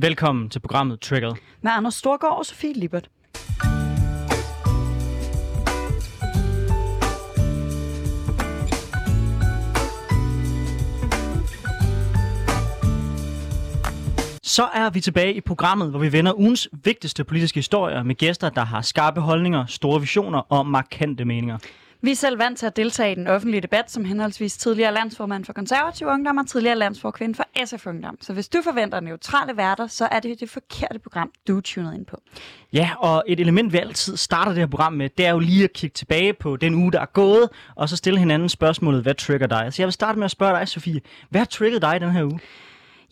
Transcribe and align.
Velkommen 0.00 0.50
til 0.50 0.60
programmet 0.60 1.00
Triggered. 1.00 1.34
Med 1.62 1.72
Anders 1.72 1.94
Storgård 1.94 2.38
og 2.38 2.46
Sofie 2.46 2.72
Lippert. 2.72 3.10
Så 14.42 14.68
er 14.74 14.90
vi 14.90 15.00
tilbage 15.00 15.34
i 15.34 15.40
programmet, 15.40 15.90
hvor 15.90 15.98
vi 15.98 16.12
vender 16.12 16.32
ugens 16.34 16.68
vigtigste 16.84 17.24
politiske 17.24 17.58
historier 17.58 18.02
med 18.02 18.14
gæster, 18.14 18.50
der 18.50 18.64
har 18.64 18.82
skarpe 18.82 19.20
holdninger, 19.20 19.66
store 19.66 20.00
visioner 20.00 20.38
og 20.52 20.66
markante 20.66 21.24
meninger. 21.24 21.58
Vi 22.00 22.10
er 22.10 22.14
selv 22.16 22.38
vant 22.38 22.58
til 22.58 22.66
at 22.66 22.76
deltage 22.76 23.12
i 23.12 23.14
den 23.14 23.26
offentlige 23.26 23.60
debat 23.60 23.90
som 23.90 24.04
henholdsvis 24.04 24.56
tidligere 24.56 24.94
landsformand 24.94 25.44
for 25.44 25.52
konservativ 25.52 26.06
ungdom 26.06 26.36
og 26.36 26.46
tidligere 26.46 26.76
landsforkvinde 26.76 27.34
for 27.34 27.44
SF 27.64 27.86
Ungdom. 27.86 28.18
Så 28.20 28.32
hvis 28.32 28.48
du 28.48 28.62
forventer 28.64 29.00
neutrale 29.00 29.56
værter, 29.56 29.86
så 29.86 30.08
er 30.10 30.20
det 30.20 30.40
det 30.40 30.50
forkerte 30.50 30.98
program, 30.98 31.32
du 31.48 31.56
er 31.56 31.60
tunet 31.60 31.94
ind 31.94 32.06
på. 32.06 32.20
Ja, 32.72 32.90
og 32.98 33.24
et 33.26 33.40
element, 33.40 33.72
vi 33.72 33.78
altid 33.78 34.16
starter 34.16 34.52
det 34.52 34.58
her 34.58 34.66
program 34.66 34.92
med, 34.92 35.08
det 35.18 35.26
er 35.26 35.30
jo 35.30 35.38
lige 35.38 35.64
at 35.64 35.72
kigge 35.72 35.94
tilbage 35.94 36.32
på 36.32 36.56
den 36.56 36.74
uge, 36.74 36.92
der 36.92 37.00
er 37.00 37.06
gået, 37.06 37.48
og 37.74 37.88
så 37.88 37.96
stille 37.96 38.18
hinanden 38.18 38.48
spørgsmålet, 38.48 39.02
hvad 39.02 39.14
trigger 39.14 39.46
dig? 39.46 39.72
Så 39.72 39.82
jeg 39.82 39.86
vil 39.86 39.92
starte 39.92 40.18
med 40.18 40.24
at 40.24 40.30
spørge 40.30 40.58
dig, 40.58 40.68
Sofie, 40.68 41.00
hvad 41.30 41.40
har 41.40 41.46
trigget 41.46 41.82
dig 41.82 42.00
den 42.00 42.10
her 42.10 42.24
uge? 42.24 42.40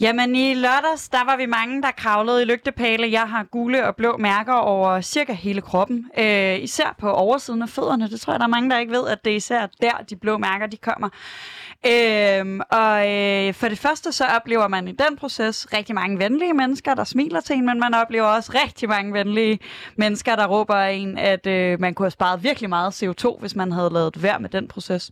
Jamen 0.00 0.36
i 0.36 0.54
lørdags, 0.54 1.08
der 1.08 1.24
var 1.24 1.36
vi 1.36 1.46
mange, 1.46 1.82
der 1.82 1.90
kravlede 1.90 2.42
i 2.42 2.44
lygtepæle. 2.44 3.10
Jeg 3.12 3.28
har 3.28 3.44
gule 3.44 3.86
og 3.86 3.96
blå 3.96 4.16
mærker 4.16 4.52
over 4.52 5.00
cirka 5.00 5.32
hele 5.32 5.60
kroppen. 5.60 6.10
Øh, 6.18 6.62
især 6.62 6.94
på 6.98 7.10
oversiden 7.12 7.62
af 7.62 7.68
fødderne. 7.68 8.10
Det 8.10 8.20
tror 8.20 8.32
jeg, 8.32 8.40
der 8.40 8.46
er 8.46 8.50
mange, 8.50 8.70
der 8.70 8.78
ikke 8.78 8.92
ved, 8.92 9.08
at 9.08 9.24
det 9.24 9.32
er 9.32 9.36
især 9.36 9.66
der, 9.80 9.92
de 10.10 10.16
blå 10.16 10.38
mærker, 10.38 10.66
de 10.66 10.76
kommer. 10.76 11.08
Øhm, 11.90 12.60
og 12.70 13.12
øh, 13.12 13.54
for 13.54 13.68
det 13.68 13.78
første 13.78 14.12
så 14.12 14.24
oplever 14.24 14.68
man 14.68 14.88
i 14.88 14.92
den 14.92 15.16
proces 15.16 15.66
rigtig 15.72 15.94
mange 15.94 16.18
venlige 16.18 16.54
mennesker, 16.54 16.94
der 16.94 17.04
smiler 17.04 17.40
til 17.40 17.56
en, 17.56 17.66
men 17.66 17.80
man 17.80 17.94
oplever 17.94 18.26
også 18.26 18.52
rigtig 18.64 18.88
mange 18.88 19.12
venlige 19.12 19.58
mennesker, 19.96 20.36
der 20.36 20.46
råber 20.46 20.76
en, 20.76 21.18
at 21.18 21.46
øh, 21.46 21.80
man 21.80 21.94
kunne 21.94 22.04
have 22.04 22.10
sparet 22.10 22.42
virkelig 22.42 22.68
meget 22.68 23.02
CO2, 23.02 23.40
hvis 23.40 23.56
man 23.56 23.72
havde 23.72 23.90
lavet 23.92 24.22
værd 24.22 24.40
med 24.40 24.48
den 24.48 24.68
proces. 24.68 25.10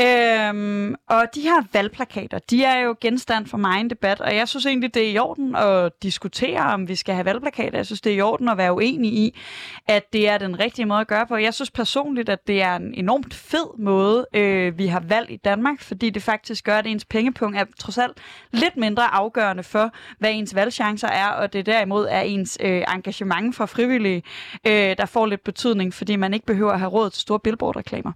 Øhm, 0.00 0.94
og 1.08 1.24
de 1.34 1.40
her 1.40 1.62
valgplakater, 1.72 2.38
de 2.38 2.64
er 2.64 2.78
jo 2.78 2.96
genstand 3.00 3.46
for 3.46 3.56
mig 3.56 3.80
en 3.80 3.90
debat, 3.90 4.20
og 4.20 4.36
jeg 4.36 4.48
synes 4.48 4.66
egentlig, 4.66 4.94
det 4.94 5.06
er 5.06 5.10
i 5.10 5.18
orden 5.18 5.56
at 5.56 5.92
diskutere, 6.02 6.60
om 6.60 6.88
vi 6.88 6.94
skal 6.94 7.14
have 7.14 7.24
valgplakater. 7.24 7.78
Jeg 7.78 7.86
synes, 7.86 8.00
det 8.00 8.12
er 8.12 8.16
i 8.16 8.20
orden 8.20 8.48
at 8.48 8.58
være 8.58 8.74
uenig 8.74 9.12
i, 9.12 9.38
at 9.86 10.12
det 10.12 10.28
er 10.28 10.38
den 10.38 10.60
rigtige 10.60 10.86
måde 10.86 11.00
at 11.00 11.06
gøre 11.06 11.26
på. 11.26 11.36
Jeg 11.36 11.54
synes 11.54 11.70
personligt, 11.70 12.28
at 12.28 12.46
det 12.46 12.62
er 12.62 12.76
en 12.76 12.94
enormt 12.94 13.34
fed 13.34 13.78
måde, 13.78 14.26
øh, 14.34 14.78
vi 14.78 14.86
har 14.86 15.00
valgt 15.00 15.30
i 15.30 15.36
Danmark, 15.36 15.80
fordi 15.94 16.10
det 16.10 16.22
faktisk 16.22 16.64
gør, 16.64 16.78
at 16.78 16.86
ens 16.86 17.04
pengepunkt 17.04 17.58
er 17.58 17.64
trods 17.78 17.98
alt 17.98 18.18
lidt 18.52 18.76
mindre 18.76 19.14
afgørende 19.14 19.62
for, 19.62 19.90
hvad 20.18 20.30
ens 20.32 20.54
valgchancer 20.54 21.08
er, 21.08 21.28
og 21.28 21.52
det 21.52 21.66
derimod 21.66 22.06
er 22.10 22.20
ens 22.20 22.58
øh, 22.60 22.84
engagement 22.94 23.56
for 23.56 23.66
frivillige, 23.66 24.22
øh, 24.66 24.96
der 24.98 25.06
får 25.06 25.26
lidt 25.26 25.44
betydning, 25.44 25.94
fordi 25.94 26.16
man 26.16 26.34
ikke 26.34 26.46
behøver 26.46 26.72
at 26.72 26.78
have 26.78 26.90
råd 26.90 27.10
til 27.10 27.20
store 27.20 27.40
billboardreklamer. 27.40 28.12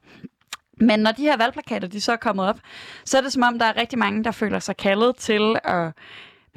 Men 0.81 1.01
når 1.01 1.13
de 1.13 1.23
her 1.23 1.37
valgplakater 1.37 1.89
de 1.89 2.01
så 2.01 2.13
er 2.13 2.17
kommet 2.17 2.47
op, 2.47 2.61
så 3.05 3.19
er 3.19 3.21
det 3.21 3.33
som 3.33 3.43
om, 3.43 3.59
der 3.59 3.67
er 3.67 3.77
rigtig 3.77 3.99
mange, 3.99 4.25
der 4.25 4.31
føler 4.31 4.59
sig 4.59 4.77
kaldet 4.77 5.17
til 5.17 5.57
at 5.65 5.93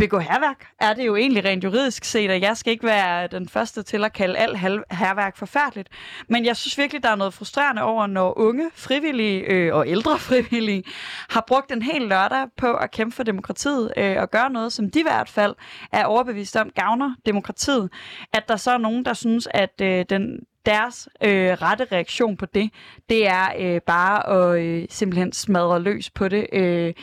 begå 0.02 0.20
herværk. 0.20 0.68
Er 0.80 0.94
det 0.94 1.06
jo 1.06 1.16
egentlig 1.16 1.46
rent 1.46 1.64
juridisk 1.64 2.04
set, 2.04 2.30
at 2.30 2.42
jeg 2.42 2.58
skal 2.58 2.72
ikke 2.72 2.86
være 2.86 3.28
den 3.28 3.50
første 3.50 3.84
til 3.84 4.04
at 4.04 4.14
kalde 4.14 4.38
alt 4.38 4.58
herværk 4.92 5.38
forfærdeligt. 5.38 5.90
Men 6.30 6.46
jeg 6.46 6.58
synes 6.58 6.78
virkelig, 6.78 7.04
der 7.04 7.10
er 7.10 7.16
noget 7.16 7.34
frustrerende 7.34 7.82
over, 7.82 8.08
når 8.08 8.38
unge 8.38 8.72
frivillige 8.76 9.40
øh, 9.40 9.76
og 9.76 9.88
ældre 9.88 10.20
frivillige 10.30 10.84
har 11.30 11.44
brugt 11.48 11.72
en 11.72 11.82
hel 11.82 12.02
lørdag 12.02 12.48
på 12.58 12.74
at 12.74 12.92
kæmpe 12.92 13.16
for 13.16 13.24
demokratiet 13.24 13.94
øh, 13.98 14.18
og 14.18 14.32
gøre 14.32 14.50
noget, 14.50 14.74
som 14.74 14.92
de 14.92 15.00
i 15.00 15.04
hvert 15.04 15.30
fald 15.30 15.56
er 15.92 16.06
overbevist 16.06 16.56
om 16.56 16.70
gavner 16.76 17.16
demokratiet. 17.26 17.90
At 18.34 18.44
der 18.48 18.56
så 18.56 18.72
er 18.72 18.78
nogen, 18.78 19.06
der 19.06 19.14
synes, 19.14 19.48
at 19.52 19.82
øh, 19.82 20.06
den 20.10 20.40
deres 20.66 21.10
øh, 21.24 21.52
rette 21.52 21.88
reaktion 21.92 22.38
på 22.38 22.46
det, 22.46 22.70
det 23.10 23.28
er 23.28 23.46
øh, 23.60 23.82
bare 23.82 24.30
at 24.30 24.62
øh, 24.62 24.86
simpelthen 24.90 25.34
smadre 25.34 25.82
løs 25.82 26.10
på 26.10 26.28
det. 26.28 26.48
Øh, 26.54 26.94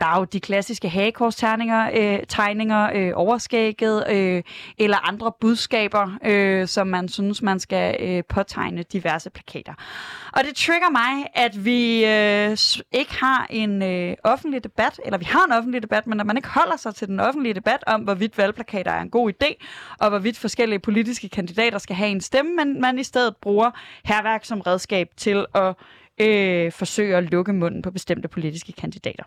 der 0.00 0.06
er 0.06 0.18
jo 0.18 0.24
de 0.24 0.40
klassiske 0.40 0.88
hagekorsterninger, 0.88 1.90
øh, 1.94 2.18
tegninger, 2.28 2.90
øh, 2.94 3.12
overskægget 3.14 4.04
øh, 4.10 4.42
eller 4.78 5.08
andre 5.08 5.32
budskaber, 5.40 6.18
øh, 6.24 6.68
som 6.68 6.86
man 6.86 7.08
synes, 7.08 7.42
man 7.42 7.60
skal 7.60 7.96
øh, 8.00 8.22
påtegne 8.28 8.82
diverse 8.82 9.30
plakater. 9.30 9.72
Og 10.32 10.44
det 10.44 10.56
trigger 10.56 10.90
mig, 10.90 11.26
at 11.34 11.64
vi 11.64 12.04
øh, 12.04 12.56
ikke 12.92 13.14
har 13.20 13.46
en 13.50 13.82
øh, 13.82 14.16
offentlig 14.24 14.64
debat, 14.64 15.00
eller 15.04 15.18
vi 15.18 15.24
har 15.24 15.44
en 15.44 15.52
offentlig 15.52 15.82
debat, 15.82 16.06
men 16.06 16.20
at 16.20 16.26
man 16.26 16.36
ikke 16.36 16.48
holder 16.48 16.76
sig 16.76 16.94
til 16.94 17.08
den 17.08 17.20
offentlige 17.20 17.54
debat 17.54 17.84
om, 17.86 18.00
hvorvidt 18.00 18.38
valgplakater 18.38 18.90
er 18.90 19.00
en 19.00 19.10
god 19.10 19.32
idé, 19.32 19.64
og 20.00 20.08
hvorvidt 20.08 20.38
forskellige 20.38 20.78
politiske 20.78 21.28
kandidater 21.28 21.78
skal 21.78 21.96
have 21.96 22.10
en 22.10 22.20
stemme, 22.20 22.56
men 22.56 22.80
man 22.80 22.98
i 22.98 23.04
stedet 23.08 23.36
bruger 23.36 23.70
herværk 24.04 24.44
som 24.44 24.60
redskab 24.60 25.08
til 25.16 25.46
at 25.54 25.74
øh, 26.20 26.72
forsøge 26.72 27.16
at 27.16 27.24
lukke 27.24 27.52
munden 27.52 27.82
på 27.82 27.90
bestemte 27.90 28.28
politiske 28.28 28.72
kandidater. 28.72 29.24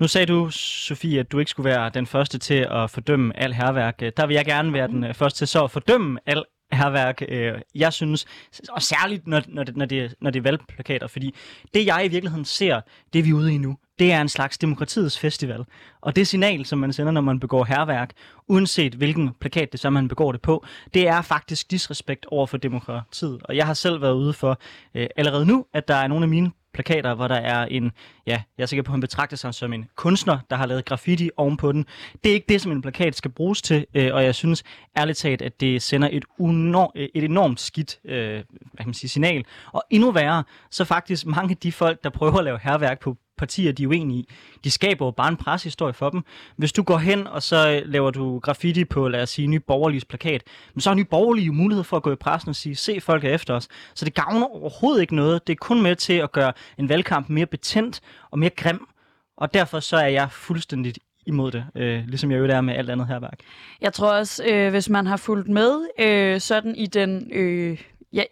Nu 0.00 0.08
sagde 0.08 0.26
du, 0.26 0.50
Sofie, 0.50 1.20
at 1.20 1.32
du 1.32 1.38
ikke 1.38 1.50
skulle 1.50 1.70
være 1.70 1.90
den 1.94 2.06
første 2.06 2.38
til 2.38 2.66
at 2.70 2.90
fordømme 2.90 3.36
al 3.36 3.52
herværk. 3.52 4.00
Der 4.00 4.26
vil 4.26 4.34
jeg 4.34 4.44
gerne 4.44 4.72
være 4.72 4.88
den 4.88 5.04
øh, 5.04 5.14
første 5.14 5.38
til 5.38 5.48
så 5.48 5.64
at 5.64 5.70
fordømme 5.70 6.18
al 6.26 6.44
herværk, 6.72 7.22
øh, 7.28 7.54
jeg 7.74 7.92
synes, 7.92 8.26
og 8.70 8.82
særligt 8.82 9.26
når, 9.26 9.42
når, 9.48 9.64
det, 9.64 9.76
når, 9.76 9.86
det, 9.86 10.14
når 10.20 10.30
det 10.30 10.38
er 10.38 10.42
valgplakater, 10.42 11.06
fordi 11.06 11.34
det 11.74 11.86
jeg 11.86 12.04
i 12.04 12.08
virkeligheden 12.08 12.44
ser, 12.44 12.80
det 13.12 13.24
vi 13.24 13.30
er 13.30 13.34
ude 13.34 13.54
i 13.54 13.58
nu, 13.58 13.76
det 13.98 14.12
er 14.12 14.20
en 14.20 14.28
slags 14.28 14.58
demokratiets 14.58 15.18
festival. 15.18 15.64
Og 16.00 16.16
det 16.16 16.26
signal, 16.26 16.64
som 16.64 16.78
man 16.78 16.92
sender, 16.92 17.12
når 17.12 17.20
man 17.20 17.40
begår 17.40 17.64
herværk, 17.64 18.12
uanset 18.48 18.94
hvilken 18.94 19.30
plakat 19.40 19.72
det 19.72 19.80
så 19.80 19.90
man 19.90 20.08
begår 20.08 20.32
det 20.32 20.40
på, 20.40 20.64
det 20.94 21.08
er 21.08 21.22
faktisk 21.22 21.70
disrespekt 21.70 22.26
over 22.26 22.46
for 22.46 22.56
demokratiet. 22.56 23.40
Og 23.44 23.56
jeg 23.56 23.66
har 23.66 23.74
selv 23.74 24.02
været 24.02 24.14
ude 24.14 24.32
for 24.32 24.60
øh, 24.94 25.06
allerede 25.16 25.46
nu, 25.46 25.66
at 25.74 25.88
der 25.88 25.94
er 25.94 26.06
nogle 26.06 26.22
af 26.22 26.28
mine 26.28 26.50
plakater, 26.72 27.14
hvor 27.14 27.28
der 27.28 27.34
er 27.34 27.64
en, 27.64 27.92
ja, 28.26 28.42
jeg 28.58 28.62
er 28.62 28.66
sikker 28.66 28.82
på, 28.82 28.90
at 28.90 28.92
han 28.92 29.00
betragter 29.00 29.36
sig 29.36 29.54
som 29.54 29.72
en 29.72 29.86
kunstner, 29.96 30.38
der 30.50 30.56
har 30.56 30.66
lavet 30.66 30.84
graffiti 30.84 31.30
ovenpå 31.36 31.72
den. 31.72 31.86
Det 32.24 32.30
er 32.30 32.34
ikke 32.34 32.46
det, 32.48 32.60
som 32.60 32.72
en 32.72 32.82
plakat 32.82 33.16
skal 33.16 33.30
bruges 33.30 33.62
til, 33.62 33.86
øh, 33.94 34.14
og 34.14 34.24
jeg 34.24 34.34
synes 34.34 34.64
ærligt 34.98 35.18
talt, 35.18 35.42
at 35.42 35.60
det 35.60 35.82
sender 35.82 36.08
et, 36.12 36.24
unor- 36.40 36.92
øh, 36.94 37.08
et 37.14 37.24
enormt 37.24 37.60
skidt 37.60 37.98
øh, 38.04 38.32
hvad 38.32 38.44
kan 38.78 38.86
man 38.86 38.94
sige, 38.94 39.10
signal. 39.10 39.44
Og 39.72 39.82
endnu 39.90 40.10
værre, 40.10 40.44
så 40.70 40.84
faktisk 40.84 41.26
mange 41.26 41.50
af 41.50 41.56
de 41.56 41.72
folk, 41.72 42.04
der 42.04 42.10
prøver 42.10 42.38
at 42.38 42.44
lave 42.44 42.58
herværk 42.62 43.00
på 43.00 43.16
partier, 43.38 43.72
de 43.72 43.82
er 43.82 43.86
uenige 43.86 44.18
i. 44.18 44.28
De 44.64 44.70
skaber 44.70 45.06
jo 45.06 45.10
bare 45.10 45.28
en 45.28 45.36
preshistorie 45.36 45.94
for 45.94 46.10
dem. 46.10 46.24
Hvis 46.56 46.72
du 46.72 46.82
går 46.82 46.98
hen, 46.98 47.26
og 47.26 47.42
så 47.42 47.70
øh, 47.70 47.92
laver 47.92 48.10
du 48.10 48.38
graffiti 48.38 48.84
på, 48.84 49.08
lad 49.08 49.22
os 49.22 49.30
sige, 49.30 49.48
Ny 49.48 49.60
Borgerliges 49.66 50.04
plakat, 50.04 50.42
men 50.74 50.80
så 50.80 50.90
har 50.90 50.94
Ny 50.94 51.06
Borgerlige 51.10 51.46
jo 51.46 51.52
mulighed 51.52 51.84
for 51.84 51.96
at 51.96 52.02
gå 52.02 52.12
i 52.12 52.16
pressen 52.16 52.48
og 52.48 52.56
sige, 52.56 52.76
se, 52.76 53.00
folk 53.00 53.24
er 53.24 53.34
efter 53.34 53.54
os. 53.54 53.68
Så 53.94 54.04
det 54.04 54.14
gavner 54.14 54.46
overhovedet 54.46 55.00
ikke 55.00 55.16
noget. 55.16 55.46
Det 55.46 55.52
er 55.52 55.56
kun 55.56 55.82
med 55.82 55.96
til 55.96 56.12
at 56.12 56.32
gøre 56.32 56.52
en 56.78 56.88
valgkamp 56.88 57.28
mere 57.28 57.46
betændt 57.46 58.00
og 58.30 58.38
mere 58.38 58.50
grim. 58.50 58.86
Og 59.36 59.54
derfor 59.54 59.80
så 59.80 59.96
er 59.96 60.08
jeg 60.08 60.28
fuldstændig 60.32 60.94
imod 61.26 61.50
det, 61.50 61.64
øh, 61.74 62.04
ligesom 62.06 62.30
jeg 62.30 62.38
jo 62.38 62.44
er 62.44 62.60
med 62.60 62.74
alt 62.74 62.90
andet 62.90 63.06
herværk. 63.06 63.38
Jeg 63.80 63.92
tror 63.92 64.12
også, 64.12 64.44
øh, 64.48 64.70
hvis 64.70 64.88
man 64.88 65.06
har 65.06 65.16
fulgt 65.16 65.48
med 65.48 65.88
øh, 66.00 66.40
sådan 66.40 66.74
i 66.74 66.86
den 66.86 67.30
øh, 67.32 67.78
ja, 68.12 68.22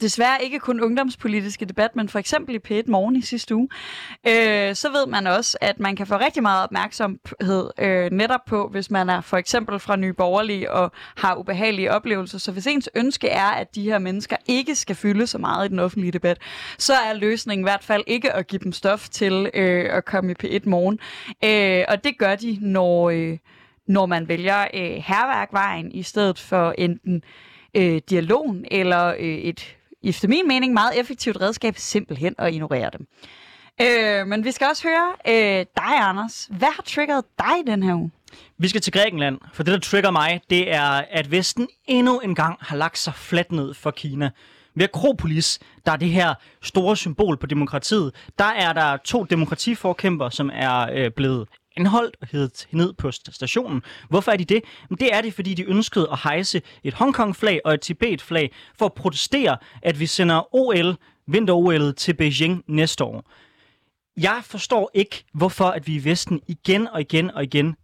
desværre 0.00 0.44
ikke 0.44 0.58
kun 0.58 0.80
ungdomspolitiske 0.80 1.64
debat, 1.64 1.96
men 1.96 2.08
for 2.08 2.18
eksempel 2.18 2.54
i 2.54 2.58
P1 2.68 2.90
Morgen 2.90 3.16
i 3.16 3.22
sidste 3.22 3.56
uge, 3.56 3.68
øh, 4.26 4.74
så 4.74 4.88
ved 4.92 5.06
man 5.06 5.26
også, 5.26 5.58
at 5.60 5.80
man 5.80 5.96
kan 5.96 6.06
få 6.06 6.16
rigtig 6.16 6.42
meget 6.42 6.64
opmærksomhed 6.64 7.70
øh, 7.78 8.10
netop 8.10 8.40
på, 8.46 8.68
hvis 8.68 8.90
man 8.90 9.10
er 9.10 9.20
for 9.20 9.36
eksempel 9.36 9.78
fra 9.78 9.96
Nye 9.96 10.12
Borgerlige 10.12 10.72
og 10.72 10.92
har 11.16 11.36
ubehagelige 11.36 11.92
oplevelser. 11.92 12.38
Så 12.38 12.52
hvis 12.52 12.66
ens 12.66 12.90
ønske 12.94 13.28
er, 13.28 13.48
at 13.48 13.74
de 13.74 13.82
her 13.82 13.98
mennesker 13.98 14.36
ikke 14.46 14.74
skal 14.74 14.96
fylde 14.96 15.26
så 15.26 15.38
meget 15.38 15.66
i 15.66 15.68
den 15.68 15.78
offentlige 15.78 16.12
debat, 16.12 16.38
så 16.78 16.92
er 16.94 17.12
løsningen 17.12 17.64
i 17.64 17.68
hvert 17.68 17.84
fald 17.84 18.04
ikke 18.06 18.32
at 18.32 18.46
give 18.46 18.60
dem 18.64 18.72
stof 18.72 19.08
til 19.08 19.50
øh, 19.54 19.96
at 19.96 20.04
komme 20.04 20.32
i 20.32 20.34
P1 20.44 20.68
Morgen. 20.68 20.98
Øh, 21.44 21.84
og 21.88 22.04
det 22.04 22.18
gør 22.18 22.36
de, 22.36 22.58
når, 22.60 23.10
øh, 23.10 23.38
når 23.88 24.06
man 24.06 24.28
vælger 24.28 24.60
øh, 24.74 24.80
herværkvejen 24.80 25.92
i 25.92 26.02
stedet 26.02 26.38
for 26.38 26.74
enten 26.78 27.14
øh, 27.16 27.22
Øh, 27.76 28.00
dialogen 28.10 28.64
eller 28.70 29.06
øh, 29.06 29.20
et, 29.20 29.76
efter 30.02 30.28
min 30.28 30.48
mening, 30.48 30.72
meget 30.72 31.00
effektivt 31.00 31.40
redskab 31.40 31.74
simpelthen 31.76 32.34
at 32.38 32.54
ignorere 32.54 32.90
dem. 32.98 33.06
Øh, 33.80 34.26
men 34.26 34.44
vi 34.44 34.52
skal 34.52 34.66
også 34.66 34.88
høre 34.88 35.12
øh, 35.28 35.66
dig, 35.76 35.98
Anders. 36.08 36.48
Hvad 36.50 36.68
har 36.76 36.82
triggeret 36.82 37.24
dig 37.38 37.66
den 37.66 37.82
her 37.82 37.94
uge? 37.94 38.10
Vi 38.58 38.68
skal 38.68 38.80
til 38.80 38.92
Grækenland, 38.92 39.38
for 39.52 39.62
det, 39.62 39.72
der 39.72 39.80
trigger 39.80 40.10
mig, 40.10 40.40
det 40.50 40.74
er, 40.74 41.04
at 41.10 41.30
Vesten 41.30 41.68
endnu 41.86 42.18
en 42.18 42.34
gang 42.34 42.56
har 42.60 42.76
lagt 42.76 42.98
sig 42.98 43.14
fladt 43.14 43.52
ned 43.52 43.74
for 43.74 43.90
Kina. 43.90 44.30
Ved 44.74 44.84
Akropolis, 44.84 45.58
der 45.86 45.92
er 45.92 45.96
det 45.96 46.08
her 46.08 46.34
store 46.62 46.96
symbol 46.96 47.36
på 47.36 47.46
demokratiet, 47.46 48.14
der 48.38 48.44
er 48.44 48.72
der 48.72 48.96
to 48.96 49.24
demokratiforkæmper, 49.24 50.28
som 50.28 50.50
er 50.54 50.88
øh, 50.92 51.10
blevet 51.10 51.48
anholdt 51.76 52.16
og 52.20 52.28
heddet 52.30 52.68
ned 52.70 52.92
på 52.92 53.10
stationen. 53.10 53.82
Hvorfor 54.08 54.32
er 54.32 54.36
de 54.36 54.44
det? 54.44 54.64
Men 54.90 54.98
det 54.98 55.14
er 55.14 55.20
det, 55.20 55.34
fordi 55.34 55.54
de 55.54 55.64
ønskede 55.64 56.08
at 56.12 56.18
hejse 56.22 56.62
et 56.84 56.94
Hongkong-flag 56.94 57.60
og 57.64 57.74
et 57.74 57.80
Tibet-flag 57.80 58.52
for 58.78 58.86
at 58.86 58.92
protestere, 58.92 59.56
at 59.82 60.00
vi 60.00 60.06
sender 60.06 60.54
OL, 60.54 60.96
vinter-OL 61.26 61.94
til 61.94 62.14
Beijing 62.14 62.64
næste 62.66 63.04
år. 63.04 63.30
Jeg 64.16 64.40
forstår 64.42 64.90
ikke, 64.94 65.24
hvorfor 65.34 65.64
at 65.64 65.86
vi 65.86 65.94
i 65.94 66.04
Vesten 66.04 66.40
igen 66.46 66.88
og 66.88 67.00
igen 67.00 67.30
og 67.30 67.42
igen 67.42 67.76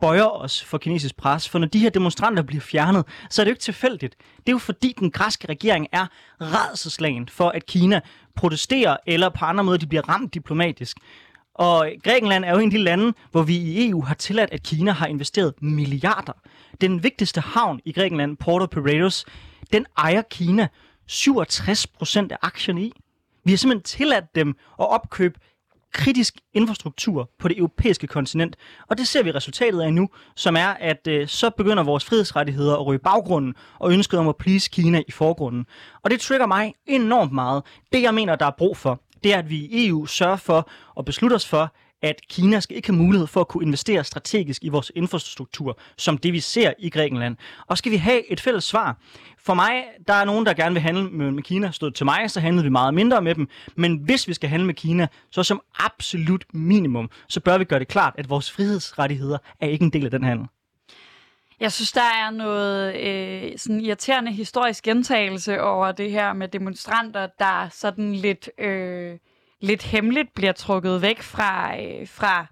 bøjer 0.00 0.24
os 0.24 0.64
for 0.64 0.78
kinesisk 0.78 1.16
pres. 1.16 1.48
For 1.48 1.58
når 1.58 1.66
de 1.66 1.78
her 1.78 1.90
demonstranter 1.90 2.42
bliver 2.42 2.60
fjernet, 2.60 3.04
så 3.30 3.42
er 3.42 3.44
det 3.44 3.50
jo 3.50 3.52
ikke 3.52 3.62
tilfældigt. 3.62 4.16
Det 4.36 4.48
er 4.48 4.52
jo 4.52 4.58
fordi 4.58 4.94
den 4.98 5.10
græske 5.10 5.48
regering 5.48 5.86
er 5.92 6.06
redselslagen 6.40 7.28
for, 7.28 7.48
at 7.48 7.66
Kina 7.66 8.00
protesterer, 8.36 8.96
eller 9.06 9.28
på 9.28 9.44
andre 9.44 9.64
måder, 9.64 9.78
de 9.78 9.86
bliver 9.86 10.08
ramt 10.08 10.34
diplomatisk. 10.34 10.96
Og 11.54 11.92
Grækenland 12.04 12.44
er 12.44 12.50
jo 12.50 12.58
en 12.58 12.64
af 12.64 12.70
de 12.70 12.78
lande, 12.78 13.12
hvor 13.30 13.42
vi 13.42 13.56
i 13.56 13.88
EU 13.88 14.02
har 14.02 14.14
tilladt, 14.14 14.50
at 14.52 14.62
Kina 14.62 14.92
har 14.92 15.06
investeret 15.06 15.54
milliarder. 15.62 16.32
Den 16.80 17.02
vigtigste 17.02 17.40
havn 17.40 17.80
i 17.84 17.92
Grækenland, 17.92 18.36
Porto 18.36 18.66
Piraeus, 18.66 19.24
den 19.72 19.86
ejer 19.98 20.22
Kina 20.22 20.68
67 21.06 21.86
procent 21.86 22.32
af 22.32 22.36
aktierne 22.42 22.82
i. 22.82 22.92
Vi 23.44 23.52
har 23.52 23.56
simpelthen 23.56 23.82
tilladt 23.82 24.34
dem 24.34 24.48
at 24.80 24.90
opkøbe 24.90 25.38
kritisk 25.92 26.34
infrastruktur 26.52 27.30
på 27.38 27.48
det 27.48 27.58
europæiske 27.58 28.06
kontinent. 28.06 28.56
Og 28.88 28.98
det 28.98 29.08
ser 29.08 29.22
vi 29.22 29.30
resultatet 29.30 29.80
af 29.80 29.94
nu, 29.94 30.08
som 30.36 30.56
er, 30.56 30.66
at 30.66 31.06
øh, 31.08 31.28
så 31.28 31.50
begynder 31.50 31.82
vores 31.82 32.04
frihedsrettigheder 32.04 32.76
at 32.76 32.86
ryge 32.86 32.98
baggrunden, 32.98 33.54
og 33.78 33.92
ønsket 33.92 34.20
om 34.20 34.28
at 34.28 34.36
please 34.36 34.70
Kina 34.70 35.02
i 35.08 35.10
forgrunden. 35.10 35.66
Og 36.02 36.10
det 36.10 36.20
trigger 36.20 36.46
mig 36.46 36.74
enormt 36.86 37.32
meget. 37.32 37.62
Det, 37.92 38.02
jeg 38.02 38.14
mener, 38.14 38.36
der 38.36 38.46
er 38.46 38.54
brug 38.58 38.76
for, 38.76 39.02
det 39.24 39.34
er, 39.34 39.38
at 39.38 39.50
vi 39.50 39.56
i 39.56 39.88
EU 39.88 40.06
sørger 40.06 40.36
for 40.36 40.68
og 40.94 41.04
beslutter 41.04 41.36
os 41.36 41.46
for, 41.46 41.72
at 42.02 42.20
Kina 42.28 42.60
skal 42.60 42.76
ikke 42.76 42.88
have 42.88 42.98
mulighed 42.98 43.26
for 43.26 43.40
at 43.40 43.48
kunne 43.48 43.64
investere 43.64 44.04
strategisk 44.04 44.64
i 44.64 44.68
vores 44.68 44.92
infrastruktur, 44.94 45.78
som 45.96 46.18
det 46.18 46.32
vi 46.32 46.40
ser 46.40 46.72
i 46.78 46.90
Grækenland. 46.90 47.36
Og 47.66 47.78
skal 47.78 47.92
vi 47.92 47.96
have 47.96 48.32
et 48.32 48.40
fælles 48.40 48.64
svar? 48.64 48.96
For 49.38 49.54
mig, 49.54 49.84
der 50.08 50.14
er 50.14 50.24
nogen, 50.24 50.46
der 50.46 50.54
gerne 50.54 50.72
vil 50.72 50.82
handle 50.82 51.10
med, 51.10 51.30
med 51.30 51.42
Kina. 51.42 51.70
Stod 51.70 51.90
til 51.90 52.06
mig, 52.06 52.30
så 52.30 52.40
handlede 52.40 52.64
vi 52.64 52.70
meget 52.70 52.94
mindre 52.94 53.22
med 53.22 53.34
dem. 53.34 53.48
Men 53.76 53.96
hvis 53.96 54.28
vi 54.28 54.34
skal 54.34 54.48
handle 54.48 54.66
med 54.66 54.74
Kina, 54.74 55.06
så 55.30 55.42
som 55.42 55.60
absolut 55.78 56.44
minimum, 56.52 57.10
så 57.28 57.40
bør 57.40 57.58
vi 57.58 57.64
gøre 57.64 57.78
det 57.78 57.88
klart, 57.88 58.14
at 58.18 58.30
vores 58.30 58.50
frihedsrettigheder 58.50 59.38
er 59.60 59.66
ikke 59.66 59.84
en 59.84 59.90
del 59.90 60.04
af 60.04 60.10
den 60.10 60.24
handel. 60.24 60.46
Jeg 61.60 61.72
synes, 61.72 61.92
der 61.92 62.00
er 62.00 62.30
noget 62.30 62.96
øh, 62.96 63.58
sådan 63.58 63.80
irriterende 63.80 64.32
historisk 64.32 64.84
gentagelse 64.84 65.62
over 65.62 65.92
det 65.92 66.10
her 66.10 66.32
med 66.32 66.48
demonstranter, 66.48 67.26
der 67.38 67.68
sådan 67.70 68.14
lidt, 68.14 68.50
øh, 68.58 69.18
lidt 69.60 69.82
hemmeligt 69.82 70.34
bliver 70.34 70.52
trukket 70.52 71.02
væk 71.02 71.22
fra, 71.22 71.80
øh, 71.80 72.08
fra 72.08 72.46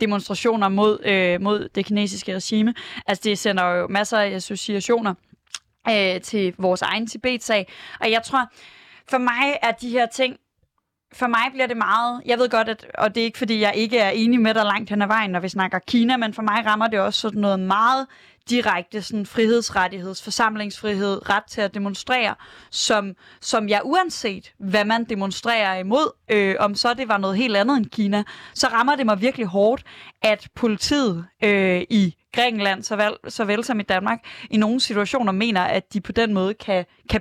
demonstrationer 0.00 0.68
mod, 0.68 1.04
øh, 1.04 1.40
mod 1.40 1.68
det 1.68 1.84
kinesiske 1.86 2.34
regime. 2.34 2.74
Altså, 3.06 3.22
det 3.24 3.38
sender 3.38 3.64
jo 3.64 3.86
masser 3.88 4.18
af 4.18 4.30
associationer 4.30 5.14
øh, 5.90 6.20
til 6.20 6.54
vores 6.58 6.82
egen 6.82 7.06
Tibet-sag. 7.06 7.72
Og 8.00 8.10
jeg 8.10 8.22
tror, 8.22 8.48
for 9.10 9.18
mig 9.18 9.58
er 9.62 9.70
de 9.70 9.88
her 9.88 10.06
ting 10.06 10.36
for 11.12 11.26
mig 11.26 11.52
bliver 11.52 11.66
det 11.66 11.76
meget, 11.76 12.22
jeg 12.26 12.38
ved 12.38 12.48
godt, 12.48 12.68
at, 12.68 12.86
og 12.98 13.14
det 13.14 13.20
er 13.20 13.24
ikke 13.24 13.38
fordi, 13.38 13.60
jeg 13.60 13.72
ikke 13.74 13.98
er 13.98 14.10
enig 14.10 14.40
med 14.40 14.54
dig 14.54 14.64
langt 14.64 14.90
hen 14.90 15.02
ad 15.02 15.06
vejen, 15.06 15.30
når 15.30 15.40
vi 15.40 15.48
snakker 15.48 15.78
Kina, 15.78 16.16
men 16.16 16.34
for 16.34 16.42
mig 16.42 16.66
rammer 16.66 16.86
det 16.86 17.00
også 17.00 17.20
sådan 17.20 17.40
noget 17.40 17.60
meget 17.60 18.06
direkte 18.50 19.02
sådan 19.02 19.26
frihedsrettigheds, 19.26 20.22
forsamlingsfrihed, 20.22 21.30
ret 21.30 21.44
til 21.48 21.60
at 21.60 21.74
demonstrere, 21.74 22.34
som, 22.70 23.14
som 23.40 23.68
jeg 23.68 23.80
uanset, 23.84 24.52
hvad 24.58 24.84
man 24.84 25.04
demonstrerer 25.04 25.78
imod, 25.78 26.12
øh, 26.30 26.56
om 26.58 26.74
så 26.74 26.94
det 26.94 27.08
var 27.08 27.18
noget 27.18 27.36
helt 27.36 27.56
andet 27.56 27.76
end 27.76 27.86
Kina, 27.86 28.24
så 28.54 28.66
rammer 28.66 28.96
det 28.96 29.06
mig 29.06 29.20
virkelig 29.20 29.46
hårdt, 29.46 29.82
at 30.22 30.48
politiet 30.54 31.26
øh, 31.44 31.82
i 31.90 32.14
Grækenland, 32.34 32.82
såvel, 32.82 33.12
såvel 33.28 33.64
som 33.64 33.80
i 33.80 33.82
Danmark, 33.82 34.18
i 34.50 34.56
nogle 34.56 34.80
situationer 34.80 35.32
mener, 35.32 35.60
at 35.60 35.92
de 35.92 36.00
på 36.00 36.12
den 36.12 36.34
måde 36.34 36.54
kan, 36.54 36.84
kan 37.10 37.20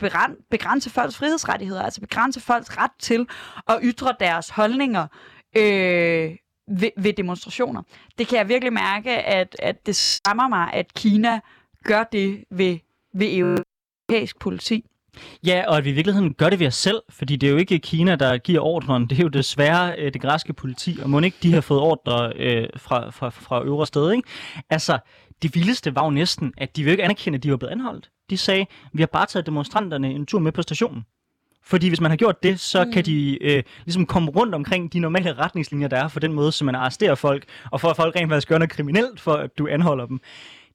begrænse 0.52 0.90
folks 0.90 1.18
frihedsrettigheder, 1.18 1.82
altså 1.82 2.02
begrænse 2.02 2.40
folks 2.40 2.78
ret 2.78 2.92
til 3.00 3.28
at 3.68 3.80
ytre 3.84 4.16
deres 4.20 4.50
holdninger 4.50 5.08
øh, 5.58 6.36
ved, 6.80 6.90
ved 6.98 7.14
demonstrationer. 7.14 7.82
Det 8.18 8.28
kan 8.28 8.38
jeg 8.38 8.50
virkelig 8.50 8.74
mærke, 8.74 9.12
at, 9.12 9.56
at 9.60 9.86
det 9.86 9.96
stammer 9.96 10.48
mig, 10.48 10.74
at 10.74 10.94
Kina 10.94 11.40
gør 11.84 12.04
det 12.04 12.44
ved, 12.52 12.78
ved 13.14 13.28
europæisk 13.34 14.40
politi. 14.40 14.86
Ja, 15.46 15.64
og 15.68 15.78
at 15.78 15.86
vi 15.86 15.90
i 15.90 15.94
virkeligheden 15.94 16.34
gør 16.34 16.50
det 16.50 16.60
ved 16.60 16.68
os 16.68 16.76
selv, 16.76 17.02
fordi 17.10 17.36
det 17.36 17.48
er 17.48 17.52
jo 17.52 17.58
ikke 17.58 17.80
Kina, 17.80 18.16
der 18.16 18.38
giver 18.38 18.60
ordren. 18.60 19.08
Det 19.08 19.20
er 19.20 19.24
jo 19.24 19.30
desværre 19.30 19.96
øh, 19.98 20.14
det 20.14 20.22
græske 20.22 20.54
politi, 20.54 21.00
og 21.04 21.10
må 21.10 21.20
ikke 21.20 21.38
de 21.44 21.54
har 21.54 21.62
fået 21.62 21.80
ordre 21.80 22.34
øh, 22.36 22.68
fra, 22.78 23.10
fra, 23.10 23.30
fra 23.30 23.64
øvre 23.64 23.88
sted. 23.88 24.12
Ikke? 24.12 24.28
Altså, 24.70 25.00
det 25.42 25.56
vildeste 25.56 25.96
var 25.96 26.04
jo 26.04 26.10
næsten, 26.10 26.54
at 26.58 26.76
de 26.76 26.84
vil 26.84 26.92
ikke 26.92 27.04
anerkende, 27.04 27.36
at 27.36 27.44
de 27.44 27.52
var 27.52 27.58
blevet 27.58 27.72
anholdt. 27.72 28.10
De 28.30 28.38
sagde, 28.38 28.66
vi 28.94 29.02
har 29.02 29.08
bare 29.08 29.26
taget 29.26 29.46
demonstranterne 29.46 30.12
en 30.12 30.26
tur 30.26 30.40
med 30.40 30.52
på 30.52 30.62
stationen. 30.62 31.04
Fordi 31.72 31.88
hvis 31.88 32.02
man 32.02 32.12
har 32.12 32.16
gjort 32.16 32.44
det, 32.44 32.60
så 32.60 32.86
mm. 32.86 32.92
kan 32.92 33.06
de 33.06 33.44
øh, 33.44 33.64
ligesom 33.86 34.06
komme 34.06 34.32
rundt 34.32 34.56
omkring 34.56 34.94
de 34.94 35.00
normale 35.00 35.34
retningslinjer, 35.34 35.88
der 35.88 35.98
er 35.98 36.08
for 36.08 36.20
den 36.20 36.34
måde, 36.34 36.52
som 36.52 36.66
man 36.66 36.76
arresterer 36.76 37.16
folk, 37.16 37.44
og 37.72 37.82
for 37.82 37.90
at 37.90 37.96
folk 37.96 38.16
rent 38.16 38.30
faktisk 38.32 38.48
gør 38.48 38.58
noget 38.58 38.70
kriminelt, 38.70 39.20
for 39.20 39.34
at 39.34 39.58
du 39.58 39.68
anholder 39.68 40.06
dem. 40.06 40.20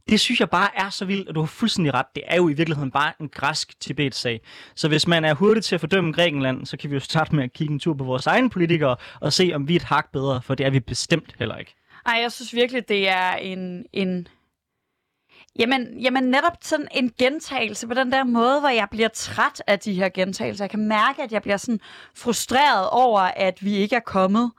Det 0.08 0.20
synes 0.20 0.40
jeg 0.40 0.50
bare 0.50 0.68
er 0.74 0.90
så 0.90 1.04
vildt, 1.04 1.28
og 1.28 1.34
du 1.34 1.40
har 1.40 1.46
fuldstændig 1.46 1.94
ret. 1.94 2.06
Det 2.14 2.22
er 2.26 2.36
jo 2.36 2.48
i 2.48 2.52
virkeligheden 2.52 2.90
bare 2.90 3.12
en 3.20 3.28
græsk 3.28 3.80
Tibet-sag. 3.80 4.40
Så 4.74 4.88
hvis 4.88 5.06
man 5.06 5.24
er 5.24 5.34
hurtig 5.34 5.64
til 5.64 5.74
at 5.74 5.80
fordømme 5.80 6.12
Grækenland, 6.12 6.66
så 6.66 6.76
kan 6.76 6.90
vi 6.90 6.94
jo 6.94 7.00
starte 7.00 7.34
med 7.34 7.44
at 7.44 7.52
kigge 7.52 7.72
en 7.72 7.80
tur 7.80 7.94
på 7.94 8.04
vores 8.04 8.26
egne 8.26 8.50
politikere 8.50 8.96
og 9.20 9.32
se, 9.32 9.52
om 9.54 9.68
vi 9.68 9.72
er 9.72 9.80
et 9.80 9.84
hak 9.84 10.12
bedre, 10.12 10.42
for 10.42 10.54
det 10.54 10.66
er 10.66 10.70
vi 10.70 10.80
bestemt 10.80 11.34
heller 11.38 11.56
ikke. 11.56 11.74
Ej, 12.06 12.18
jeg 12.22 12.32
synes 12.32 12.54
virkelig, 12.54 12.88
det 12.88 13.08
er 13.08 13.32
en, 13.32 13.84
en 13.92 14.28
Jamen, 15.58 16.00
jamen 16.00 16.24
netop 16.24 16.52
sådan 16.60 16.88
en 16.90 17.12
gentagelse 17.18 17.86
på 17.86 17.94
den 17.94 18.12
der 18.12 18.24
måde, 18.24 18.60
hvor 18.60 18.68
jeg 18.68 18.88
bliver 18.90 19.08
træt 19.08 19.62
af 19.66 19.78
de 19.78 19.92
her 19.92 20.08
gentagelser. 20.08 20.64
Jeg 20.64 20.70
kan 20.70 20.88
mærke, 20.88 21.22
at 21.22 21.32
jeg 21.32 21.42
bliver 21.42 21.56
sådan 21.56 21.80
frustreret 22.14 22.88
over, 22.90 23.20
at 23.20 23.64
vi 23.64 23.76
ikke 23.76 23.96
er 23.96 24.00
kommet. 24.00 24.50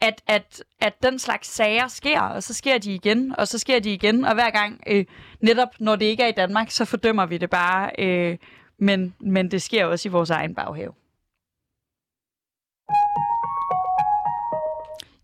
At, 0.00 0.22
at, 0.26 0.64
at 0.80 1.02
den 1.02 1.18
slags 1.18 1.48
sager 1.48 1.88
sker, 1.88 2.20
og 2.20 2.42
så 2.42 2.54
sker 2.54 2.78
de 2.78 2.94
igen, 2.94 3.34
og 3.38 3.48
så 3.48 3.58
sker 3.58 3.78
de 3.78 3.92
igen. 3.92 4.24
Og 4.24 4.34
hver 4.34 4.50
gang, 4.50 4.80
øh, 4.86 5.04
netop 5.40 5.68
når 5.78 5.96
det 5.96 6.06
ikke 6.06 6.22
er 6.22 6.28
i 6.28 6.32
Danmark, 6.32 6.70
så 6.70 6.84
fordømmer 6.84 7.26
vi 7.26 7.38
det 7.38 7.50
bare. 7.50 7.90
Øh, 7.98 8.38
men, 8.78 9.14
men 9.20 9.50
det 9.50 9.62
sker 9.62 9.84
også 9.84 10.08
i 10.08 10.12
vores 10.12 10.30
egen 10.30 10.54
baghave. 10.54 10.92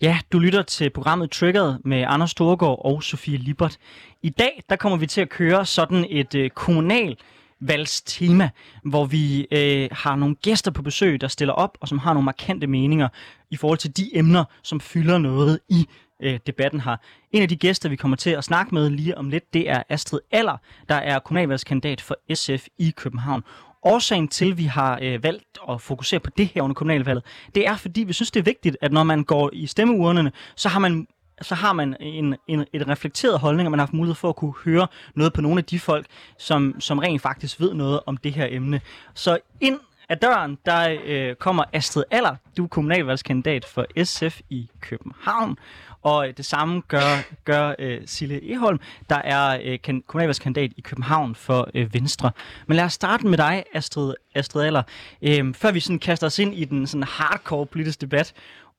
Ja, 0.03 0.19
du 0.33 0.39
lytter 0.39 0.63
til 0.63 0.91
programmet 0.91 1.31
Triggered 1.31 1.75
med 1.85 2.05
Anders 2.09 2.31
Storgård 2.31 2.81
og 2.85 3.03
Sofie 3.03 3.37
Libert. 3.37 3.79
I 4.23 4.29
dag 4.31 4.63
der 4.69 4.77
kommer 4.77 4.99
vi 4.99 5.07
til 5.07 5.21
at 5.21 5.29
køre 5.29 5.67
sådan 5.67 6.07
et 6.11 6.35
øh, 6.35 6.51
kommunal 6.51 7.17
valgstema, 7.61 8.51
hvor 8.85 9.05
vi 9.05 9.47
øh, 9.53 9.89
har 9.93 10.17
nogle 10.17 10.35
gæster 10.35 10.71
på 10.71 10.83
besøg, 10.83 11.21
der 11.21 11.29
stiller 11.29 11.55
op 11.55 11.79
og 11.81 11.89
som 11.89 11.99
har 11.99 12.13
nogle 12.13 12.25
markante 12.25 12.67
meninger 12.67 13.09
i 13.51 13.57
forhold 13.57 13.79
til 13.79 13.97
de 13.97 14.17
emner, 14.17 14.45
som 14.63 14.81
fylder 14.81 15.19
noget 15.19 15.61
i 15.69 15.89
øh, 16.23 16.41
debatten 16.47 16.81
her. 16.81 16.97
En 17.33 17.43
af 17.43 17.49
de 17.49 17.57
gæster, 17.57 17.89
vi 17.89 17.97
kommer 17.97 18.17
til 18.17 18.31
at 18.31 18.45
snakke 18.45 18.75
med 18.75 18.91
lige 18.91 19.19
om 19.19 19.29
lidt, 19.29 19.55
det 19.55 19.71
er 19.71 19.83
Astrid 19.89 20.21
Aller, 20.31 20.57
der 20.89 20.95
er 20.95 21.19
kommunalvalgskandidat 21.19 22.01
for 22.01 22.35
SF 22.35 22.67
i 22.79 22.91
København. 22.97 23.43
Årsagen 23.83 24.29
til, 24.29 24.51
at 24.51 24.59
vi 24.59 24.65
har 24.65 24.99
øh, 25.03 25.23
valgt 25.23 25.59
at 25.71 25.81
fokusere 25.81 26.21
på 26.21 26.31
det 26.37 26.47
her 26.47 26.63
under 26.63 26.75
kommunalvalget, 26.75 27.25
det 27.55 27.67
er, 27.67 27.77
fordi 27.77 28.01
vi 28.01 28.13
synes, 28.13 28.31
det 28.31 28.41
er 28.41 28.45
vigtigt, 28.45 28.77
at 28.81 28.93
når 28.93 29.03
man 29.03 29.25
går 29.25 29.51
i 29.53 29.67
stemmeurnerne, 29.67 30.33
så 30.57 30.69
har 30.69 30.79
man 30.79 31.07
så 31.43 31.55
har 31.55 31.73
man 31.73 31.97
en, 32.01 32.37
en, 32.49 32.65
et 32.73 32.89
reflekteret 32.89 33.39
holdning, 33.39 33.67
og 33.67 33.71
man 33.71 33.79
har 33.79 33.87
haft 33.87 33.95
mulighed 33.95 34.15
for 34.15 34.29
at 34.29 34.37
kunne 34.37 34.55
høre 34.65 34.87
noget 35.15 35.33
på 35.33 35.41
nogle 35.41 35.59
af 35.59 35.65
de 35.65 35.79
folk, 35.79 36.07
som, 36.39 36.81
som 36.81 36.99
rent 36.99 37.23
faktisk 37.23 37.61
ved 37.61 37.75
noget 37.75 38.01
om 38.07 38.17
det 38.17 38.33
her 38.33 38.47
emne. 38.51 38.81
Så 39.15 39.39
ind 39.61 39.81
af 40.11 40.19
døren, 40.19 40.59
der 40.67 40.99
øh, 41.05 41.35
kommer 41.35 41.65
Astrid 41.73 42.05
Aller. 42.11 42.37
Du 42.57 42.65
er 42.65 42.69
kommunalvalgskandidat 42.69 43.65
for 43.65 44.05
SF 44.05 44.41
i 44.51 44.71
København. 44.81 45.59
Og 46.03 46.29
øh, 46.29 46.37
det 46.37 46.45
samme 46.45 46.83
gør, 46.89 47.35
gør 47.45 47.75
øh, 47.79 48.01
Sille 48.07 48.53
Eholm, 48.53 48.81
der 49.11 49.17
er 49.17 49.61
øh, 49.65 49.79
kan, 49.83 50.03
kommunalvalgskandidat 50.07 50.73
i 50.77 50.81
København 50.81 51.35
for 51.35 51.69
øh, 51.75 51.95
Venstre. 51.95 52.31
Men 52.67 52.77
lad 52.77 52.85
os 52.85 52.93
starte 52.93 53.27
med 53.27 53.39
dig, 53.39 53.65
Astrid, 53.75 54.15
Astrid 54.35 54.63
Aller. 54.63 54.83
Øh, 55.23 55.55
før 55.55 55.73
vi 55.73 55.81
sådan 55.81 55.99
kaster 55.99 56.27
os 56.27 56.39
ind 56.39 56.55
i 56.55 56.65
den 56.65 56.87
sådan 56.87 57.03
hardcore 57.03 57.67
politiske 57.67 58.01
debat. 58.01 58.33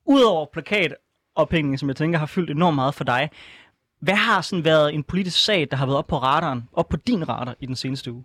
Udover 0.05 0.45
plakat 0.53 0.95
ophængning, 1.35 1.79
som 1.79 1.89
jeg 1.89 1.95
tænker 1.95 2.19
har 2.19 2.25
fyldt 2.25 2.49
enormt 2.49 2.75
meget 2.75 2.95
for 2.95 3.03
dig. 3.03 3.29
Hvad 4.01 4.15
har 4.15 4.41
sådan 4.41 4.65
været 4.65 4.93
en 4.93 5.03
politisk 5.03 5.43
sag, 5.45 5.67
der 5.71 5.77
har 5.77 5.85
været 5.85 5.97
op 5.97 6.07
på 6.07 6.17
radaren, 6.17 6.69
op 6.73 6.89
på 6.89 6.97
din 6.97 7.29
radar 7.29 7.55
i 7.59 7.65
den 7.65 7.75
seneste 7.75 8.11
uge? 8.11 8.23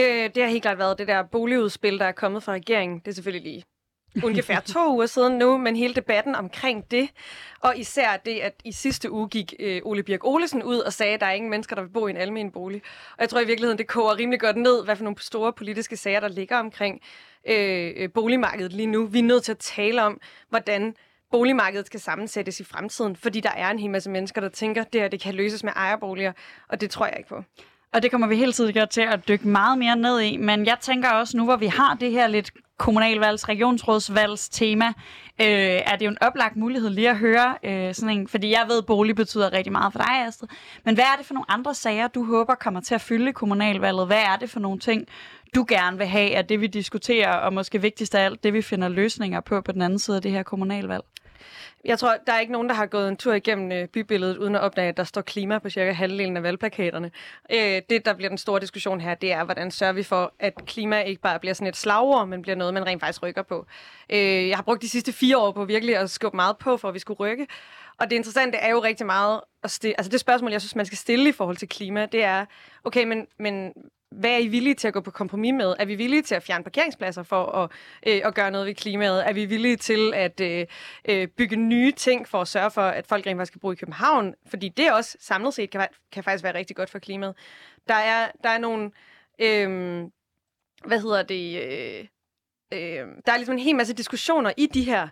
Øh, 0.00 0.30
det 0.34 0.42
har 0.42 0.50
helt 0.50 0.62
klart 0.62 0.78
været 0.78 0.98
det 0.98 1.08
der 1.08 1.22
boligudspil, 1.22 1.98
der 1.98 2.04
er 2.04 2.12
kommet 2.12 2.42
fra 2.42 2.52
regeringen. 2.52 2.98
Det 2.98 3.08
er 3.08 3.14
selvfølgelig 3.14 3.52
lige 3.52 3.64
ungefær 4.24 4.60
to 4.60 4.88
uger 4.94 5.06
siden 5.06 5.38
nu, 5.38 5.58
men 5.58 5.76
hele 5.76 5.94
debatten 5.94 6.34
omkring 6.34 6.90
det, 6.90 7.10
og 7.60 7.78
især 7.78 8.16
det, 8.16 8.38
at 8.38 8.54
i 8.64 8.72
sidste 8.72 9.10
uge 9.10 9.28
gik 9.28 9.54
øh, 9.58 9.80
Ole 9.84 10.02
Birk 10.02 10.24
Olesen 10.24 10.62
ud 10.62 10.78
og 10.78 10.92
sagde, 10.92 11.14
at 11.14 11.20
der 11.20 11.26
er 11.26 11.32
ingen 11.32 11.50
mennesker, 11.50 11.76
der 11.76 11.82
vil 11.82 11.88
bo 11.88 12.06
i 12.06 12.10
en 12.10 12.16
almen 12.16 12.52
bolig. 12.52 12.82
Og 13.10 13.20
jeg 13.20 13.28
tror 13.28 13.40
i 13.40 13.46
virkeligheden, 13.46 13.78
det 13.78 13.86
koger 13.86 14.18
rimelig 14.18 14.40
godt 14.40 14.56
ned, 14.56 14.84
hvad 14.84 14.96
for 14.96 15.04
nogle 15.04 15.22
store 15.22 15.52
politiske 15.52 15.96
sager, 15.96 16.20
der 16.20 16.28
ligger 16.28 16.56
omkring 16.56 17.00
øh, 17.48 18.12
boligmarkedet 18.12 18.72
lige 18.72 18.86
nu. 18.86 19.06
Vi 19.06 19.18
er 19.18 19.22
nødt 19.22 19.44
til 19.44 19.52
at 19.52 19.58
tale 19.58 20.02
om, 20.02 20.20
hvordan 20.48 20.94
boligmarkedet 21.30 21.86
skal 21.86 22.00
sammensættes 22.00 22.60
i 22.60 22.64
fremtiden, 22.64 23.16
fordi 23.16 23.40
der 23.40 23.50
er 23.50 23.70
en 23.70 23.78
hel 23.78 23.90
masse 23.90 24.10
mennesker, 24.10 24.40
der 24.40 24.48
tænker, 24.48 24.80
at 24.82 24.92
det 24.92 25.00
her 25.00 25.08
det 25.08 25.20
kan 25.20 25.34
løses 25.34 25.64
med 25.64 25.72
ejerboliger, 25.76 26.32
og 26.68 26.80
det 26.80 26.90
tror 26.90 27.06
jeg 27.06 27.14
ikke 27.18 27.28
på. 27.28 27.44
Og 27.92 28.02
det 28.02 28.10
kommer 28.10 28.26
vi 28.26 28.36
hele 28.36 28.52
tiden 28.52 28.88
til 28.88 29.00
at 29.00 29.28
dykke 29.28 29.48
meget 29.48 29.78
mere 29.78 29.96
ned 29.96 30.20
i. 30.20 30.36
Men 30.36 30.66
jeg 30.66 30.76
tænker 30.80 31.10
også, 31.10 31.36
nu 31.36 31.44
hvor 31.44 31.56
vi 31.56 31.66
har 31.66 31.94
det 32.00 32.10
her 32.10 32.26
lidt 32.26 32.50
kommunalvalgs, 32.78 33.48
regionsrådsvalgs 33.48 34.48
tema, 34.48 34.86
øh, 35.40 35.80
er 35.86 35.96
det 35.96 36.04
jo 36.04 36.10
en 36.10 36.18
oplagt 36.20 36.56
mulighed 36.56 36.90
lige 36.90 37.10
at 37.10 37.16
høre 37.16 37.54
øh, 37.64 37.94
sådan 37.94 38.18
en, 38.18 38.28
fordi 38.28 38.50
jeg 38.50 38.64
ved, 38.68 38.78
at 38.78 38.86
bolig 38.86 39.16
betyder 39.16 39.52
rigtig 39.52 39.72
meget 39.72 39.92
for 39.92 39.98
dig, 39.98 40.26
Astrid. 40.26 40.48
Men 40.84 40.94
hvad 40.94 41.04
er 41.04 41.16
det 41.18 41.26
for 41.26 41.34
nogle 41.34 41.50
andre 41.50 41.74
sager, 41.74 42.08
du 42.08 42.24
håber 42.24 42.54
kommer 42.54 42.80
til 42.80 42.94
at 42.94 43.00
fylde 43.00 43.32
kommunalvalget? 43.32 44.06
Hvad 44.06 44.22
er 44.22 44.36
det 44.36 44.50
for 44.50 44.60
nogle 44.60 44.78
ting, 44.78 45.06
du 45.54 45.64
gerne 45.68 45.98
vil 45.98 46.06
have, 46.06 46.36
at 46.36 46.48
det 46.48 46.60
vi 46.60 46.66
diskuterer, 46.66 47.32
og 47.32 47.52
måske 47.52 47.82
vigtigst 47.82 48.14
af 48.14 48.24
alt, 48.24 48.44
det 48.44 48.52
vi 48.52 48.62
finder 48.62 48.88
løsninger 48.88 49.40
på 49.40 49.60
på 49.60 49.72
den 49.72 49.82
anden 49.82 49.98
side 49.98 50.16
af 50.16 50.22
det 50.22 50.30
her 50.30 50.42
kommunalvalg? 50.42 51.02
Jeg 51.84 51.98
tror, 51.98 52.16
der 52.26 52.32
er 52.32 52.40
ikke 52.40 52.52
nogen, 52.52 52.68
der 52.68 52.74
har 52.74 52.86
gået 52.86 53.08
en 53.08 53.16
tur 53.16 53.34
igennem 53.34 53.72
øh, 53.72 53.88
bybilledet, 53.88 54.36
uden 54.36 54.54
at 54.54 54.60
opdage, 54.60 54.88
at 54.88 54.96
der 54.96 55.04
står 55.04 55.20
klima 55.20 55.58
på 55.58 55.70
cirka 55.70 55.92
halvdelen 55.92 56.36
af 56.36 56.42
valgplakaterne. 56.42 57.10
Øh, 57.52 57.82
det, 57.90 58.04
der 58.04 58.14
bliver 58.14 58.28
den 58.28 58.38
store 58.38 58.60
diskussion 58.60 59.00
her, 59.00 59.14
det 59.14 59.32
er, 59.32 59.44
hvordan 59.44 59.70
sørger 59.70 59.92
vi 59.92 60.02
for, 60.02 60.32
at 60.38 60.54
klima 60.66 61.00
ikke 61.00 61.20
bare 61.20 61.38
bliver 61.38 61.54
sådan 61.54 61.68
et 61.68 61.76
slagord, 61.76 62.28
men 62.28 62.42
bliver 62.42 62.56
noget, 62.56 62.74
man 62.74 62.86
rent 62.86 63.00
faktisk 63.00 63.22
rykker 63.22 63.42
på. 63.42 63.66
Øh, 64.12 64.48
jeg 64.48 64.56
har 64.56 64.62
brugt 64.62 64.82
de 64.82 64.88
sidste 64.88 65.12
fire 65.12 65.38
år 65.38 65.52
på 65.52 65.64
virkelig 65.64 65.96
at 65.96 66.10
skubbe 66.10 66.36
meget 66.36 66.58
på, 66.58 66.76
for 66.76 66.88
at 66.88 66.94
vi 66.94 66.98
skulle 66.98 67.18
rykke. 67.18 67.46
Og 68.00 68.10
det 68.10 68.16
interessante 68.16 68.58
er 68.58 68.70
jo 68.70 68.82
rigtig 68.82 69.06
meget 69.06 69.40
at 69.62 69.70
stille, 69.70 69.94
altså 70.00 70.10
det 70.10 70.20
spørgsmål, 70.20 70.50
jeg 70.52 70.60
synes, 70.60 70.76
man 70.76 70.86
skal 70.86 70.98
stille 70.98 71.28
i 71.28 71.32
forhold 71.32 71.56
til 71.56 71.68
klima, 71.68 72.06
det 72.06 72.24
er, 72.24 72.44
okay, 72.84 73.04
men, 73.04 73.26
men 73.38 73.72
hvad 74.10 74.30
er 74.30 74.36
I 74.36 74.48
villige 74.48 74.74
til 74.74 74.88
at 74.88 74.94
gå 74.94 75.00
på 75.00 75.10
kompromis 75.10 75.52
med? 75.52 75.74
Er 75.78 75.84
vi 75.84 75.94
villige 75.94 76.22
til 76.22 76.34
at 76.34 76.42
fjerne 76.42 76.64
parkeringspladser 76.64 77.22
for 77.22 77.44
at, 77.44 77.70
øh, 78.06 78.20
at 78.24 78.34
gøre 78.34 78.50
noget 78.50 78.66
ved 78.66 78.74
klimaet? 78.74 79.28
Er 79.28 79.32
vi 79.32 79.44
villige 79.44 79.76
til 79.76 80.14
at 80.14 80.40
øh, 80.40 80.66
øh, 81.04 81.28
bygge 81.28 81.56
nye 81.56 81.92
ting 81.92 82.28
for 82.28 82.40
at 82.40 82.48
sørge 82.48 82.70
for, 82.70 82.82
at 82.82 83.06
folk 83.06 83.26
rent 83.26 83.38
faktisk 83.38 83.52
kan 83.52 83.60
bo 83.60 83.72
i 83.72 83.74
København? 83.74 84.34
Fordi 84.46 84.68
det 84.68 84.92
også 84.92 85.16
samlet 85.20 85.54
set 85.54 85.70
kan, 85.70 85.88
kan 86.12 86.24
faktisk 86.24 86.44
være 86.44 86.54
rigtig 86.54 86.76
godt 86.76 86.90
for 86.90 86.98
klimaet. 86.98 87.34
Der 87.88 87.94
er, 87.94 88.30
der 88.42 88.48
er 88.48 88.58
nogle... 88.58 88.90
Øh, 89.38 90.02
hvad 90.84 91.00
hedder 91.00 91.22
det? 91.22 91.62
Øh, 91.62 92.06
øh, 92.72 93.06
der 93.26 93.32
er 93.32 93.36
ligesom 93.36 93.54
en 93.54 93.58
hel 93.58 93.76
masse 93.76 93.94
diskussioner 93.94 94.52
i 94.56 94.66
de 94.66 94.82
her 94.82 95.08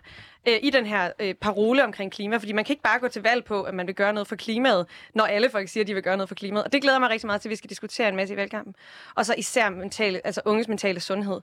øh, 0.47 0.59
i 0.61 0.69
den 0.69 0.85
her 0.85 1.11
øh, 1.19 1.33
parole 1.33 1.83
omkring 1.83 2.11
klima, 2.11 2.37
fordi 2.37 2.53
man 2.53 2.65
kan 2.65 2.73
ikke 2.73 2.83
bare 2.83 2.99
gå 2.99 3.07
til 3.07 3.23
valg 3.23 3.45
på, 3.45 3.63
at 3.63 3.73
man 3.73 3.87
vil 3.87 3.95
gøre 3.95 4.13
noget 4.13 4.27
for 4.27 4.35
klimaet, 4.35 4.87
når 5.15 5.23
alle 5.23 5.49
folk 5.49 5.69
siger, 5.69 5.83
at 5.83 5.87
de 5.87 5.93
vil 5.93 6.03
gøre 6.03 6.17
noget 6.17 6.29
for 6.29 6.35
klimaet. 6.35 6.63
Og 6.63 6.73
det 6.73 6.81
glæder 6.81 6.99
mig 6.99 7.09
rigtig 7.09 7.27
meget 7.27 7.41
til, 7.41 7.49
at 7.49 7.51
vi 7.51 7.55
skal 7.55 7.69
diskutere 7.69 8.09
en 8.09 8.15
masse 8.15 8.33
i 8.33 8.37
valgkampen. 8.37 8.75
Og 9.15 9.25
så 9.25 9.35
især 9.37 9.69
mentale, 9.69 10.25
altså 10.25 10.41
unges 10.45 10.67
mentale 10.67 10.99
sundhed. 10.99 11.41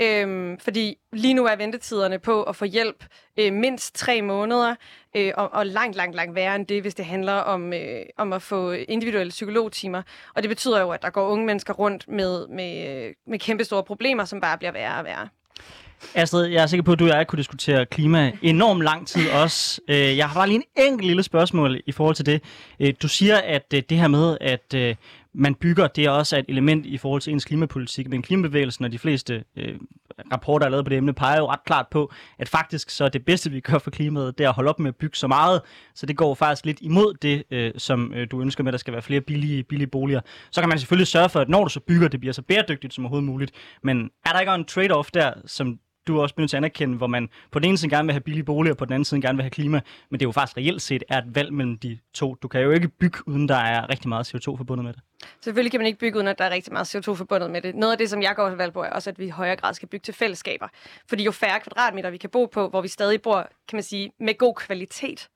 Øhm, 0.00 0.58
fordi 0.58 0.98
lige 1.12 1.34
nu 1.34 1.44
er 1.44 1.56
ventetiderne 1.56 2.18
på 2.18 2.42
at 2.42 2.56
få 2.56 2.64
hjælp 2.64 3.04
øh, 3.38 3.52
mindst 3.52 3.94
tre 3.94 4.22
måneder, 4.22 4.74
øh, 5.16 5.32
og, 5.36 5.52
og 5.52 5.66
langt, 5.66 5.96
langt, 5.96 6.16
langt 6.16 6.34
værre 6.34 6.56
end 6.56 6.66
det, 6.66 6.82
hvis 6.82 6.94
det 6.94 7.04
handler 7.04 7.32
om, 7.32 7.72
øh, 7.72 8.02
om 8.16 8.32
at 8.32 8.42
få 8.42 8.70
individuelle 8.72 9.30
psykologtimer. 9.30 10.02
Og 10.34 10.42
det 10.42 10.48
betyder 10.48 10.80
jo, 10.80 10.90
at 10.90 11.02
der 11.02 11.10
går 11.10 11.28
unge 11.28 11.46
mennesker 11.46 11.74
rundt 11.74 12.08
med, 12.08 12.48
med, 12.48 13.04
øh, 13.06 13.14
med 13.26 13.38
kæmpe 13.38 13.64
store 13.64 13.84
problemer, 13.84 14.24
som 14.24 14.40
bare 14.40 14.58
bliver 14.58 14.72
værre 14.72 14.98
og 14.98 15.04
værre. 15.04 15.28
Astrid, 16.14 16.44
jeg 16.44 16.62
er 16.62 16.66
sikker 16.66 16.84
på, 16.84 16.92
at 16.92 16.98
du 16.98 17.04
og 17.04 17.16
jeg 17.16 17.26
kunne 17.26 17.36
diskutere 17.36 17.86
klima 17.86 18.32
enormt 18.42 18.82
lang 18.82 19.06
tid 19.06 19.30
også. 19.30 19.80
Øh, 19.88 20.16
jeg 20.16 20.28
har 20.28 20.34
bare 20.34 20.48
lige 20.48 20.56
en 20.56 20.84
enkelt 20.84 21.06
lille 21.06 21.22
spørgsmål 21.22 21.80
i 21.86 21.92
forhold 21.92 22.14
til 22.14 22.26
det. 22.26 22.42
Øh, 22.80 22.94
du 23.02 23.08
siger, 23.08 23.36
at 23.36 23.74
øh, 23.74 23.82
det 23.88 23.98
her 23.98 24.08
med, 24.08 24.36
at 24.40 24.96
man 25.32 25.54
bygger, 25.54 25.86
det 25.86 26.04
er 26.04 26.10
også 26.10 26.36
et 26.36 26.44
element 26.48 26.86
i 26.86 26.98
forhold 26.98 27.22
til 27.22 27.32
ens 27.32 27.44
klimapolitik. 27.44 28.08
Men 28.08 28.22
klimabevægelsen 28.22 28.84
og 28.84 28.92
de 28.92 28.98
fleste 28.98 29.44
rapporter, 30.32 30.58
der 30.58 30.66
er 30.66 30.70
lavet 30.70 30.84
på 30.84 30.90
det 30.90 30.96
emne, 30.96 31.12
peger 31.12 31.38
jo 31.38 31.46
ret 31.46 31.64
klart 31.66 31.86
på, 31.90 32.12
at 32.38 32.48
faktisk 32.48 32.90
så 32.90 33.08
det 33.08 33.24
bedste, 33.24 33.50
vi 33.50 33.60
gør 33.60 33.78
for 33.78 33.90
klimaet, 33.90 34.38
det 34.38 34.44
er 34.44 34.48
at 34.48 34.54
holde 34.54 34.70
op 34.70 34.78
med 34.78 34.88
at 34.88 34.96
bygge 34.96 35.16
så 35.16 35.26
meget. 35.26 35.62
Så 35.94 36.06
det 36.06 36.16
går 36.16 36.34
faktisk 36.34 36.66
lidt 36.66 36.78
imod 36.80 37.14
det, 37.22 37.42
øh, 37.50 37.72
som 37.76 38.12
øh, 38.14 38.26
du 38.30 38.40
ønsker 38.40 38.64
med, 38.64 38.70
at 38.70 38.72
der 38.72 38.78
skal 38.78 38.92
være 38.92 39.02
flere 39.02 39.20
billige, 39.20 39.62
billige 39.62 39.86
boliger. 39.86 40.20
Så 40.50 40.60
kan 40.60 40.68
man 40.68 40.78
selvfølgelig 40.78 41.06
sørge 41.06 41.28
for, 41.28 41.40
at 41.40 41.48
når 41.48 41.64
du 41.64 41.70
så 41.70 41.80
bygger, 41.80 42.08
det 42.08 42.20
bliver 42.20 42.32
så 42.32 42.42
bæredygtigt 42.42 42.94
som 42.94 43.04
overhovedet 43.04 43.26
muligt. 43.26 43.52
Men 43.82 44.10
er 44.26 44.32
der 44.32 44.40
ikke 44.40 44.52
en 44.52 44.64
trade-off 44.70 45.08
der, 45.14 45.32
som 45.46 45.78
du 46.06 46.18
er 46.18 46.22
også 46.22 46.34
nødt 46.38 46.50
til 46.50 46.56
at 46.56 46.58
anerkende, 46.58 46.96
hvor 46.96 47.06
man 47.06 47.28
på 47.50 47.58
den 47.58 47.68
ene 47.68 47.78
side 47.78 47.90
gerne 47.90 48.06
vil 48.06 48.12
have 48.12 48.20
billige 48.20 48.44
boliger, 48.44 48.74
og 48.74 48.78
på 48.78 48.84
den 48.84 48.92
anden 48.92 49.04
side 49.04 49.20
gerne 49.20 49.36
vil 49.36 49.42
have 49.42 49.50
klima, 49.50 49.80
men 50.10 50.20
det 50.20 50.26
er 50.26 50.28
jo 50.28 50.32
faktisk 50.32 50.56
reelt 50.56 50.82
set 50.82 51.04
er 51.08 51.18
et 51.18 51.34
valg 51.34 51.52
mellem 51.52 51.78
de 51.78 51.98
to. 52.14 52.34
Du 52.34 52.48
kan 52.48 52.60
jo 52.60 52.70
ikke 52.70 52.88
bygge, 52.88 53.28
uden 53.28 53.48
der 53.48 53.56
er 53.56 53.90
rigtig 53.90 54.08
meget 54.08 54.34
CO2 54.34 54.56
forbundet 54.56 54.84
med 54.84 54.92
det. 54.92 55.02
Selvfølgelig 55.40 55.70
kan 55.70 55.80
man 55.80 55.86
ikke 55.86 55.98
bygge, 55.98 56.16
uden 56.16 56.28
at 56.28 56.38
der 56.38 56.44
er 56.44 56.50
rigtig 56.50 56.72
meget 56.72 56.94
CO2 56.96 57.14
forbundet 57.14 57.50
med 57.50 57.62
det. 57.62 57.74
Noget 57.74 57.92
af 57.92 57.98
det, 57.98 58.10
som 58.10 58.22
jeg 58.22 58.36
går 58.36 58.48
til 58.48 58.58
valg 58.58 58.72
på, 58.72 58.82
er 58.82 58.90
også, 58.90 59.10
at 59.10 59.18
vi 59.18 59.24
i 59.24 59.28
højere 59.28 59.56
grad 59.56 59.74
skal 59.74 59.88
bygge 59.88 60.04
til 60.04 60.14
fællesskaber. 60.14 60.68
Fordi 61.08 61.24
jo 61.24 61.32
færre 61.32 61.60
kvadratmeter 61.60 62.10
vi 62.10 62.16
kan 62.16 62.30
bo 62.30 62.46
på, 62.46 62.68
hvor 62.68 62.80
vi 62.80 62.88
stadig 62.88 63.22
bor, 63.22 63.48
kan 63.68 63.76
man 63.76 63.82
sige, 63.82 64.12
med 64.20 64.38
god 64.38 64.54
kvalitet, 64.54 65.28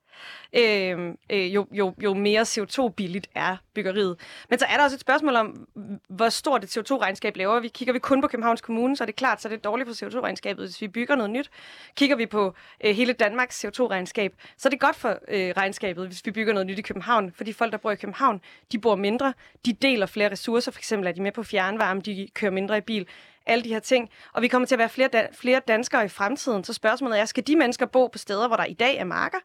øh, 0.53 1.15
øh, 1.31 1.55
jo, 1.55 1.67
jo, 1.73 1.95
jo 2.03 2.15
mere 2.15 2.43
CO2-billigt 2.43 3.27
er 3.35 3.57
byggeriet. 3.75 4.17
Men 4.51 4.59
så 4.59 4.65
er 4.69 4.77
der 4.77 4.85
også 4.85 4.97
et 4.97 5.01
spørgsmål 5.01 5.37
om, 5.37 5.67
hvor 6.09 6.29
stort 6.29 6.65
et 6.65 6.79
CO2-regnskab 6.79 7.37
laver 7.37 7.61
vi. 7.61 7.69
Kigger 7.69 7.93
vi 7.93 7.99
kun 7.99 8.21
på 8.21 8.29
Københavns 8.29 8.61
Kommune, 8.61 8.97
så 8.97 9.05
er 9.05 9.07
det 9.07 9.17
klart, 9.17 9.43
så 9.43 9.49
er 9.49 9.51
det 9.51 9.65
dårligt 9.65 9.89
for 9.89 10.07
CO2-regnskabet, 10.07 10.65
hvis 10.65 10.81
vi 10.81 10.89
bygger 10.89 11.15
noget 11.15 11.31
nyt. 11.31 11.51
Kigger 11.95 12.17
vi 12.17 12.27
på 12.27 12.55
øh, 12.85 12.97
hele 12.97 13.13
Danmarks 13.13 13.65
CO2-regnskab, 13.65 14.35
så 14.57 14.69
er 14.69 14.71
det 14.71 14.81
godt 14.81 14.97
for 14.97 15.19
øh, 15.29 15.53
regnskabet, 15.57 16.07
hvis 16.07 16.27
vi 16.27 16.31
bygger 16.31 16.53
noget 16.53 16.67
nyt 16.67 16.79
i 16.79 16.83
København. 16.83 17.33
For 17.33 17.45
de 17.45 17.55
folk, 17.55 17.73
der 17.73 17.79
bor 17.79 17.91
i 17.91 17.97
København, 17.97 18.41
de 18.73 18.79
bor 18.79 18.97
mindre, 18.97 19.35
de 19.67 19.73
deler 19.73 20.07
flere 20.07 20.31
ressourcer, 20.31 20.73
for 20.73 20.79
eksempel 20.79 21.09
er 21.09 21.13
de 21.13 21.23
med 21.23 21.33
på 21.33 21.43
fjernvarme, 21.43 22.01
de 22.01 22.29
kører 22.35 22.53
mindre 22.53 22.79
i 22.79 22.81
bil 22.81 23.07
alle 23.47 23.65
de 23.65 23.69
her 23.69 23.79
ting. 23.79 24.11
Og 24.33 24.43
vi 24.43 24.49
kommer 24.49 24.67
til 24.67 24.75
at 24.75 24.79
være 24.79 24.89
flere, 24.89 25.09
da- 25.09 25.29
flere 25.33 25.61
danskere 25.69 26.05
i 26.05 26.09
fremtiden. 26.09 26.65
Så 26.65 26.73
spørgsmålet 26.73 27.21
er, 27.21 27.25
skal 27.25 27.47
de 27.47 27.57
mennesker 27.57 27.87
bo 27.87 28.07
på 28.07 28.19
steder, 28.19 28.47
hvor 28.47 28.57
der 28.57 28.65
i 28.65 28.73
dag 28.75 28.97
er 28.97 29.05
marker? 29.05 29.39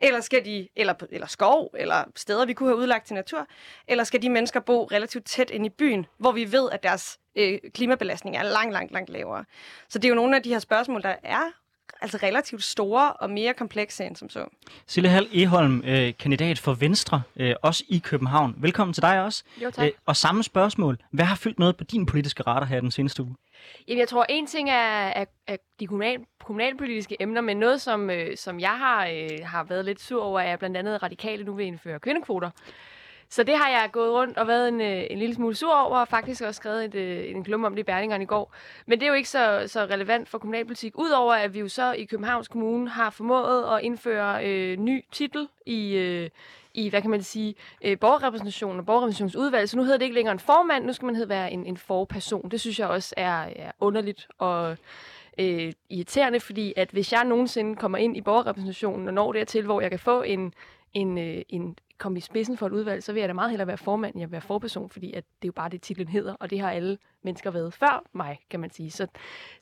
Eller 0.00 0.20
skal 0.20 0.44
de, 0.44 0.68
eller, 0.76 0.94
eller 1.10 1.26
skov, 1.26 1.70
eller 1.78 2.04
steder, 2.16 2.46
vi 2.46 2.52
kunne 2.52 2.68
have 2.68 2.78
udlagt 2.78 3.06
til 3.06 3.14
natur, 3.14 3.46
eller 3.88 4.04
skal 4.04 4.22
de 4.22 4.30
mennesker 4.30 4.60
bo 4.60 4.84
relativt 4.84 5.24
tæt 5.24 5.50
ind 5.50 5.66
i 5.66 5.68
byen, 5.68 6.06
hvor 6.18 6.32
vi 6.32 6.52
ved, 6.52 6.70
at 6.70 6.82
deres 6.82 7.18
øh, 7.36 7.58
klimabelastning 7.74 8.36
er 8.36 8.42
langt, 8.42 8.72
langt, 8.72 8.92
langt 8.92 9.10
lavere. 9.10 9.44
Så 9.88 9.98
det 9.98 10.04
er 10.04 10.08
jo 10.08 10.14
nogle 10.14 10.36
af 10.36 10.42
de 10.42 10.48
her 10.48 10.58
spørgsmål, 10.58 11.02
der 11.02 11.16
er 11.22 11.50
altså 12.00 12.18
relativt 12.22 12.62
store 12.62 13.12
og 13.12 13.30
mere 13.30 13.54
komplekse 13.54 14.04
end 14.04 14.16
som 14.16 14.28
så. 14.28 14.46
Sille 14.86 15.08
Hall 15.08 15.28
Eholm, 15.32 15.82
øh, 15.86 16.12
kandidat 16.18 16.58
for 16.58 16.74
Venstre, 16.74 17.22
øh, 17.36 17.54
også 17.62 17.84
i 17.88 17.98
København. 17.98 18.54
Velkommen 18.58 18.94
til 18.94 19.02
dig 19.02 19.22
også. 19.22 19.44
Jo, 19.62 19.70
tak. 19.70 19.86
Øh, 19.86 19.92
og 20.06 20.16
samme 20.16 20.42
spørgsmål. 20.42 20.98
Hvad 21.10 21.24
har 21.24 21.36
fyldt 21.36 21.58
noget 21.58 21.76
på 21.76 21.84
din 21.84 22.06
politiske 22.06 22.42
radar 22.42 22.66
her 22.66 22.80
den 22.80 22.90
seneste 22.90 23.22
uge? 23.22 23.34
Jamen, 23.88 23.98
jeg 23.98 24.08
tror, 24.08 24.26
en 24.28 24.46
ting 24.46 24.70
er, 24.70 24.74
er, 25.08 25.24
er 25.46 25.56
de 25.80 25.86
kommunal, 25.86 26.18
kommunalpolitiske 26.44 27.16
emner, 27.20 27.40
men 27.40 27.56
noget, 27.56 27.80
som, 27.80 28.10
øh, 28.10 28.36
som 28.36 28.60
jeg 28.60 28.78
har, 28.78 29.06
øh, 29.06 29.38
har 29.44 29.64
været 29.64 29.84
lidt 29.84 30.00
sur 30.00 30.24
over, 30.24 30.40
er 30.40 30.56
blandt 30.56 30.76
andet 30.76 31.02
radikale 31.02 31.44
nu 31.44 31.54
vil 31.54 31.66
indføre 31.66 32.00
kvindekvoter. 32.00 32.50
Så 33.34 33.42
det 33.42 33.56
har 33.56 33.68
jeg 33.68 33.88
gået 33.92 34.12
rundt 34.12 34.38
og 34.38 34.48
været 34.48 34.68
en, 34.68 34.80
øh, 34.80 35.04
en 35.10 35.18
lille 35.18 35.34
smule 35.34 35.54
sur 35.54 35.74
over, 35.74 35.98
og 35.98 36.08
faktisk 36.08 36.42
også 36.42 36.58
skrevet 36.58 36.84
et, 36.84 36.94
øh, 36.94 37.30
en 37.30 37.44
klum 37.44 37.64
om 37.64 37.72
det 37.72 37.80
i 37.80 37.82
Berlingeren 37.82 38.22
i 38.22 38.24
går. 38.24 38.54
Men 38.86 39.00
det 39.00 39.06
er 39.06 39.08
jo 39.08 39.14
ikke 39.14 39.28
så, 39.28 39.64
så 39.66 39.80
relevant 39.80 40.28
for 40.28 40.38
kommunalpolitik, 40.38 40.98
udover 40.98 41.34
at 41.34 41.54
vi 41.54 41.60
jo 41.60 41.68
så 41.68 41.92
i 41.92 42.04
Københavns 42.04 42.48
Kommune 42.48 42.88
har 42.88 43.10
formået 43.10 43.76
at 43.76 43.82
indføre 43.82 44.46
øh, 44.46 44.76
ny 44.76 45.04
titel 45.12 45.48
i, 45.66 45.94
øh, 45.94 46.30
i, 46.74 46.88
hvad 46.88 47.00
kan 47.02 47.10
man 47.10 47.22
sige, 47.22 47.54
øh, 47.84 47.98
borgerrepræsentation 47.98 48.78
og 48.78 48.86
borgerrepræsentationsudvalg. 48.86 49.68
Så 49.68 49.76
nu 49.76 49.82
hedder 49.82 49.98
det 49.98 50.04
ikke 50.04 50.14
længere 50.14 50.32
en 50.32 50.38
formand, 50.38 50.84
nu 50.84 50.92
skal 50.92 51.06
man 51.06 51.14
hedde 51.14 51.28
være 51.28 51.52
en, 51.52 51.66
en 51.66 51.76
forperson. 51.76 52.50
Det 52.50 52.60
synes 52.60 52.78
jeg 52.78 52.88
også 52.88 53.14
er, 53.16 53.48
er 53.56 53.72
underligt 53.80 54.28
og 54.38 54.76
øh, 55.38 55.72
irriterende, 55.90 56.40
fordi 56.40 56.72
at 56.76 56.90
hvis 56.90 57.12
jeg 57.12 57.24
nogensinde 57.24 57.76
kommer 57.76 57.98
ind 57.98 58.16
i 58.16 58.20
borgerrepræsentationen 58.20 59.08
og 59.08 59.14
når 59.14 59.32
dertil, 59.32 59.64
hvor 59.64 59.80
jeg 59.80 59.90
kan 59.90 59.98
få 59.98 60.22
en, 60.22 60.54
en, 60.94 61.18
øh, 61.18 61.42
en 61.48 61.76
komme 61.98 62.18
i 62.18 62.20
spidsen 62.20 62.56
for 62.56 62.66
et 62.66 62.72
udvalg, 62.72 63.02
så 63.02 63.12
vil 63.12 63.20
jeg 63.20 63.28
da 63.28 63.32
meget 63.32 63.50
hellere 63.50 63.66
være 63.66 63.76
formand, 63.76 64.14
end 64.14 64.20
jeg 64.20 64.28
vil 64.28 64.32
være 64.32 64.40
forperson, 64.40 64.90
fordi 64.90 65.12
at 65.12 65.24
det 65.42 65.46
er 65.46 65.48
jo 65.48 65.52
bare 65.52 65.68
det, 65.68 65.82
titlen 65.82 66.08
hedder, 66.08 66.34
og 66.34 66.50
det 66.50 66.60
har 66.60 66.70
alle 66.70 66.98
mennesker 67.22 67.50
været 67.50 67.74
før 67.74 68.02
mig, 68.12 68.38
kan 68.50 68.60
man 68.60 68.70
sige. 68.70 68.90
Så, 68.90 69.06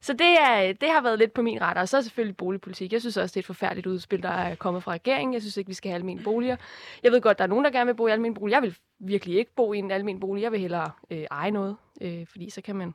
så 0.00 0.12
det, 0.12 0.40
er, 0.40 0.72
det 0.72 0.88
har 0.88 1.02
været 1.02 1.18
lidt 1.18 1.32
på 1.32 1.42
min 1.42 1.60
ret, 1.60 1.76
og 1.76 1.88
så 1.88 1.96
er 1.96 2.00
selvfølgelig 2.00 2.36
boligpolitik. 2.36 2.92
Jeg 2.92 3.00
synes 3.00 3.16
også, 3.16 3.32
det 3.32 3.36
er 3.36 3.42
et 3.42 3.46
forfærdeligt 3.46 3.86
udspil, 3.86 4.22
der 4.22 4.28
er 4.28 4.54
kommet 4.54 4.82
fra 4.82 4.92
regeringen. 4.92 5.34
Jeg 5.34 5.42
synes 5.42 5.56
ikke, 5.56 5.68
vi 5.68 5.74
skal 5.74 5.90
have 5.90 5.96
almindelige 5.96 6.24
boliger. 6.24 6.56
Jeg 7.02 7.12
ved 7.12 7.20
godt, 7.20 7.38
der 7.38 7.44
er 7.44 7.48
nogen, 7.48 7.64
der 7.64 7.70
gerne 7.70 7.86
vil 7.86 7.94
bo 7.94 8.06
i 8.06 8.10
almindelige 8.10 8.40
boliger. 8.40 8.56
Jeg 8.56 8.62
vil 8.62 8.76
virkelig 8.98 9.36
ikke 9.36 9.54
bo 9.54 9.72
i 9.72 9.78
en 9.78 9.90
almindelig 9.90 10.20
bolig. 10.20 10.42
Jeg 10.42 10.52
vil 10.52 10.60
hellere 10.60 10.90
øh, 11.10 11.26
eje 11.30 11.50
noget, 11.50 11.76
øh, 12.00 12.26
fordi 12.26 12.50
så 12.50 12.62
kan 12.62 12.76
man 12.76 12.94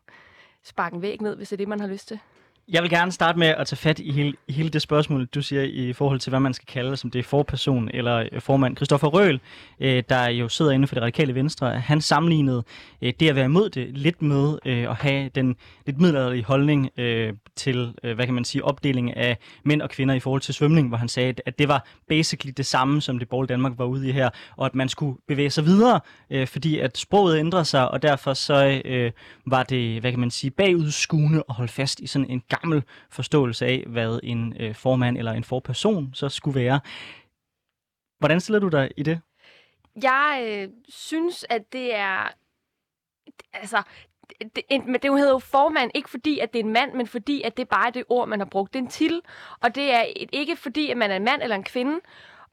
sparke 0.63 0.95
en 0.95 1.01
væg 1.01 1.21
ned, 1.21 1.35
hvis 1.35 1.49
det 1.49 1.55
er 1.55 1.57
det, 1.57 1.67
man 1.67 1.79
har 1.79 1.87
lyst 1.87 2.07
til. 2.07 2.19
Jeg 2.71 2.83
vil 2.83 2.89
gerne 2.89 3.11
starte 3.11 3.39
med 3.39 3.47
at 3.47 3.67
tage 3.67 3.77
fat 3.77 3.99
i 3.99 4.11
hele, 4.11 4.33
i 4.47 4.53
hele 4.53 4.69
det 4.69 4.81
spørgsmål, 4.81 5.25
du 5.25 5.41
siger 5.41 5.61
i 5.61 5.93
forhold 5.93 6.19
til, 6.19 6.29
hvad 6.29 6.39
man 6.39 6.53
skal 6.53 6.65
kalde 6.65 6.97
som 6.97 7.11
det 7.11 7.19
er 7.19 7.23
forperson 7.23 7.89
eller 7.93 8.27
øh, 8.31 8.41
formand. 8.41 8.75
Christoffer 8.77 9.07
Røhl, 9.07 9.39
øh, 9.79 10.03
der 10.09 10.29
jo 10.29 10.49
sidder 10.49 10.71
inde 10.71 10.87
for 10.87 10.95
det 10.95 11.01
radikale 11.01 11.35
venstre, 11.35 11.79
han 11.79 12.01
sammenlignede 12.01 12.63
øh, 13.01 13.13
det 13.19 13.29
at 13.29 13.35
være 13.35 13.45
imod 13.45 13.69
det 13.69 13.97
lidt 13.97 14.21
med 14.21 14.57
øh, 14.65 14.89
at 14.89 14.95
have 14.95 15.29
den 15.35 15.55
lidt 15.85 16.01
middelalderlige 16.01 16.43
holdning 16.43 16.89
øh, 16.97 17.33
til, 17.55 17.93
hvad 18.01 18.25
kan 18.25 18.33
man 18.33 18.45
sige, 18.45 18.65
opdeling 18.65 19.17
af 19.17 19.37
mænd 19.63 19.81
og 19.81 19.89
kvinder 19.89 20.15
i 20.15 20.19
forhold 20.19 20.41
til 20.41 20.53
svømning, 20.53 20.87
hvor 20.87 20.97
han 20.97 21.09
sagde, 21.09 21.33
at 21.45 21.59
det 21.59 21.67
var 21.67 21.87
basically 22.09 22.53
det 22.57 22.65
samme, 22.65 23.01
som 23.01 23.19
det 23.19 23.29
borgerlige 23.29 23.49
Danmark 23.53 23.73
var 23.77 23.85
ude 23.85 24.09
i 24.09 24.11
her, 24.11 24.29
og 24.57 24.65
at 24.65 24.75
man 24.75 24.89
skulle 24.89 25.17
bevæge 25.27 25.49
sig 25.49 25.65
videre, 25.65 25.99
fordi 26.45 26.79
at 26.79 26.97
sproget 26.97 27.39
ændrer 27.39 27.63
sig, 27.63 27.91
og 27.91 28.01
derfor 28.01 28.33
så 28.33 28.81
var 29.45 29.63
det, 29.63 30.01
hvad 30.01 30.11
kan 30.11 30.19
man 30.19 30.31
sige, 30.31 30.51
bagudskuende 30.51 31.43
at 31.49 31.55
holde 31.55 31.71
fast 31.71 31.99
i 31.99 32.07
sådan 32.07 32.29
en 32.29 32.41
gammel 32.61 32.83
forståelse 33.09 33.65
af, 33.65 33.83
hvad 33.87 34.19
en 34.23 34.55
øh, 34.59 34.75
formand 34.75 35.17
eller 35.17 35.31
en 35.31 35.43
forperson 35.43 36.13
så 36.13 36.29
skulle 36.29 36.59
være. 36.59 36.79
Hvordan 38.19 38.39
stiller 38.39 38.59
du 38.59 38.67
dig 38.67 38.91
i 38.97 39.03
det? 39.03 39.21
Jeg 40.01 40.43
øh, 40.47 40.69
synes, 40.89 41.45
at 41.49 41.73
det 41.73 41.95
er 41.95 42.27
altså, 43.53 43.83
det, 44.55 44.85
men 44.85 44.93
det 45.01 45.11
hedder 45.11 45.31
jo 45.31 45.39
formand, 45.39 45.91
ikke 45.95 46.09
fordi, 46.09 46.39
at 46.39 46.53
det 46.53 46.59
er 46.59 46.63
en 46.63 46.73
mand, 46.73 46.93
men 46.93 47.07
fordi, 47.07 47.41
at 47.41 47.57
det 47.57 47.69
bare 47.69 47.87
er 47.87 47.91
det 47.91 48.03
ord, 48.09 48.27
man 48.27 48.39
har 48.39 48.45
brugt. 48.45 48.73
Det 48.73 48.79
er 48.79 48.83
en 48.83 48.89
titel, 48.89 49.21
og 49.61 49.75
det 49.75 49.93
er 49.93 50.05
et, 50.15 50.29
ikke 50.33 50.55
fordi, 50.55 50.91
at 50.91 50.97
man 50.97 51.11
er 51.11 51.15
en 51.15 51.23
mand 51.23 51.41
eller 51.41 51.55
en 51.55 51.63
kvinde. 51.63 51.99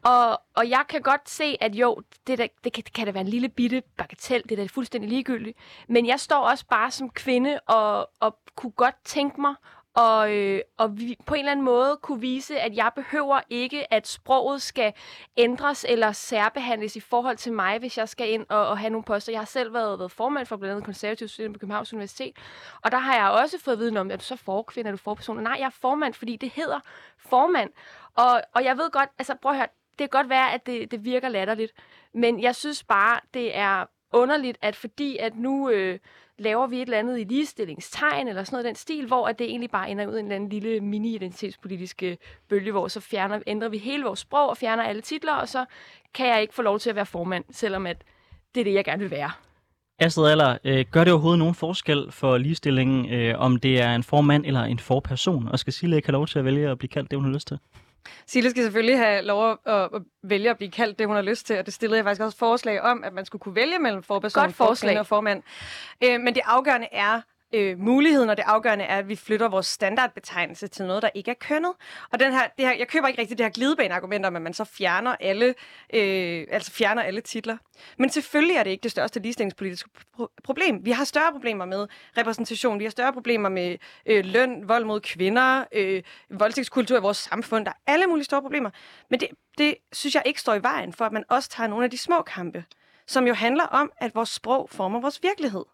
Og, 0.04 0.40
og 0.56 0.70
jeg 0.70 0.84
kan 0.88 1.02
godt 1.02 1.30
se, 1.30 1.56
at 1.60 1.74
jo, 1.74 2.02
det, 2.26 2.38
der, 2.38 2.46
det, 2.64 2.72
kan, 2.72 2.84
det 2.84 2.92
kan 2.92 3.06
da 3.06 3.12
være 3.12 3.20
en 3.20 3.28
lille 3.28 3.48
bitte 3.48 3.82
bagatel, 3.96 4.42
det 4.42 4.52
er 4.52 4.56
da 4.56 4.66
fuldstændig 4.66 5.10
ligegyldigt. 5.10 5.58
Men 5.88 6.06
jeg 6.06 6.20
står 6.20 6.36
også 6.36 6.66
bare 6.66 6.90
som 6.90 7.10
kvinde 7.10 7.60
og, 7.60 8.10
og 8.20 8.38
kunne 8.56 8.72
godt 8.72 8.94
tænke 9.04 9.40
mig 9.40 9.54
og, 9.94 10.32
øh, 10.32 10.60
og 10.76 10.98
vi 10.98 11.16
på 11.26 11.34
en 11.34 11.38
eller 11.38 11.52
anden 11.52 11.64
måde 11.64 11.98
kunne 12.02 12.20
vise, 12.20 12.60
at 12.60 12.76
jeg 12.76 12.90
behøver 12.94 13.40
ikke, 13.50 13.92
at 13.92 14.06
sproget 14.06 14.62
skal 14.62 14.92
ændres 15.36 15.86
eller 15.88 16.12
særbehandles 16.12 16.96
i 16.96 17.00
forhold 17.00 17.36
til 17.36 17.52
mig, 17.52 17.78
hvis 17.78 17.98
jeg 17.98 18.08
skal 18.08 18.30
ind 18.30 18.46
og, 18.48 18.68
og 18.68 18.78
have 18.78 18.90
nogle 18.90 19.04
poster. 19.04 19.32
Jeg 19.32 19.40
har 19.40 19.46
selv 19.46 19.74
været, 19.74 19.98
været 19.98 20.10
formand 20.10 20.46
for 20.46 20.56
blandt 20.56 20.70
andet 20.70 20.84
konservativ 20.84 21.28
studerende 21.28 21.54
på 21.54 21.60
Københavns 21.60 21.92
Universitet, 21.92 22.36
og 22.82 22.92
der 22.92 22.98
har 22.98 23.16
jeg 23.16 23.30
også 23.30 23.60
fået 23.60 23.78
viden 23.78 23.96
om, 23.96 24.10
at 24.10 24.20
du 24.20 24.24
så 24.24 24.36
forkvinde, 24.36 24.88
er 24.88 24.92
du 24.92 24.98
forperson? 24.98 25.42
Nej, 25.42 25.56
jeg 25.58 25.66
er 25.66 25.70
formand, 25.80 26.14
fordi 26.14 26.36
det 26.36 26.50
hedder 26.50 26.80
formand. 27.18 27.70
Og, 28.14 28.42
og 28.54 28.64
jeg 28.64 28.76
ved 28.76 28.90
godt, 28.90 29.08
altså 29.18 29.34
prøv 29.42 29.52
at 29.52 29.58
høre, 29.58 29.68
det 29.98 30.10
kan 30.10 30.18
godt 30.18 30.28
være, 30.28 30.52
at 30.52 30.66
det, 30.66 30.90
det 30.90 31.04
virker 31.04 31.28
latterligt, 31.28 31.72
men 32.14 32.42
jeg 32.42 32.54
synes 32.54 32.84
bare, 32.84 33.20
det 33.34 33.56
er 33.56 33.84
underligt, 34.12 34.58
at 34.62 34.76
fordi 34.76 35.16
at 35.16 35.36
nu... 35.36 35.70
Øh, 35.70 35.98
laver 36.38 36.66
vi 36.66 36.76
et 36.76 36.82
eller 36.82 36.98
andet 36.98 37.20
i 37.20 37.24
ligestillingstegn 37.24 38.28
eller 38.28 38.44
sådan 38.44 38.54
noget 38.54 38.64
den 38.64 38.74
stil, 38.74 39.06
hvor 39.06 39.28
at 39.28 39.38
det 39.38 39.44
egentlig 39.44 39.70
bare 39.70 39.90
ender 39.90 40.06
ud 40.06 40.16
i 40.16 40.18
en 40.18 40.24
eller 40.24 40.36
anden 40.36 40.48
lille 40.48 40.80
mini-identitetspolitiske 40.80 42.10
øh, 42.10 42.16
bølge, 42.48 42.70
hvor 42.70 42.88
så 42.88 43.00
fjerner, 43.00 43.40
ændrer 43.46 43.68
vi 43.68 43.78
hele 43.78 44.04
vores 44.04 44.18
sprog 44.18 44.48
og 44.48 44.56
fjerner 44.56 44.82
alle 44.82 45.02
titler, 45.02 45.34
og 45.34 45.48
så 45.48 45.64
kan 46.14 46.26
jeg 46.26 46.42
ikke 46.42 46.54
få 46.54 46.62
lov 46.62 46.78
til 46.78 46.90
at 46.90 46.96
være 46.96 47.06
formand, 47.06 47.44
selvom 47.50 47.86
at 47.86 48.04
det 48.54 48.60
er 48.60 48.64
det, 48.64 48.74
jeg 48.74 48.84
gerne 48.84 49.02
vil 49.02 49.10
være. 49.10 49.30
Astrid 49.98 50.30
Aller, 50.30 50.58
øh, 50.64 50.84
gør 50.90 51.04
det 51.04 51.12
overhovedet 51.12 51.38
nogen 51.38 51.54
forskel 51.54 52.12
for 52.12 52.38
ligestillingen, 52.38 53.12
øh, 53.12 53.38
om 53.38 53.56
det 53.56 53.80
er 53.80 53.94
en 53.94 54.02
formand 54.02 54.46
eller 54.46 54.62
en 54.62 54.78
forperson? 54.78 55.48
Og 55.48 55.58
skal 55.58 55.72
Sille 55.72 55.96
ikke 55.96 56.08
have 56.08 56.12
lov 56.12 56.26
til 56.26 56.38
at 56.38 56.44
vælge 56.44 56.70
at 56.70 56.78
blive 56.78 56.88
kaldt 56.88 57.10
det, 57.10 57.18
hun 57.18 57.24
har 57.24 57.34
lyst 57.34 57.48
til? 57.48 57.58
Sille 58.26 58.50
skal 58.50 58.62
selvfølgelig 58.62 58.98
have 58.98 59.22
lov 59.22 59.50
at, 59.50 59.74
at 59.74 59.90
vælge 60.22 60.50
at 60.50 60.56
blive 60.56 60.70
kaldt 60.70 60.98
det, 60.98 61.06
hun 61.06 61.16
har 61.16 61.22
lyst 61.22 61.46
til, 61.46 61.58
og 61.58 61.66
det 61.66 61.74
stillede 61.74 61.96
jeg 61.96 62.04
faktisk 62.04 62.22
også 62.22 62.38
forslag 62.38 62.80
om, 62.80 63.04
at 63.04 63.12
man 63.12 63.24
skulle 63.24 63.40
kunne 63.40 63.54
vælge 63.54 63.78
mellem 63.78 64.02
forperson, 64.02 64.42
Godt 64.44 64.54
forslag. 64.54 64.98
og 64.98 65.06
formand. 65.06 65.42
Øh, 66.04 66.20
men 66.20 66.34
det 66.34 66.42
afgørende 66.44 66.88
er, 66.92 67.20
øh, 67.54 67.78
muligheden, 67.78 68.30
og 68.30 68.36
det 68.36 68.44
afgørende 68.46 68.84
er, 68.84 68.98
at 68.98 69.08
vi 69.08 69.16
flytter 69.16 69.48
vores 69.48 69.66
standardbetegnelse 69.66 70.66
til 70.68 70.84
noget, 70.84 71.02
der 71.02 71.10
ikke 71.14 71.30
er 71.30 71.34
kønnet. 71.34 71.72
Og 72.12 72.20
den 72.20 72.32
her, 72.32 72.48
det 72.58 72.66
her, 72.66 72.74
jeg 72.74 72.88
køber 72.88 73.08
ikke 73.08 73.20
rigtig 73.20 73.38
det 73.38 73.46
her 73.46 73.50
glidebane-argument 73.50 74.26
om, 74.26 74.36
at 74.36 74.42
man 74.42 74.54
så 74.54 74.64
fjerner 74.64 75.16
alle, 75.20 75.54
øh, 75.94 76.46
altså 76.50 76.72
fjerner 76.72 77.02
alle 77.02 77.20
titler. 77.20 77.56
Men 77.98 78.10
selvfølgelig 78.10 78.56
er 78.56 78.62
det 78.62 78.70
ikke 78.70 78.82
det 78.82 78.90
største 78.90 79.20
ligestillingspolitiske 79.20 79.90
pro- 80.20 80.34
problem. 80.44 80.84
Vi 80.84 80.90
har 80.90 81.04
større 81.04 81.32
problemer 81.32 81.64
med 81.64 81.86
repræsentation, 82.18 82.78
vi 82.78 82.84
har 82.84 82.90
større 82.90 83.12
problemer 83.12 83.48
med 83.48 83.76
øh, 84.06 84.24
løn, 84.24 84.68
vold 84.68 84.84
mod 84.84 85.00
kvinder, 85.00 85.64
øh, 85.72 86.02
voldtægtskultur 86.30 86.98
i 86.98 87.00
vores 87.00 87.16
samfund. 87.16 87.64
Der 87.64 87.70
er 87.70 87.92
alle 87.92 88.06
mulige 88.06 88.24
store 88.24 88.42
problemer. 88.42 88.70
Men 89.10 89.20
det, 89.20 89.28
det 89.58 89.74
synes 89.92 90.14
jeg 90.14 90.22
ikke 90.26 90.40
står 90.40 90.54
i 90.54 90.62
vejen 90.62 90.92
for, 90.92 91.04
at 91.04 91.12
man 91.12 91.24
også 91.28 91.48
tager 91.48 91.68
nogle 91.68 91.84
af 91.84 91.90
de 91.90 91.98
små 91.98 92.22
kampe, 92.22 92.64
som 93.06 93.26
jo 93.26 93.34
handler 93.34 93.64
om, 93.64 93.92
at 93.96 94.14
vores 94.14 94.28
sprog 94.28 94.70
former 94.70 95.00
vores 95.00 95.22
virkelighed. 95.22 95.64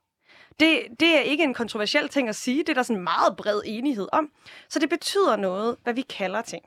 Det, 0.60 0.82
det 1.00 1.16
er 1.16 1.20
ikke 1.20 1.44
en 1.44 1.54
kontroversiel 1.54 2.08
ting 2.08 2.28
at 2.28 2.36
sige. 2.36 2.58
Det 2.58 2.68
er 2.68 2.74
der 2.74 2.82
sådan 2.82 3.02
meget 3.02 3.36
bred 3.36 3.62
enighed 3.64 4.08
om. 4.12 4.30
Så 4.68 4.78
det 4.78 4.88
betyder 4.88 5.36
noget, 5.36 5.76
hvad 5.82 5.94
vi 5.94 6.02
kalder 6.02 6.42
ting. 6.42 6.64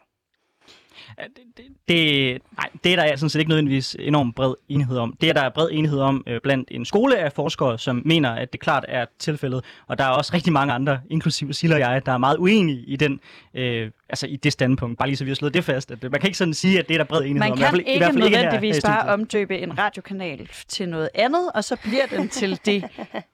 Det, 1.18 1.28
det, 1.58 1.66
det, 1.88 2.42
nej, 2.58 2.70
det 2.84 2.92
er 2.92 2.96
der 2.96 3.16
sådan 3.16 3.30
set 3.30 3.40
ikke 3.40 3.50
nødvendigvis 3.50 3.96
enormt 4.00 4.36
bred 4.36 4.54
enighed 4.70 4.98
om. 4.98 5.18
Det 5.22 5.30
er 5.30 5.34
der 5.34 5.50
bred 5.50 5.70
enighed 5.72 6.00
om 6.00 6.24
øh, 6.28 6.42
blandt 6.42 6.70
en 6.72 6.86
skole 6.86 7.18
af 7.18 7.34
forskere, 7.34 7.80
som 7.80 8.02
mener, 8.06 8.32
at 8.32 8.52
det 8.52 8.60
klart 8.62 8.86
er 8.88 9.06
tilfældet. 9.20 9.66
Og 9.88 9.98
der 9.98 10.04
er 10.04 10.10
også 10.10 10.32
rigtig 10.34 10.54
mange 10.54 10.74
andre, 10.74 11.00
inklusive 11.10 11.54
Silla 11.54 11.76
og 11.76 11.80
jeg, 11.80 12.06
der 12.06 12.12
er 12.12 12.18
meget 12.18 12.38
uenige 12.38 12.84
i, 12.88 12.96
den, 12.96 13.20
øh, 13.54 13.92
altså 14.10 14.28
i 14.28 14.36
det 14.36 14.54
standpunkt. 14.54 14.98
Bare 14.98 15.08
lige 15.08 15.18
så 15.18 15.24
vi 15.24 15.30
har 15.30 15.36
slået 15.36 15.54
det 15.54 15.64
fast. 15.64 15.92
At 15.92 16.04
man 16.04 16.12
kan 16.12 16.28
ikke 16.28 16.38
sådan 16.38 16.54
sige, 16.54 16.80
at 16.80 16.88
det 16.88 16.94
er 16.94 16.98
der 16.98 17.06
bred 17.06 17.22
enighed 17.22 17.40
man 17.40 17.52
om. 17.52 17.60
Man 17.60 17.70
kan 17.70 17.80
i 17.80 17.84
ikke 17.84 17.98
hvert 17.98 18.14
fald, 18.14 18.24
nødvendigvis 18.24 18.76
ikke 18.76 18.88
her, 18.88 19.04
bare 19.04 19.14
omdøbe 19.14 19.58
en 19.58 19.78
radiokanal 19.78 20.50
til 20.68 20.90
noget 20.90 21.10
andet, 21.16 21.52
og 21.56 21.64
så 21.64 21.76
bliver 21.84 22.06
den 22.06 22.30
til 22.30 22.60
det 22.66 22.84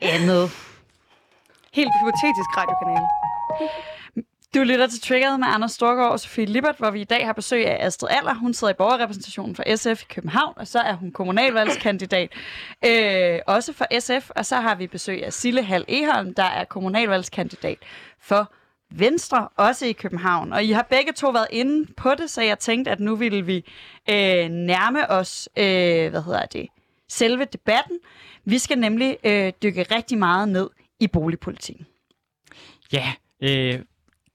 andet. 0.01 0.49
Helt 1.79 1.91
hypotetisk 2.01 2.49
radiokanal. 2.57 3.98
Du 4.55 4.59
lytter 4.59 4.87
til 4.87 5.01
Triggeret 5.01 5.39
med 5.39 5.47
Anders 5.47 5.71
Storgård 5.71 6.11
og 6.11 6.19
Sofie 6.19 6.45
Libert, 6.45 6.75
hvor 6.77 6.91
vi 6.91 7.01
i 7.01 7.03
dag 7.03 7.25
har 7.25 7.33
besøg 7.33 7.67
af 7.67 7.85
Astrid 7.85 8.09
Aller. 8.11 8.33
Hun 8.33 8.53
sidder 8.53 8.73
i 8.73 8.77
borgerrepræsentationen 8.77 9.55
for 9.55 9.75
SF 9.75 10.01
i 10.01 10.05
København, 10.09 10.53
og 10.57 10.67
så 10.67 10.79
er 10.79 10.93
hun 10.93 11.11
kommunalvalgskandidat 11.11 12.31
øh, 12.85 13.39
også 13.47 13.73
for 13.73 13.85
SF. 13.99 14.29
Og 14.29 14.45
så 14.45 14.55
har 14.55 14.75
vi 14.75 14.87
besøg 14.87 15.25
af 15.25 15.33
Sille 15.33 15.63
Hal 15.63 15.85
Eholm, 15.87 16.33
der 16.33 16.43
er 16.43 16.65
kommunalvalgskandidat 16.65 17.77
for 18.19 18.53
Venstre, 18.91 19.47
også 19.55 19.85
i 19.85 19.91
København. 19.91 20.53
Og 20.53 20.63
I 20.63 20.71
har 20.71 20.87
begge 20.89 21.11
to 21.11 21.29
været 21.29 21.47
inde 21.51 21.93
på 21.93 22.15
det, 22.15 22.29
så 22.29 22.41
jeg 22.41 22.59
tænkte, 22.59 22.91
at 22.91 22.99
nu 22.99 23.15
ville 23.15 23.45
vi 23.45 23.57
øh, 24.09 24.49
nærme 24.49 25.09
os, 25.09 25.49
øh, 25.57 26.09
hvad 26.09 26.23
hedder 26.23 26.45
det, 26.45 26.67
selve 27.07 27.45
debatten. 27.45 27.99
Vi 28.45 28.57
skal 28.57 28.79
nemlig 28.79 29.17
øh, 29.23 29.53
dykke 29.63 29.83
rigtig 29.95 30.17
meget 30.17 30.49
ned 30.49 30.69
i 30.99 31.07
boligpolitikken. 31.07 31.87
Ja, 32.93 33.13
øh, 33.41 33.79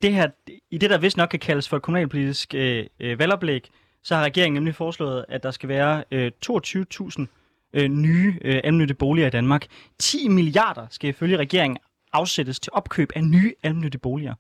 det 0.04 0.14
her, 0.14 0.28
i 0.70 0.78
det, 0.78 0.90
der 0.90 0.98
vist 0.98 1.16
nok 1.16 1.28
kan 1.28 1.40
kaldes 1.40 1.68
for 1.68 1.76
et 1.76 1.82
kommunalpolitisk 1.82 2.54
øh, 2.54 2.86
øh, 3.00 3.18
valgoplæg, 3.18 3.70
så 4.02 4.16
har 4.16 4.24
regeringen 4.24 4.54
nemlig 4.54 4.74
foreslået, 4.74 5.24
at 5.28 5.42
der 5.42 5.50
skal 5.50 5.68
være 5.68 6.04
øh, 6.10 6.30
22.000 6.46 7.26
øh, 7.74 7.88
nye 7.88 8.38
øh, 8.44 8.60
almindelige 8.64 8.96
boliger 8.96 9.26
i 9.26 9.30
Danmark. 9.30 9.66
10 9.98 10.28
milliarder 10.28 10.86
skal 10.90 11.10
ifølge 11.10 11.36
regeringen 11.36 11.78
afsættes 12.12 12.60
til 12.60 12.72
opkøb 12.72 13.10
af 13.14 13.24
nye 13.24 13.52
almindelige 13.62 13.98
boliger. 13.98 14.34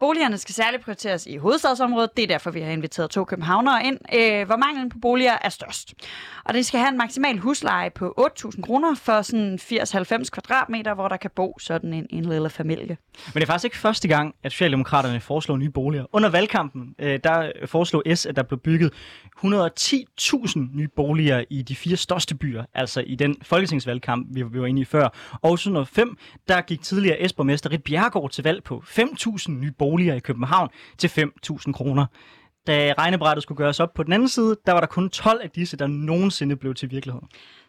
Boligerne 0.00 0.38
skal 0.38 0.54
særligt 0.54 0.84
prioriteres 0.84 1.26
i 1.26 1.36
hovedstadsområdet. 1.36 2.16
Det 2.16 2.22
er 2.22 2.26
derfor, 2.26 2.50
vi 2.50 2.60
har 2.60 2.70
inviteret 2.70 3.10
to 3.10 3.24
københavnere 3.24 3.86
ind, 3.86 3.98
øh, 4.14 4.46
hvor 4.46 4.56
manglen 4.56 4.88
på 4.88 4.98
boliger 5.02 5.38
er 5.42 5.48
størst. 5.48 5.94
Og 6.44 6.54
det 6.54 6.66
skal 6.66 6.80
have 6.80 6.90
en 6.90 6.98
maksimal 6.98 7.38
husleje 7.38 7.90
på 7.90 8.14
8.000 8.40 8.62
kroner 8.62 8.94
for 8.94 9.22
sådan 9.22 9.58
80-90 9.62 10.30
kvadratmeter, 10.30 10.94
hvor 10.94 11.08
der 11.08 11.16
kan 11.16 11.30
bo 11.36 11.56
sådan 11.58 11.92
en, 11.92 12.06
en 12.10 12.24
lille 12.24 12.50
familie. 12.50 12.96
Men 13.26 13.34
det 13.34 13.42
er 13.42 13.46
faktisk 13.46 13.64
ikke 13.64 13.76
første 13.76 14.08
gang, 14.08 14.34
at 14.42 14.52
Socialdemokraterne 14.52 15.20
foreslår 15.20 15.56
nye 15.56 15.70
boliger. 15.70 16.04
Under 16.12 16.28
valgkampen, 16.28 16.94
øh, 16.98 17.20
der 17.24 17.50
foreslog 17.66 18.02
S, 18.14 18.26
at 18.26 18.36
der 18.36 18.42
blev 18.42 18.58
bygget 18.58 18.92
110.000 19.44 20.58
nye 20.74 20.88
boliger 20.96 21.44
i 21.50 21.62
de 21.62 21.76
fire 21.76 21.96
største 21.96 22.34
byer, 22.34 22.64
altså 22.74 23.00
i 23.06 23.14
den 23.14 23.36
folketingsvalgkamp, 23.42 24.26
vi, 24.30 24.42
vi 24.42 24.60
var 24.60 24.66
inde 24.66 24.80
i 24.80 24.84
før. 24.84 25.08
Og 25.32 25.50
2005, 25.50 26.16
der 26.48 26.60
gik 26.60 26.82
tidligere 26.82 27.28
S-borgmester 27.28 27.70
Rit 27.70 27.82
Bjergård 27.82 28.30
til 28.30 28.44
valg 28.44 28.64
på 28.64 28.82
5.000 28.86 29.50
nye 29.50 29.70
boliger 29.70 29.89
i 29.98 30.18
København 30.18 30.68
til 30.98 31.08
5.000 31.08 31.72
kroner. 31.72 32.06
Da 32.66 32.94
regnebrættet 32.98 33.42
skulle 33.42 33.58
gøres 33.58 33.80
op 33.80 33.94
på 33.94 34.02
den 34.02 34.12
anden 34.12 34.28
side, 34.28 34.56
der 34.66 34.72
var 34.72 34.80
der 34.80 34.86
kun 34.86 35.10
12 35.10 35.40
af 35.42 35.50
disse, 35.50 35.76
der 35.76 35.86
nogensinde 35.86 36.56
blev 36.56 36.74
til 36.74 36.90
virkelighed. 36.90 37.22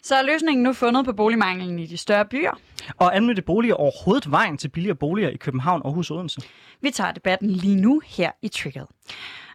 Så 0.03 0.15
er 0.15 0.21
løsningen 0.21 0.63
nu 0.63 0.73
fundet 0.73 1.05
på 1.05 1.13
boligmanglen 1.13 1.79
i 1.79 1.86
de 1.86 1.97
større 1.97 2.25
byer. 2.25 2.51
Og 2.97 3.15
anmeldte 3.15 3.41
boliger 3.41 3.75
overhovedet 3.75 4.31
vejen 4.31 4.57
til 4.57 4.67
billigere 4.67 4.95
boliger 4.95 5.29
i 5.29 5.38
København, 5.38 5.81
Aarhus 5.86 6.12
og 6.12 6.17
Odense? 6.17 6.41
Vi 6.81 6.91
tager 6.91 7.12
debatten 7.12 7.49
lige 7.49 7.75
nu 7.75 8.01
her 8.05 8.31
i 8.41 8.47
Triggered. 8.47 8.88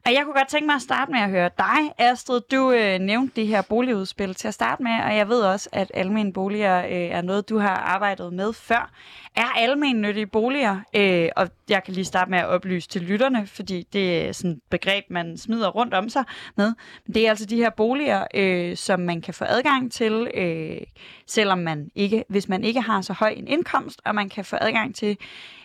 Og 0.07 0.13
jeg 0.13 0.25
kunne 0.25 0.35
godt 0.35 0.49
tænke 0.49 0.67
mig 0.67 0.75
at 0.75 0.83
starte 0.83 1.13
med 1.13 1.21
at 1.21 1.31
høre 1.31 1.51
dig, 1.59 1.93
Astrid. 1.99 2.41
Du 2.41 2.73
øh, 2.73 2.99
nævnte 2.99 3.33
det 3.37 3.47
her 3.47 3.63
boligudspil 3.63 4.35
til 4.35 4.49
at 4.49 4.55
starte 4.55 4.83
med, 4.83 4.91
og 5.05 5.17
jeg 5.17 5.29
ved 5.29 5.41
også, 5.41 5.69
at 5.73 5.91
almene 5.95 6.33
boliger 6.33 6.79
øh, 6.79 6.91
er 6.93 7.23
noget, 7.23 7.49
du 7.49 7.59
har 7.59 7.77
arbejdet 7.77 8.33
med 8.33 8.53
før. 8.53 8.91
Er 9.37 9.47
almennyttige 9.57 10.27
boliger, 10.27 10.81
øh, 10.97 11.29
og 11.37 11.49
jeg 11.69 11.85
kan 11.85 11.95
lige 11.95 12.05
starte 12.05 12.31
med 12.31 12.39
at 12.39 12.47
oplyse 12.47 12.89
til 12.89 13.03
lytterne, 13.03 13.47
fordi 13.47 13.87
det 13.93 14.27
er 14.27 14.33
sådan 14.33 14.51
et 14.51 14.61
begreb, 14.71 15.05
man 15.11 15.39
smider 15.39 15.69
rundt 15.69 15.95
om 15.95 16.09
sig 16.09 16.25
med. 16.57 16.75
Men 17.07 17.15
det 17.15 17.27
er 17.27 17.31
altså 17.31 17.47
de 17.47 17.57
her 17.57 17.71
boliger, 17.71 18.25
øh, 18.35 18.77
som 18.77 19.01
man 19.01 19.23
kan 19.23 19.35
få 19.35 19.45
adgang 19.45 19.93
til, 19.93 20.31
øh, 20.35 20.81
selvom 21.27 21.59
man 21.59 21.91
ikke, 21.95 22.25
hvis 22.29 22.49
man 22.49 22.65
ikke 22.65 22.81
har 22.81 23.01
så 23.01 23.13
høj 23.13 23.35
en 23.37 23.49
indkomst, 23.49 24.01
og 24.05 24.15
man 24.15 24.29
kan 24.29 24.45
få 24.45 24.57
adgang 24.61 24.95
til 24.95 25.19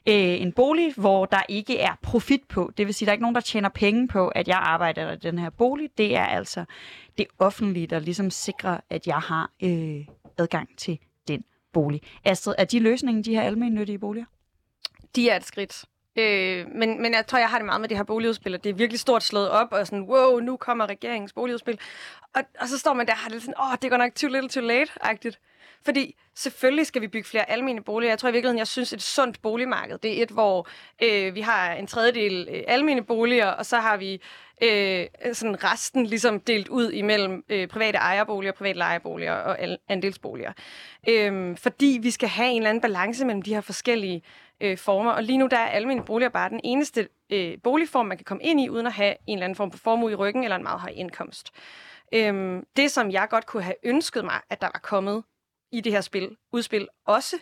øh, 0.07 0.41
en 0.41 0.51
bolig, 0.51 0.93
hvor 0.93 1.25
der 1.25 1.41
ikke 1.49 1.79
er 1.79 1.95
profit 2.01 2.43
på. 2.49 2.71
Det 2.77 2.87
vil 2.87 2.93
sige, 2.93 3.05
at 3.05 3.07
der 3.07 3.11
er 3.11 3.13
ikke 3.13 3.23
nogen, 3.23 3.35
der 3.35 3.41
tjener 3.41 3.69
penge 3.69 4.07
på, 4.07 4.27
at 4.27 4.47
jeg 4.47 4.57
arbejder 4.57 5.11
i 5.11 5.15
den 5.15 5.39
her 5.39 5.49
bolig. 5.49 5.89
Det 5.97 6.15
er 6.15 6.25
altså 6.25 6.65
det 7.17 7.27
offentlige, 7.39 7.87
der 7.87 7.99
ligesom 7.99 8.29
sikrer, 8.29 8.77
at 8.89 9.07
jeg 9.07 9.19
har 9.19 9.51
øh, 9.63 10.05
adgang 10.37 10.69
til 10.77 10.99
den 11.27 11.43
bolig. 11.73 12.01
Astrid, 12.25 12.55
er 12.57 12.65
de 12.65 12.79
løsningen, 12.79 13.23
de 13.23 13.35
her 13.35 13.41
almennyttige 13.41 13.99
boliger? 13.99 14.25
De 15.15 15.29
er 15.29 15.35
et 15.35 15.45
skridt. 15.45 15.85
Øh, 16.15 16.67
men, 16.75 17.01
men 17.01 17.13
jeg 17.13 17.27
tror, 17.27 17.39
jeg 17.39 17.49
har 17.49 17.57
det 17.57 17.65
meget 17.65 17.81
med 17.81 17.89
det 17.89 17.97
her 17.97 18.03
boligudspil, 18.03 18.53
og 18.53 18.63
det 18.63 18.69
er 18.69 18.73
virkelig 18.73 18.99
stort 18.99 19.23
slået 19.23 19.49
op, 19.49 19.67
og 19.71 19.87
sådan, 19.87 20.01
wow, 20.01 20.39
nu 20.39 20.57
kommer 20.57 20.85
regeringens 20.85 21.33
boligudspil. 21.33 21.79
Og, 22.35 22.41
og 22.59 22.67
så 22.67 22.79
står 22.79 22.93
man 22.93 23.05
der 23.05 23.13
og 23.13 23.19
har 23.19 23.29
det 23.29 23.41
sådan, 23.41 23.53
åh, 23.59 23.71
oh, 23.71 23.75
det 23.81 23.89
går 23.89 23.97
nok 23.97 24.15
too 24.15 24.29
little 24.29 24.49
too 24.49 24.63
late-agtigt. 24.63 25.39
Fordi 25.86 26.15
selvfølgelig 26.36 26.88
skal 26.88 27.02
vi 27.02 27.08
bygge 27.08 27.30
flere 27.30 27.50
almene 27.50 27.84
boliger. 27.84 28.12
Jeg 28.12 28.20
tror 28.20 28.30
i 28.30 28.32
virkeligheden, 28.32 28.58
jeg 28.58 28.67
synes, 28.67 28.94
et 28.94 29.02
sundt 29.02 29.41
boligmarked, 29.41 29.98
det 29.98 30.20
er 30.20 30.24
et, 30.24 30.30
hvor 30.32 30.67
øh, 31.04 31.36
vi 31.36 31.41
har 31.41 31.74
en 31.74 31.88
tredjedel 31.88 32.48
øh, 32.52 32.63
almene 32.67 33.04
boliger, 33.04 33.48
og 33.48 33.65
så 33.65 33.78
har 33.78 33.98
vi 33.98 34.22
øh, 34.63 35.06
sådan 35.34 35.63
resten 35.63 36.06
ligesom 36.06 36.39
delt 36.39 36.67
ud 36.67 36.91
imellem 36.91 37.44
øh, 37.50 37.67
private 37.67 37.98
ejerboliger, 37.98 38.52
private 38.52 38.78
lejeboliger 38.78 39.34
og 39.34 39.60
al- 39.60 39.78
andelsboliger. 39.89 40.54
Øh, 41.10 41.58
fordi 41.58 42.00
vi 42.02 42.12
skal 42.12 42.30
have 42.30 42.50
en 42.50 42.58
eller 42.58 42.70
anden 42.70 42.82
balance 42.82 43.26
mellem 43.26 43.41
de 43.41 43.54
her 43.54 43.62
forskellige 43.62 44.24
øh, 44.62 44.78
former. 44.78 45.12
Og 45.12 45.24
lige 45.24 45.38
nu 45.38 45.48
der 45.48 45.58
er 45.58 45.67
almene 45.67 46.04
boliger 46.04 46.30
bare 46.30 46.50
den 46.50 46.62
eneste 46.63 47.08
øh, 47.30 47.58
boligform, 47.63 48.06
man 48.06 48.17
kan 48.17 48.26
komme 48.26 48.44
ind 48.44 48.62
i, 48.62 48.70
uden 48.70 48.88
at 48.88 48.94
have 48.94 49.15
en 49.28 49.38
eller 49.38 49.46
anden 49.46 49.56
form 49.56 49.72
for 49.72 49.80
formue 49.80 50.12
i 50.12 50.15
ryggen 50.15 50.44
eller 50.44 50.56
en 50.56 50.63
meget 50.63 50.80
høj 50.80 50.91
indkomst. 50.96 51.52
Øhm, 52.13 52.63
det, 52.76 52.91
som 52.91 53.12
jeg 53.12 53.28
godt 53.30 53.46
kunne 53.46 53.63
have 53.63 53.76
ønsket 53.84 54.26
mig, 54.26 54.39
at 54.50 54.62
der 54.62 54.67
var 54.67 54.80
kommet 54.84 55.24
i 55.71 55.81
det 55.81 55.91
her 55.91 56.01
spil, 56.01 56.38
udspil 56.53 56.88
også, 57.05 57.36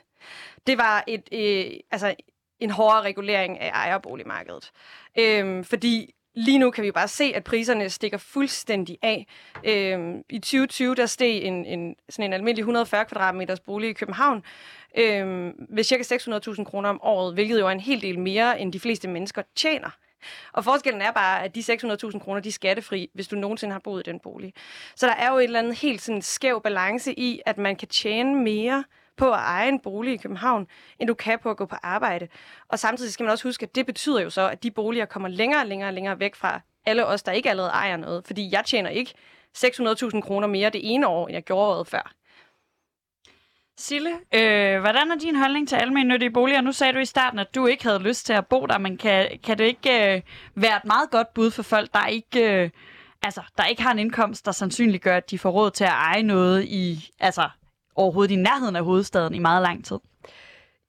det 0.67 0.77
var 0.77 1.03
et, 1.07 1.29
øh, 1.31 1.79
altså 1.91 2.15
en 2.59 2.69
hårdere 2.69 3.01
regulering 3.01 3.59
af 3.59 3.69
ejerboligmarkedet. 3.73 4.71
Øhm, 5.19 5.63
fordi 5.63 6.13
lige 6.35 6.57
nu 6.57 6.71
kan 6.71 6.81
vi 6.81 6.87
jo 6.87 6.93
bare 6.93 7.07
se, 7.07 7.23
at 7.35 7.43
priserne 7.43 7.89
stikker 7.89 8.17
fuldstændig 8.17 8.97
af. 9.01 9.27
Øhm, 9.63 10.23
I 10.29 10.39
2020 10.39 10.95
der 10.95 11.05
steg 11.05 11.43
en, 11.43 11.65
en, 11.65 11.95
sådan 12.09 12.29
en 12.29 12.33
almindelig 12.33 12.61
140 12.61 13.05
kvadratmeters 13.05 13.59
bolig 13.59 13.89
i 13.89 13.93
København 13.93 14.43
øhm, 14.97 15.53
ved 15.69 15.83
ca. 15.83 16.55
600.000 16.57 16.63
kroner 16.63 16.89
om 16.89 16.99
året, 17.03 17.33
hvilket 17.33 17.59
jo 17.59 17.67
er 17.67 17.71
en 17.71 17.79
hel 17.79 18.01
del 18.01 18.19
mere, 18.19 18.59
end 18.59 18.73
de 18.73 18.79
fleste 18.79 19.07
mennesker 19.07 19.41
tjener. 19.55 19.89
Og 20.53 20.63
forskellen 20.63 21.01
er 21.01 21.11
bare, 21.11 21.43
at 21.43 21.55
de 21.55 21.59
600.000 21.59 22.19
kroner, 22.19 22.39
de 22.39 22.49
er 22.49 22.53
skattefri, 22.53 23.09
hvis 23.13 23.27
du 23.27 23.35
nogensinde 23.35 23.71
har 23.73 23.79
boet 23.79 24.07
i 24.07 24.11
den 24.11 24.19
bolig. 24.19 24.53
Så 24.95 25.07
der 25.07 25.13
er 25.13 25.31
jo 25.31 25.37
et 25.37 25.43
eller 25.43 25.59
andet 25.59 25.75
helt 25.75 26.01
sådan 26.01 26.21
skæv 26.21 26.61
balance 26.61 27.19
i, 27.19 27.41
at 27.45 27.57
man 27.57 27.75
kan 27.75 27.87
tjene 27.87 28.35
mere 28.35 28.83
på 29.17 29.31
at 29.31 29.39
eje 29.39 29.69
en 29.69 29.79
bolig 29.79 30.13
i 30.13 30.17
København, 30.17 30.67
end 30.99 31.07
du 31.07 31.13
kan 31.13 31.39
på 31.39 31.49
at 31.49 31.57
gå 31.57 31.65
på 31.65 31.75
arbejde. 31.83 32.27
Og 32.67 32.79
samtidig 32.79 33.13
skal 33.13 33.23
man 33.23 33.31
også 33.31 33.47
huske, 33.47 33.63
at 33.63 33.75
det 33.75 33.85
betyder 33.85 34.21
jo 34.21 34.29
så, 34.29 34.49
at 34.49 34.63
de 34.63 34.71
boliger 34.71 35.05
kommer 35.05 35.29
længere 35.29 35.61
og 35.61 35.67
længere 35.67 35.89
og 35.89 35.93
længere 35.93 36.19
væk 36.19 36.35
fra 36.35 36.61
alle 36.85 37.05
os, 37.05 37.23
der 37.23 37.31
ikke 37.31 37.49
allerede 37.49 37.71
ejer 37.71 37.97
noget. 37.97 38.27
Fordi 38.27 38.49
jeg 38.51 38.65
tjener 38.65 38.89
ikke 38.89 39.13
600.000 39.57 40.21
kroner 40.21 40.47
mere 40.47 40.69
det 40.69 40.81
ene 40.93 41.07
år, 41.07 41.27
end 41.27 41.33
jeg 41.33 41.43
gjorde 41.43 41.75
året 41.75 41.87
før. 41.87 42.18
Sille, 43.81 44.09
øh, 44.09 44.79
hvordan 44.79 45.11
er 45.11 45.15
din 45.21 45.35
holdning 45.35 45.67
til 45.67 45.75
almennyttige 45.75 46.31
boliger? 46.31 46.61
Nu 46.61 46.71
sagde 46.71 46.93
du 46.93 46.99
i 46.99 47.05
starten, 47.05 47.39
at 47.39 47.55
du 47.55 47.67
ikke 47.67 47.83
havde 47.83 47.99
lyst 47.99 48.25
til 48.25 48.33
at 48.33 48.47
bo 48.47 48.65
der, 48.65 48.77
men 48.77 48.97
kan, 48.97 49.39
kan 49.43 49.57
det 49.57 49.63
ikke 49.63 50.15
øh, 50.15 50.21
være 50.55 50.77
et 50.77 50.85
meget 50.85 51.09
godt 51.11 51.33
bud 51.33 51.51
for 51.51 51.63
folk, 51.63 51.93
der 51.93 52.07
ikke, 52.07 52.63
øh, 52.63 52.69
altså, 53.23 53.41
der 53.57 53.65
ikke 53.65 53.81
har 53.81 53.91
en 53.91 53.99
indkomst, 53.99 54.45
der 54.45 54.51
sandsynligt 54.51 55.03
gør, 55.03 55.17
at 55.17 55.31
de 55.31 55.39
får 55.39 55.49
råd 55.49 55.71
til 55.71 55.83
at 55.83 55.89
eje 55.89 56.23
noget 56.23 56.65
i, 56.65 57.09
altså, 57.19 57.49
overhovedet 57.95 58.33
i 58.33 58.35
nærheden 58.35 58.75
af 58.75 58.83
hovedstaden 58.83 59.35
i 59.35 59.39
meget 59.39 59.61
lang 59.61 59.85
tid? 59.85 59.97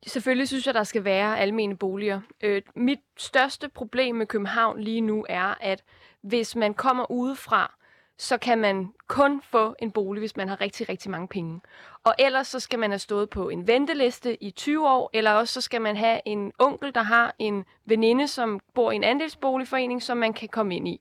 Selvfølgelig 0.07 0.49
synes 0.49 0.67
jeg, 0.67 0.75
der 0.75 0.85
skal 0.85 1.05
være 1.05 1.39
almene 1.39 1.77
boliger. 1.77 2.21
Øh, 2.43 2.63
mit 2.77 3.01
største 3.19 3.69
problem 3.69 4.15
med 4.15 4.27
København 4.27 4.81
lige 4.81 5.01
nu 5.01 5.27
er, 5.29 5.55
at 5.61 5.83
hvis 6.23 6.57
man 6.57 6.75
kommer 6.75 7.11
udefra, 7.11 7.80
så 8.21 8.39
kan 8.39 8.59
man 8.59 8.93
kun 9.09 9.43
få 9.43 9.75
en 9.79 9.91
bolig, 9.91 10.21
hvis 10.21 10.37
man 10.37 10.49
har 10.49 10.61
rigtig, 10.61 10.89
rigtig 10.89 11.11
mange 11.11 11.29
penge. 11.29 11.61
Og 12.05 12.15
ellers 12.19 12.49
så 12.49 12.61
skal 12.61 12.79
man 12.79 12.91
have 12.91 12.99
stået 12.99 13.31
på 13.31 13.49
en 13.49 13.67
venteliste 13.67 14.43
i 14.43 14.51
20 14.51 14.89
år, 14.89 15.11
eller 15.13 15.31
også 15.31 15.55
så 15.55 15.61
skal 15.61 15.81
man 15.81 15.97
have 15.97 16.21
en 16.25 16.53
onkel, 16.59 16.95
der 16.95 17.03
har 17.03 17.35
en 17.39 17.65
veninde, 17.85 18.29
som 18.29 18.61
bor 18.75 18.93
i 18.93 18.97
en 18.97 19.05
andelsboligforening, 19.05 20.03
som 20.03 20.17
man 20.17 20.33
kan 20.33 20.49
komme 20.49 20.77
ind 20.77 20.89
i. 20.89 21.01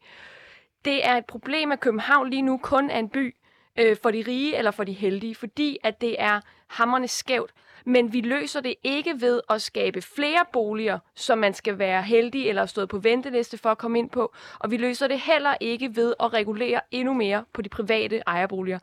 Det 0.86 1.05
er 1.05 1.17
et 1.17 1.25
problem, 1.25 1.71
at 1.71 1.79
København 1.79 2.29
lige 2.29 2.41
nu 2.41 2.58
kun 2.58 2.89
er 2.89 2.99
en 2.99 3.10
by 3.10 3.36
øh, 3.79 3.97
for 4.03 4.12
de 4.12 4.23
rige 4.27 4.58
eller 4.58 4.71
for 4.71 4.84
de 4.84 4.93
heldige, 4.93 5.36
fordi 5.36 5.77
at 5.84 6.01
det 6.01 6.15
er 6.21 6.41
hammerne 6.67 7.08
skævt. 7.08 7.51
Men 7.89 8.13
vi 8.13 8.21
løser 8.21 8.62
det 8.62 8.75
ikke 8.84 9.21
ved 9.21 9.41
at 9.49 9.62
skabe 9.62 10.02
flere 10.02 10.45
boliger, 10.54 10.99
som 11.15 11.38
man 11.38 11.54
skal 11.54 11.80
være 11.80 12.04
heldig 12.04 12.49
eller 12.49 12.65
stå 12.65 12.86
på 12.86 12.97
venteliste 12.97 13.58
for 13.58 13.69
at 13.69 13.78
komme 13.78 13.99
ind 13.99 14.10
på. 14.10 14.34
Og 14.60 14.71
vi 14.71 14.78
løser 14.78 15.08
det 15.08 15.19
heller 15.19 15.54
ikke 15.60 15.95
ved 15.95 16.13
at 16.19 16.34
regulere 16.34 16.82
endnu 16.91 17.13
mere 17.13 17.43
på 17.54 17.62
de 17.62 17.69
private 17.69 18.21
ejerboliger. 18.28 18.80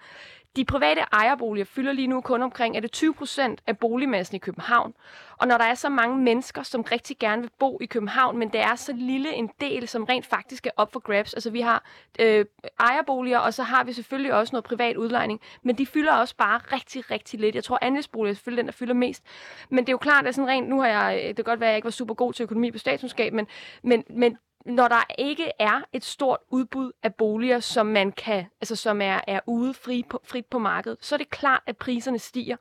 De 0.57 0.65
private 0.65 1.01
ejerboliger 1.13 1.65
fylder 1.65 1.93
lige 1.93 2.07
nu 2.07 2.21
kun 2.21 2.43
omkring 2.43 2.77
er 2.77 2.81
det 2.81 2.93
20 2.93 3.15
procent 3.15 3.63
af 3.67 3.79
boligmassen 3.79 4.37
i 4.37 4.39
København. 4.39 4.95
Og 5.39 5.49
når 5.49 5.59
der 5.59 5.65
er 5.65 5.75
så 5.75 5.89
mange 5.89 6.19
mennesker, 6.19 6.63
som 6.63 6.83
rigtig 6.83 7.19
gerne 7.19 7.43
vil 7.43 7.51
bo 7.59 7.79
i 7.81 7.87
København, 7.87 8.39
men 8.39 8.49
det 8.49 8.61
er 8.61 8.75
så 8.75 8.93
lille 8.93 9.35
en 9.35 9.51
del, 9.61 9.89
som 9.89 10.05
rent 10.05 10.27
faktisk 10.27 10.67
er 10.67 10.71
op 10.77 10.93
for 10.93 11.01
grabs. 11.01 11.35
Altså 11.35 11.51
vi 11.51 11.61
har 11.61 11.85
øh, 12.19 12.45
ejerboliger, 12.81 13.39
og 13.39 13.55
så 13.55 13.63
har 13.63 13.85
vi 13.85 13.93
selvfølgelig 13.93 14.35
også 14.35 14.53
noget 14.53 14.65
privat 14.65 14.97
udlejning, 14.97 15.41
men 15.63 15.79
de 15.79 15.87
fylder 15.87 16.13
også 16.13 16.37
bare 16.37 16.61
rigtig, 16.73 17.11
rigtig 17.11 17.41
lidt. 17.41 17.55
Jeg 17.55 17.65
tror, 17.65 17.79
andelsboliger 17.83 18.31
er 18.31 18.35
selvfølgelig 18.35 18.63
den, 18.63 18.67
der 18.67 18.73
fylder 18.73 18.95
mest. 18.95 19.23
Men 19.69 19.79
det 19.79 19.89
er 19.89 19.93
jo 19.93 19.99
klart, 19.99 20.27
at 20.27 20.35
sådan 20.35 20.49
rent, 20.49 20.69
nu 20.69 20.81
har 20.81 20.89
jeg, 20.89 21.21
øh, 21.23 21.29
det 21.29 21.37
kan 21.37 21.45
godt 21.45 21.61
være, 21.61 21.69
at 21.69 21.73
jeg 21.73 21.79
ikke 21.79 21.87
var 21.87 21.91
super 21.91 22.15
god 22.15 22.33
til 22.33 22.43
økonomi 22.43 22.71
på 22.71 22.79
statskundskab, 22.79 23.33
men, 23.33 23.47
men, 23.83 24.05
men 24.11 24.39
når 24.67 24.89
der 24.89 25.05
ikke 25.19 25.51
er 25.59 25.81
et 25.93 26.05
stort 26.05 26.39
udbud 26.51 26.93
af 27.03 27.15
boliger, 27.15 27.61
som 27.61 27.87
man 27.87 28.13
kan, 28.13 28.47
altså 28.61 28.77
som 28.77 29.01
er, 29.01 29.21
er 29.27 29.41
ude 29.47 29.75
fri 29.75 30.05
på, 30.11 30.21
frit 30.25 30.47
på 30.47 30.59
markedet, 30.59 30.99
så 31.01 31.15
er 31.15 31.17
det 31.17 31.31
klart, 31.31 31.63
at 31.67 31.77
priserne 31.77 32.19
stiger. 32.19 32.57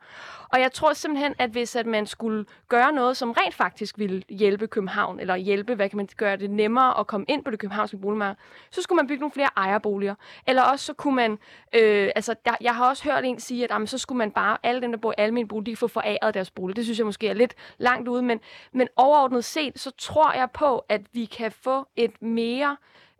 Og 0.48 0.60
jeg 0.60 0.72
tror 0.72 0.92
simpelthen, 0.92 1.34
at 1.38 1.50
hvis 1.50 1.76
at 1.76 1.86
man 1.86 2.06
skulle 2.06 2.44
gøre 2.68 2.92
noget, 2.92 3.16
som 3.16 3.30
rent 3.30 3.54
faktisk 3.54 3.98
ville 3.98 4.22
hjælpe 4.28 4.66
København, 4.66 5.20
eller 5.20 5.36
hjælpe, 5.36 5.74
hvad 5.74 5.88
kan 5.88 5.96
man 5.96 6.08
gøre 6.16 6.36
det 6.36 6.50
nemmere 6.50 7.00
at 7.00 7.06
komme 7.06 7.26
ind 7.28 7.44
på 7.44 7.50
det 7.50 7.58
københavnske 7.58 7.96
boligmarked, 7.96 8.36
så 8.70 8.82
skulle 8.82 8.96
man 8.96 9.06
bygge 9.06 9.20
nogle 9.20 9.32
flere 9.32 9.50
ejerboliger. 9.56 10.14
Eller 10.46 10.62
også 10.62 10.84
så 10.84 10.92
kunne 10.92 11.14
man, 11.14 11.32
øh, 11.74 12.10
altså 12.16 12.34
der, 12.44 12.56
jeg 12.60 12.74
har 12.74 12.88
også 12.88 13.04
hørt 13.04 13.24
en 13.24 13.40
sige, 13.40 13.64
at 13.64 13.70
jamen, 13.70 13.86
så 13.86 13.98
skulle 13.98 14.18
man 14.18 14.30
bare, 14.30 14.58
alle 14.62 14.80
dem, 14.80 14.92
der 14.92 14.98
bor 14.98 15.12
i 15.12 15.14
almene 15.18 15.48
bolig, 15.48 15.66
de 15.66 15.70
kan 15.70 15.78
få 15.78 15.88
foræret 15.88 16.34
deres 16.34 16.50
bolig. 16.50 16.76
Det 16.76 16.84
synes 16.84 16.98
jeg 16.98 17.06
måske 17.06 17.28
er 17.28 17.34
lidt 17.34 17.54
langt 17.78 18.08
ude, 18.08 18.22
men, 18.22 18.40
men 18.72 18.88
overordnet 18.96 19.44
set, 19.44 19.78
så 19.80 19.90
tror 19.98 20.32
jeg 20.32 20.50
på, 20.50 20.84
at 20.88 21.00
vi 21.12 21.24
kan 21.24 21.52
få 21.52 21.86
et 21.96 22.22
mere 22.22 22.76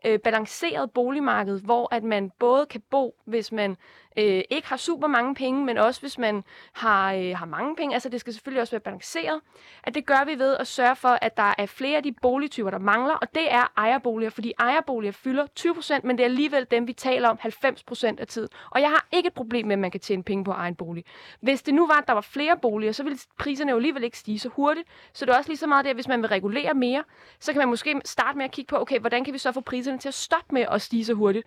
øh, 0.06 0.18
balanceret 0.20 0.90
boligmarked, 0.90 1.60
hvor 1.60 1.94
at 1.94 2.04
man 2.04 2.30
både 2.38 2.66
kan 2.66 2.82
bo, 2.90 3.16
hvis 3.24 3.52
man 3.52 3.76
øh, 4.18 4.42
ikke 4.50 4.68
har 4.68 4.76
super 4.76 5.06
mange 5.06 5.34
penge, 5.34 5.64
men 5.64 5.78
også 5.78 6.00
hvis 6.00 6.18
man 6.18 6.44
har, 6.72 7.12
øh, 7.12 7.36
har 7.36 7.46
mange 7.46 7.76
penge. 7.76 7.94
Altså 7.94 8.08
det 8.08 8.20
skal 8.20 8.32
selvfølgelig 8.32 8.60
også 8.60 8.70
være 8.70 8.80
balanceret. 8.80 9.40
At 9.84 9.94
det 9.94 10.06
gør 10.06 10.24
vi 10.26 10.38
ved 10.38 10.56
at 10.56 10.66
sørge 10.66 10.96
for, 10.96 11.18
at 11.22 11.36
der 11.36 11.54
er 11.58 11.66
flere 11.66 11.96
af 11.96 12.02
de 12.02 12.12
boligtyper, 12.22 12.70
der 12.70 12.78
mangler, 12.78 13.14
og 13.14 13.34
det 13.34 13.52
er 13.52 13.72
ejerboliger, 13.76 14.30
fordi 14.30 14.52
ejerboliger 14.58 15.12
fylder 15.12 15.46
20%, 15.60 16.00
men 16.06 16.18
det 16.18 16.24
er 16.24 16.28
alligevel 16.28 16.66
dem, 16.70 16.86
vi 16.86 16.92
taler 16.92 17.28
om 17.28 17.38
90% 17.42 18.20
af 18.20 18.26
tiden. 18.26 18.48
Og 18.70 18.80
jeg 18.80 18.90
har 18.90 19.08
ikke 19.12 19.26
et 19.26 19.34
problem 19.34 19.66
med, 19.66 19.72
at 19.72 19.78
man 19.78 19.90
kan 19.90 20.00
tjene 20.00 20.22
penge 20.22 20.44
på 20.44 20.50
egen 20.50 20.74
bolig. 20.74 21.04
Hvis 21.40 21.62
det 21.62 21.74
nu 21.74 21.86
var, 21.86 21.98
at 21.98 22.06
der 22.06 22.12
var 22.12 22.20
flere 22.20 22.56
boliger, 22.62 22.92
så 22.92 23.02
ville 23.02 23.18
priserne 23.38 23.70
jo 23.70 23.76
alligevel 23.76 24.04
ikke 24.04 24.18
stige 24.18 24.38
så 24.38 24.48
hurtigt. 24.48 24.88
Så 25.12 25.26
det 25.26 25.32
er 25.32 25.36
også 25.36 25.50
lige 25.50 25.58
så 25.58 25.66
meget 25.66 25.84
det, 25.84 25.90
at 25.90 25.96
hvis 25.96 26.08
man 26.08 26.22
vil 26.22 26.28
regulere 26.28 26.74
mere, 26.74 27.04
så 27.40 27.52
kan 27.52 27.58
man 27.58 27.68
måske 27.68 28.00
starte 28.04 28.38
med 28.38 28.44
at 28.44 28.50
kigge 28.50 28.68
på, 28.68 28.76
okay, 28.80 29.00
hvordan 29.00 29.24
kan 29.24 29.34
vi 29.34 29.38
så 29.38 29.52
få 29.52 29.60
priserne 29.60 29.98
til 29.98 30.08
at 30.08 30.14
stoppe 30.14 30.54
med 30.54 30.66
at 30.70 30.82
stige 30.82 31.04
så 31.04 31.14
hurtigt? 31.14 31.46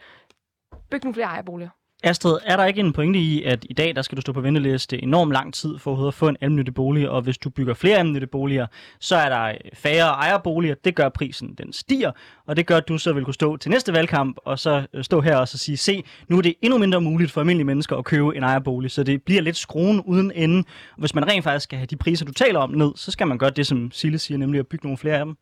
Byg 0.92 1.04
nogle 1.04 1.14
flere 1.14 1.28
ejerboliger. 1.28 1.79
Astrid, 2.04 2.38
er 2.46 2.58
der 2.58 2.66
ikke 2.66 2.80
en 2.80 2.94
pointe 2.94 3.20
i, 3.20 3.44
at 3.44 3.66
i 3.70 3.74
dag 3.74 3.96
der 3.96 4.02
skal 4.02 4.16
du 4.16 4.22
stå 4.22 4.34
på 4.34 4.42
venteliste 4.42 5.04
enormt 5.04 5.32
lang 5.32 5.54
tid 5.54 5.78
for 5.78 6.08
at 6.08 6.14
få 6.14 6.28
en 6.28 6.38
almindelig 6.42 6.74
bolig, 6.74 7.10
og 7.10 7.22
hvis 7.22 7.38
du 7.38 7.50
bygger 7.50 7.74
flere 7.74 7.98
almindelige 7.98 8.28
boliger, 8.28 8.68
så 9.00 9.16
er 9.16 9.30
der 9.30 9.58
færre 9.74 10.08
ejerboliger, 10.08 10.76
det 10.76 10.96
gør 10.96 11.10
prisen, 11.10 11.56
den 11.58 11.74
stiger, 11.74 12.12
og 12.46 12.58
det 12.58 12.68
gør, 12.68 12.78
at 12.78 12.88
du 12.88 12.98
så 12.98 13.14
vil 13.14 13.24
kunne 13.24 13.34
stå 13.34 13.58
til 13.58 13.72
næste 13.72 13.94
valgkamp, 13.94 14.38
og 14.46 14.60
så 14.60 14.88
øh, 14.94 15.04
stå 15.04 15.22
her 15.22 15.38
og 15.38 15.48
så 15.48 15.58
sige, 15.58 15.78
se, 15.78 16.04
nu 16.28 16.38
er 16.38 16.42
det 16.42 16.56
endnu 16.62 16.78
mindre 16.78 17.02
muligt 17.02 17.32
for 17.32 17.42
almindelige 17.42 17.66
mennesker 17.66 17.96
at 17.96 18.06
købe 18.06 18.36
en 18.38 18.44
ejerbolig, 18.44 18.92
så 18.92 19.04
det 19.04 19.24
bliver 19.24 19.42
lidt 19.42 19.58
skruen 19.58 20.02
uden 20.02 20.32
ende. 20.36 20.58
Og 20.94 21.00
hvis 21.00 21.16
man 21.16 21.28
rent 21.28 21.44
faktisk 21.44 21.64
skal 21.64 21.78
have 21.78 21.86
de 21.86 21.98
priser, 21.98 22.26
du 22.26 22.34
taler 22.34 22.60
om 22.60 22.70
ned, 22.70 22.92
så 22.96 23.12
skal 23.12 23.28
man 23.28 23.38
gøre 23.38 23.50
det, 23.50 23.68
som 23.68 23.92
Sille 23.92 24.20
siger, 24.20 24.38
nemlig 24.38 24.60
at 24.60 24.68
bygge 24.68 24.86
nogle 24.86 24.98
flere 24.98 25.18
af 25.18 25.26
dem. 25.26 25.36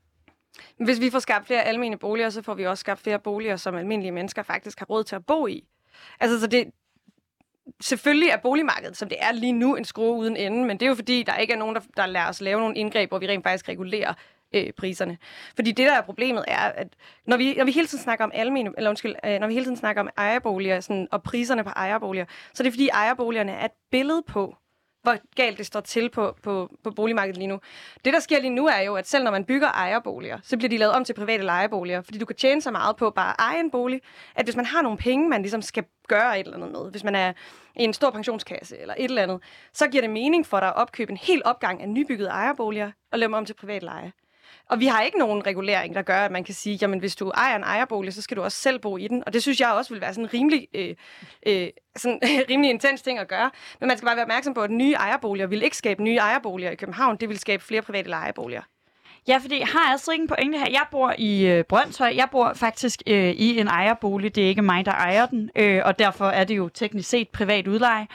Hvis 0.85 0.99
vi 0.99 1.09
får 1.09 1.19
skabt 1.19 1.47
flere 1.47 1.63
almindelige 1.63 1.99
boliger, 1.99 2.29
så 2.29 2.41
får 2.41 2.53
vi 2.53 2.65
også 2.65 2.81
skabt 2.81 2.99
flere 2.99 3.19
boliger, 3.19 3.55
som 3.55 3.75
almindelige 3.75 4.11
mennesker 4.11 4.43
faktisk 4.43 4.79
har 4.79 4.85
råd 4.85 5.03
til 5.03 5.15
at 5.15 5.25
bo 5.25 5.47
i. 5.47 5.63
Altså, 6.19 6.39
så 6.39 6.47
det, 6.47 6.71
selvfølgelig 7.81 8.29
er 8.29 8.37
boligmarkedet, 8.37 8.97
som 8.97 9.09
det 9.09 9.17
er 9.21 9.31
lige 9.31 9.53
nu, 9.53 9.75
en 9.75 9.85
skrue 9.85 10.17
uden 10.17 10.37
ende, 10.37 10.65
men 10.65 10.79
det 10.79 10.85
er 10.85 10.89
jo 10.89 10.95
fordi, 10.95 11.23
der 11.23 11.35
ikke 11.35 11.53
er 11.53 11.57
nogen, 11.57 11.75
der, 11.75 11.81
der 11.97 12.05
lader 12.05 12.29
os 12.29 12.41
lave 12.41 12.59
nogle 12.59 12.75
indgreb, 12.75 13.09
hvor 13.09 13.19
vi 13.19 13.27
rent 13.27 13.43
faktisk 13.43 13.69
regulerer 13.69 14.13
øh, 14.53 14.73
priserne. 14.77 15.17
Fordi 15.55 15.71
det, 15.71 15.87
der 15.87 15.93
er 15.93 16.01
problemet, 16.01 16.45
er, 16.47 16.57
at 16.57 16.87
når 17.25 17.37
vi, 17.37 17.53
når 17.53 17.65
vi 17.65 17.71
hele 17.71 17.87
tiden 17.87 18.03
snakker 18.03 18.25
om 18.25 18.31
almene, 18.33 18.71
eller 18.77 18.89
undskyld, 18.89 19.15
øh, 19.25 19.39
når 19.39 19.47
vi 19.47 19.53
hele 19.53 19.65
tiden 19.65 19.77
snakker 19.77 20.01
om 20.01 20.09
ejerboliger 20.17 20.79
sådan, 20.79 21.07
og 21.11 21.23
priserne 21.23 21.63
på 21.63 21.69
ejerboliger, 21.69 22.25
så 22.53 22.63
er 22.63 22.65
det 22.65 22.73
fordi 22.73 22.89
ejerboligerne 22.89 23.51
er 23.51 23.65
et 23.65 23.71
billede 23.91 24.23
på, 24.27 24.55
hvor 25.07 25.17
galt 25.35 25.57
det 25.57 25.65
står 25.65 25.79
til 25.79 26.09
på, 26.09 26.35
på, 26.43 26.71
på 26.83 26.91
boligmarkedet 26.91 27.37
lige 27.37 27.47
nu. 27.47 27.59
Det, 28.05 28.13
der 28.13 28.19
sker 28.19 28.39
lige 28.39 28.49
nu, 28.49 28.67
er 28.67 28.79
jo, 28.79 28.95
at 28.95 29.07
selv 29.07 29.23
når 29.23 29.31
man 29.31 29.45
bygger 29.45 29.67
ejerboliger, 29.67 30.39
så 30.43 30.57
bliver 30.57 30.69
de 30.69 30.77
lavet 30.77 30.93
om 30.93 31.03
til 31.03 31.13
private 31.13 31.43
lejeboliger, 31.43 32.01
fordi 32.01 32.17
du 32.17 32.25
kan 32.25 32.35
tjene 32.35 32.61
så 32.61 32.71
meget 32.71 32.95
på 32.95 33.09
bare 33.09 33.29
at 33.29 33.35
eje 33.39 33.59
en 33.59 33.71
bolig, 33.71 34.01
at 34.35 34.45
hvis 34.45 34.55
man 34.55 34.65
har 34.65 34.81
nogle 34.81 34.97
penge, 34.97 35.29
man 35.29 35.41
ligesom 35.41 35.61
skal 35.61 35.83
gøre 36.07 36.39
et 36.39 36.45
eller 36.45 36.57
andet 36.57 36.71
med, 36.71 36.91
hvis 36.91 37.03
man 37.03 37.15
er 37.15 37.33
i 37.75 37.83
en 37.83 37.93
stor 37.93 38.09
pensionskasse 38.09 38.77
eller 38.77 38.93
et 38.97 39.05
eller 39.05 39.23
andet, 39.23 39.39
så 39.73 39.87
giver 39.87 40.01
det 40.01 40.09
mening 40.09 40.45
for 40.45 40.59
dig 40.59 40.69
at 40.69 40.75
opkøbe 40.75 41.11
en 41.11 41.17
hel 41.17 41.41
opgang 41.45 41.81
af 41.81 41.89
nybyggede 41.89 42.29
ejerboliger 42.29 42.91
og 43.11 43.19
lave 43.19 43.27
dem 43.27 43.33
om 43.33 43.45
til 43.45 43.53
privat 43.53 43.83
leje. 43.83 44.11
Og 44.69 44.79
vi 44.79 44.85
har 44.85 45.01
ikke 45.01 45.17
nogen 45.17 45.45
regulering, 45.45 45.95
der 45.95 46.01
gør, 46.01 46.19
at 46.19 46.31
man 46.31 46.43
kan 46.43 46.53
sige, 46.53 46.77
jamen 46.81 46.99
hvis 46.99 47.15
du 47.15 47.29
ejer 47.29 47.55
en 47.55 47.63
ejerbolig, 47.63 48.13
så 48.13 48.21
skal 48.21 48.37
du 48.37 48.43
også 48.43 48.57
selv 48.57 48.79
bo 48.79 48.97
i 48.97 49.07
den. 49.07 49.23
Og 49.25 49.33
det 49.33 49.41
synes 49.41 49.59
jeg 49.59 49.71
også 49.71 49.93
vil 49.93 50.01
være 50.01 50.13
sådan 50.13 50.25
en 50.25 50.33
rimelig, 50.33 50.67
øh, 50.73 50.95
øh, 51.45 51.67
sådan, 51.95 52.19
rimelig 52.49 52.69
intens 52.69 53.01
ting 53.01 53.19
at 53.19 53.27
gøre. 53.27 53.51
Men 53.79 53.87
man 53.87 53.97
skal 53.97 54.05
bare 54.05 54.15
være 54.15 54.25
opmærksom 54.25 54.53
på, 54.53 54.61
at 54.61 54.71
nye 54.71 54.93
ejerboliger 54.93 55.47
vil 55.47 55.63
ikke 55.63 55.77
skabe 55.77 56.03
nye 56.03 56.17
ejerboliger 56.17 56.71
i 56.71 56.75
København. 56.75 57.17
Det 57.17 57.29
vil 57.29 57.39
skabe 57.39 57.63
flere 57.63 57.81
private 57.81 58.09
lejeboliger. 58.09 58.61
Ja, 59.27 59.37
fordi 59.37 59.59
jeg 59.59 59.67
har 59.67 59.91
altså 59.91 60.11
ikke 60.11 60.21
en 60.21 60.27
pointe 60.27 60.57
her. 60.57 60.65
Jeg 60.71 60.85
bor 60.91 61.13
i 61.17 61.45
øh, 61.45 61.63
Brøndshøj. 61.63 62.13
Jeg 62.15 62.27
bor 62.31 62.53
faktisk 62.55 63.03
øh, 63.07 63.29
i 63.29 63.59
en 63.59 63.67
ejerbolig. 63.67 64.35
Det 64.35 64.43
er 64.43 64.47
ikke 64.47 64.61
mig, 64.61 64.85
der 64.85 64.91
ejer 64.91 65.25
den, 65.25 65.49
øh, 65.55 65.81
og 65.85 65.99
derfor 65.99 66.25
er 66.25 66.43
det 66.43 66.57
jo 66.57 66.69
teknisk 66.69 67.09
set 67.09 67.29
privat 67.29 67.67
udleje. 67.67 68.07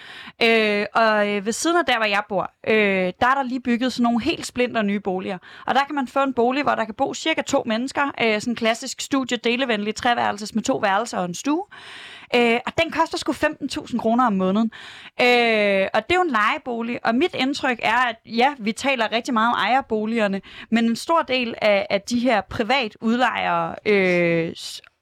Øh, 0.42 0.87
og 0.94 1.29
øh, 1.29 1.46
ved 1.46 1.53
siden 1.53 1.77
af 1.77 1.85
der, 1.87 1.96
hvor 1.96 2.07
jeg 2.07 2.22
bor, 2.29 2.51
øh, 2.68 2.75
der 3.20 3.27
er 3.27 3.35
der 3.35 3.42
lige 3.42 3.61
bygget 3.61 3.92
sådan 3.92 4.03
nogle 4.03 4.22
helt 4.22 4.46
splinter 4.46 4.83
nye 4.83 5.01
boliger. 5.01 5.38
Og 5.66 5.75
der 5.75 5.85
kan 5.85 5.94
man 5.94 6.09
få 6.09 6.22
en 6.22 6.35
bolig, 6.35 6.62
hvor 6.62 6.75
der 6.75 6.85
kan 6.85 6.94
bo 6.94 7.14
cirka 7.14 7.42
to 7.42 7.62
mennesker. 7.66 8.03
Øh, 8.22 8.40
sådan 8.40 8.53
en 8.53 8.57
klassisk 8.57 9.01
studie, 9.01 9.37
delevenlig, 9.37 9.94
treværelses 9.94 10.55
med 10.55 10.62
to 10.62 10.77
værelser 10.77 11.18
og 11.18 11.25
en 11.25 11.35
stue. 11.35 11.64
Øh, 12.35 12.61
og 12.66 12.73
den 12.83 12.90
koster 12.90 13.18
sgu 13.18 13.33
15.000 13.33 13.99
kroner 13.99 14.27
om 14.27 14.33
måneden. 14.33 14.71
Øh, 15.21 15.88
og 15.95 16.03
det 16.09 16.12
er 16.12 16.14
jo 16.14 16.23
en 16.23 16.31
lejebolig, 16.31 17.07
og 17.07 17.14
mit 17.14 17.35
indtryk 17.35 17.79
er, 17.83 17.97
at 17.97 18.16
ja, 18.27 18.55
vi 18.59 18.73
taler 18.73 19.12
rigtig 19.12 19.35
meget 19.35 19.49
om 19.49 19.55
ejerboligerne, 19.59 20.40
men 20.71 20.85
en 20.85 20.97
stor 20.97 21.23
del 21.23 21.55
af, 21.62 21.87
af 21.90 22.01
de 22.01 22.18
her 22.18 22.40
privat 22.40 22.97
udlejere 23.01 23.75
øh, 23.87 24.53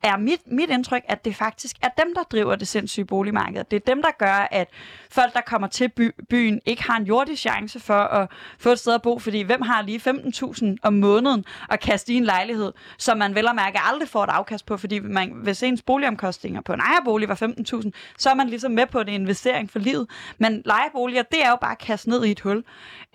er 0.03 0.17
mit, 0.17 0.41
mit 0.47 0.71
indtryk, 0.71 1.03
at 1.09 1.25
det 1.25 1.37
faktisk 1.37 1.77
er 1.83 1.89
dem, 1.89 2.15
der 2.15 2.23
driver 2.23 2.57
det 2.57 2.69
sindssyge 2.69 3.05
boligmarked. 3.05 3.65
Det 3.65 3.77
er 3.77 3.95
dem, 3.95 4.03
der 4.03 4.11
gør, 4.19 4.49
at 4.51 4.69
folk, 5.11 5.35
der 5.35 5.41
kommer 5.41 5.69
til 5.69 5.89
by, 5.89 6.11
byen, 6.31 6.61
ikke 6.67 6.83
har 6.83 6.97
en 6.97 7.05
jordisk 7.05 7.43
chance 7.43 7.81
for 7.81 7.95
at 7.95 8.29
få 8.59 8.71
et 8.71 8.79
sted 8.79 8.95
at 8.95 9.03
bo, 9.03 9.19
fordi 9.19 9.43
hvem 9.43 9.63
har 9.63 9.83
lige 9.83 10.01
15.000 10.11 10.77
om 10.83 10.93
måneden 10.93 11.45
at 11.71 11.81
kaste 11.81 12.13
i 12.13 12.17
en 12.17 12.25
lejlighed, 12.25 12.73
som 12.99 13.19
man 13.19 13.35
vel 13.35 13.49
og 13.49 13.55
mærke 13.55 13.79
aldrig 13.81 14.09
får 14.09 14.25
et 14.25 14.31
afkast 14.31 14.67
på, 14.67 14.77
fordi 14.77 14.99
man, 14.99 15.31
hvis 15.43 15.63
ens 15.63 15.83
boligomkostninger 15.83 16.61
på 16.61 16.73
en 16.73 16.81
ejerbolig 16.81 17.29
var 17.29 17.35
15.000, 17.35 17.91
så 18.19 18.31
er 18.31 18.35
man 18.35 18.49
ligesom 18.49 18.73
med 18.73 18.87
på 18.87 19.01
en 19.01 19.09
investering 19.09 19.71
for 19.71 19.79
livet. 19.79 20.11
Men 20.39 20.63
lejeboliger, 20.65 21.23
det 21.23 21.45
er 21.45 21.51
jo 21.51 21.57
bare 21.57 21.73
at 21.73 21.79
kaste 21.79 22.11
ned 22.11 22.25
i 22.25 22.31
et 22.31 22.41
hul. 22.41 22.65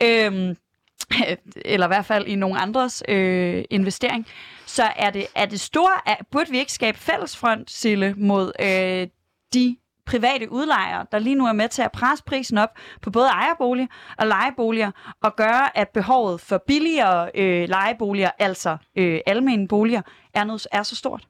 Øhm, 0.04 0.56
eller 1.66 1.88
i 1.88 1.90
hvert 1.90 2.06
fald 2.06 2.28
i 2.28 2.36
nogle 2.36 2.60
andres 2.60 3.04
øh, 3.08 3.64
investering, 3.70 4.28
så 4.66 4.84
er 4.96 5.10
det, 5.10 5.28
er 5.36 5.46
det 5.46 5.60
store, 5.60 6.02
er, 6.06 6.16
burde 6.32 6.52
vi 6.52 6.60
ikke 6.60 6.72
skabe 6.72 6.98
fællesfront, 6.98 7.72
Sille, 7.72 8.14
mod 8.18 8.52
øh, 8.60 9.08
de 9.54 9.78
private 10.06 10.52
udlejere, 10.52 11.06
der 11.12 11.20
lige 11.20 11.36
nu 11.36 11.46
er 11.46 11.54
med 11.54 11.70
til 11.70 11.82
at 11.82 11.92
presse 11.92 12.24
prisen 12.24 12.58
op 12.58 12.70
på 13.02 13.12
både 13.12 13.28
ejerboliger 13.28 13.88
og 14.18 14.28
lejeboliger, 14.28 14.92
og 15.24 15.36
gøre, 15.36 15.78
at 15.78 15.90
behovet 15.90 16.42
for 16.42 16.64
billigere 16.68 17.32
øh, 17.36 17.70
lejeboliger, 17.70 18.32
altså 18.40 18.78
øh, 18.96 19.20
almene 19.26 19.68
boliger, 19.68 20.02
er, 20.34 20.44
noget, 20.44 20.68
er 20.72 20.84
så 20.84 20.96
stort? 20.96 21.28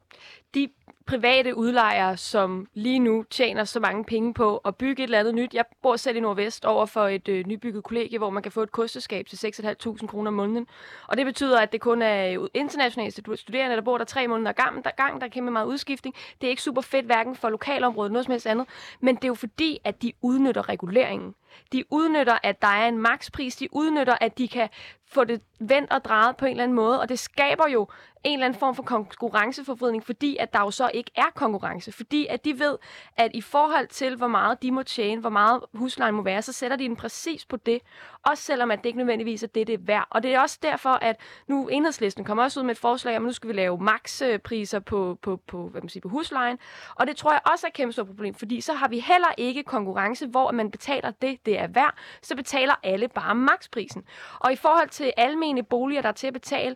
De 0.53 0.67
private 1.07 1.57
udlejere, 1.57 2.17
som 2.17 2.67
lige 2.73 2.99
nu 2.99 3.23
tjener 3.29 3.63
så 3.63 3.79
mange 3.79 4.03
penge 4.03 4.33
på 4.33 4.57
at 4.57 4.75
bygge 4.75 5.03
et 5.03 5.07
eller 5.07 5.19
andet 5.19 5.35
nyt. 5.35 5.53
Jeg 5.53 5.65
bor 5.81 5.95
selv 5.95 6.17
i 6.17 6.19
Nordvest 6.19 6.65
over 6.65 6.85
for 6.85 7.07
et 7.07 7.27
øh, 7.27 7.45
nybygget 7.47 7.83
kollegie, 7.83 8.17
hvor 8.17 8.29
man 8.29 8.43
kan 8.43 8.51
få 8.51 8.63
et 8.63 8.71
kosteskab 8.71 9.25
til 9.27 9.35
6.500 9.35 10.07
kroner 10.07 10.27
om 10.27 10.33
måneden. 10.33 10.67
Og 11.07 11.17
det 11.17 11.25
betyder, 11.25 11.59
at 11.59 11.71
det 11.71 11.81
kun 11.81 12.01
er 12.01 12.39
øh, 12.41 12.47
internationale 12.53 13.11
studerende, 13.11 13.75
der 13.75 13.81
bor 13.81 13.97
der 13.97 14.05
tre 14.05 14.27
måneder 14.27 14.51
gang, 14.51 14.83
der, 14.83 14.91
gang, 14.97 15.21
der 15.21 15.27
er 15.27 15.31
kæmpe 15.31 15.51
meget 15.51 15.65
udskiftning. 15.65 16.15
Det 16.41 16.47
er 16.47 16.49
ikke 16.49 16.61
super 16.61 16.81
fedt, 16.81 17.05
hverken 17.05 17.35
for 17.35 17.49
lokalområdet, 17.49 18.11
noget 18.11 18.25
som 18.25 18.31
helst 18.31 18.47
andet. 18.47 18.67
Men 19.01 19.15
det 19.15 19.23
er 19.23 19.27
jo 19.27 19.33
fordi, 19.33 19.79
at 19.83 20.01
de 20.01 20.13
udnytter 20.21 20.69
reguleringen. 20.69 21.35
De 21.71 21.83
udnytter, 21.89 22.37
at 22.43 22.61
der 22.61 22.67
er 22.67 22.87
en 22.87 22.97
makspris. 22.97 23.55
De 23.55 23.67
udnytter, 23.71 24.17
at 24.21 24.37
de 24.37 24.47
kan 24.47 24.69
få 25.07 25.23
det 25.23 25.41
vendt 25.59 25.91
og 25.91 26.05
drejet 26.05 26.37
på 26.37 26.45
en 26.45 26.51
eller 26.51 26.63
anden 26.63 26.75
måde. 26.75 27.01
Og 27.01 27.09
det 27.09 27.19
skaber 27.19 27.67
jo 27.67 27.87
en 28.23 28.33
eller 28.33 28.45
anden 28.45 28.59
form 28.59 28.75
for 28.75 28.83
konkurrenceforvridning, 28.83 30.05
fordi 30.05 30.37
at 30.39 30.53
der 30.53 30.59
jo 30.59 30.71
så 30.71 30.91
ikke 30.93 31.11
er 31.15 31.31
konkurrence. 31.35 31.91
Fordi 31.91 32.27
at 32.29 32.45
de 32.45 32.59
ved, 32.59 32.77
at 33.17 33.31
i 33.33 33.41
forhold 33.41 33.87
til, 33.87 34.15
hvor 34.15 34.27
meget 34.27 34.61
de 34.61 34.71
må 34.71 34.83
tjene, 34.83 35.21
hvor 35.21 35.29
meget 35.29 35.61
huslejen 35.73 36.15
må 36.15 36.21
være, 36.21 36.41
så 36.41 36.53
sætter 36.53 36.77
de 36.77 36.83
den 36.83 36.95
præcis 36.95 37.45
på 37.45 37.57
det. 37.57 37.81
Også 38.25 38.43
selvom 38.43 38.71
at 38.71 38.79
det 38.79 38.85
ikke 38.85 38.97
nødvendigvis 38.97 39.43
er 39.43 39.47
det, 39.47 39.67
det 39.67 39.73
er 39.73 39.77
værd. 39.81 40.07
Og 40.09 40.23
det 40.23 40.33
er 40.33 40.39
også 40.39 40.59
derfor, 40.61 40.89
at 40.89 41.19
nu 41.47 41.67
enhedslisten 41.67 42.23
kommer 42.23 42.43
også 42.43 42.59
ud 42.59 42.65
med 42.65 42.71
et 42.71 42.77
forslag 42.77 43.17
om, 43.17 43.23
at 43.23 43.27
nu 43.27 43.33
skal 43.33 43.47
vi 43.47 43.53
lave 43.53 43.77
makspriser 43.77 44.79
på, 44.79 45.17
på, 45.21 45.39
på, 45.47 45.67
hvad 45.67 45.81
man 45.81 45.89
siger, 45.89 46.01
på 46.01 46.09
huslejen. 46.09 46.59
Og 46.95 47.07
det 47.07 47.15
tror 47.17 47.31
jeg 47.31 47.41
også 47.51 47.67
er 47.67 47.69
et 47.69 47.73
kæmpe 47.73 47.93
stort 47.93 48.07
problem, 48.07 48.33
fordi 48.33 48.61
så 48.61 48.73
har 48.73 48.87
vi 48.87 48.99
heller 48.99 49.33
ikke 49.37 49.63
konkurrence, 49.63 50.27
hvor 50.27 50.51
man 50.51 50.71
betaler 50.71 51.11
det, 51.11 51.44
det 51.45 51.59
er 51.59 51.67
værd. 51.67 51.95
Så 52.21 52.35
betaler 52.35 52.73
alle 52.83 53.07
bare 53.07 53.35
maksprisen. 53.35 54.03
Og 54.39 54.53
i 54.53 54.55
forhold 54.55 54.89
til 54.89 55.13
almene 55.17 55.63
boliger, 55.63 56.01
der 56.01 56.09
er 56.09 56.13
til 56.13 56.27
at 56.27 56.33
betale, 56.33 56.75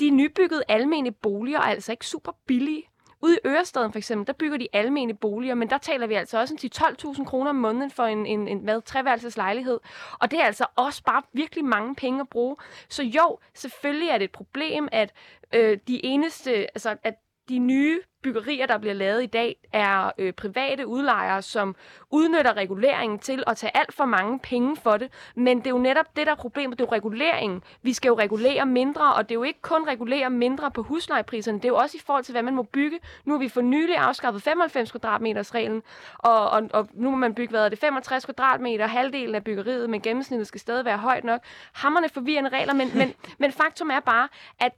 de 0.00 0.10
nybyggede 0.10 0.62
almene 0.68 1.12
boliger 1.12 1.58
er 1.58 1.62
altså 1.62 1.92
ikke 1.92 2.06
super 2.06 2.32
billige. 2.46 2.82
Ude 3.22 3.34
i 3.34 3.38
Ørestaden 3.46 3.92
for 3.92 3.98
eksempel, 3.98 4.26
der 4.26 4.32
bygger 4.32 4.58
de 4.58 4.68
almene 4.72 5.14
boliger, 5.14 5.54
men 5.54 5.70
der 5.70 5.78
taler 5.78 6.06
vi 6.06 6.14
altså 6.14 6.38
også 6.38 6.56
til 6.56 6.70
12.000 6.76 7.24
kroner 7.24 7.50
om 7.50 7.56
måneden 7.56 7.90
for 7.90 8.02
en, 8.02 8.26
en, 8.26 8.48
en 8.48 8.58
hvad, 8.58 8.82
treværelses 8.82 9.36
lejlighed. 9.36 9.80
Og 10.20 10.30
det 10.30 10.40
er 10.40 10.44
altså 10.44 10.66
også 10.76 11.02
bare 11.02 11.22
virkelig 11.32 11.64
mange 11.64 11.94
penge 11.94 12.20
at 12.20 12.28
bruge. 12.28 12.56
Så 12.88 13.02
jo, 13.02 13.38
selvfølgelig 13.54 14.08
er 14.08 14.18
det 14.18 14.24
et 14.24 14.32
problem, 14.32 14.88
at 14.92 15.12
øh, 15.54 15.78
de 15.88 16.04
eneste, 16.04 16.52
altså 16.52 16.96
at 17.02 17.14
de 17.48 17.58
nye 17.58 18.00
byggerier, 18.22 18.66
der 18.66 18.78
bliver 18.78 18.94
lavet 18.94 19.22
i 19.22 19.26
dag, 19.26 19.56
er 19.72 20.10
øh, 20.18 20.32
private 20.32 20.86
udlejere, 20.86 21.42
som 21.42 21.76
udnytter 22.10 22.56
reguleringen 22.56 23.18
til 23.18 23.44
at 23.46 23.56
tage 23.56 23.76
alt 23.76 23.94
for 23.94 24.04
mange 24.04 24.38
penge 24.38 24.76
for 24.76 24.96
det. 24.96 25.12
Men 25.36 25.58
det 25.58 25.66
er 25.66 25.70
jo 25.70 25.78
netop 25.78 26.16
det, 26.16 26.26
der 26.26 26.32
er 26.32 26.36
problemet. 26.36 26.78
Det 26.78 26.84
er 26.84 26.88
jo 26.88 26.96
reguleringen. 26.96 27.62
Vi 27.82 27.92
skal 27.92 28.08
jo 28.08 28.18
regulere 28.18 28.66
mindre, 28.66 29.14
og 29.14 29.28
det 29.28 29.30
er 29.30 29.38
jo 29.38 29.42
ikke 29.42 29.62
kun 29.62 29.88
regulere 29.88 30.30
mindre 30.30 30.70
på 30.70 30.82
huslejepriserne. 30.82 31.58
Det 31.58 31.64
er 31.64 31.68
jo 31.68 31.76
også 31.76 31.96
i 31.96 32.00
forhold 32.06 32.24
til, 32.24 32.32
hvad 32.32 32.42
man 32.42 32.54
må 32.54 32.62
bygge. 32.62 32.98
Nu 33.24 33.32
har 33.32 33.38
vi 33.38 33.48
for 33.48 33.60
nylig 33.60 33.96
afskaffet 33.96 34.42
95 34.42 34.90
kvadratmeters 34.90 35.54
reglen, 35.54 35.82
og, 36.18 36.50
og, 36.50 36.68
og 36.72 36.88
nu 36.94 37.10
må 37.10 37.16
man 37.16 37.34
bygge, 37.34 37.50
hvad 37.50 37.64
er 37.64 37.68
det, 37.68 37.78
65 37.78 38.24
kvadratmeter, 38.24 38.86
halvdelen 38.86 39.34
af 39.34 39.44
byggeriet, 39.44 39.90
men 39.90 40.00
gennemsnittet 40.00 40.46
skal 40.46 40.60
stadig 40.60 40.84
være 40.84 40.98
højt 40.98 41.24
nok. 41.24 41.40
Hammerne 41.72 42.08
forvirrende 42.08 42.50
regler, 42.50 42.74
men, 42.74 42.90
men, 42.94 43.14
men 43.38 43.52
faktum 43.52 43.90
er 43.90 44.00
bare, 44.00 44.28
at 44.60 44.72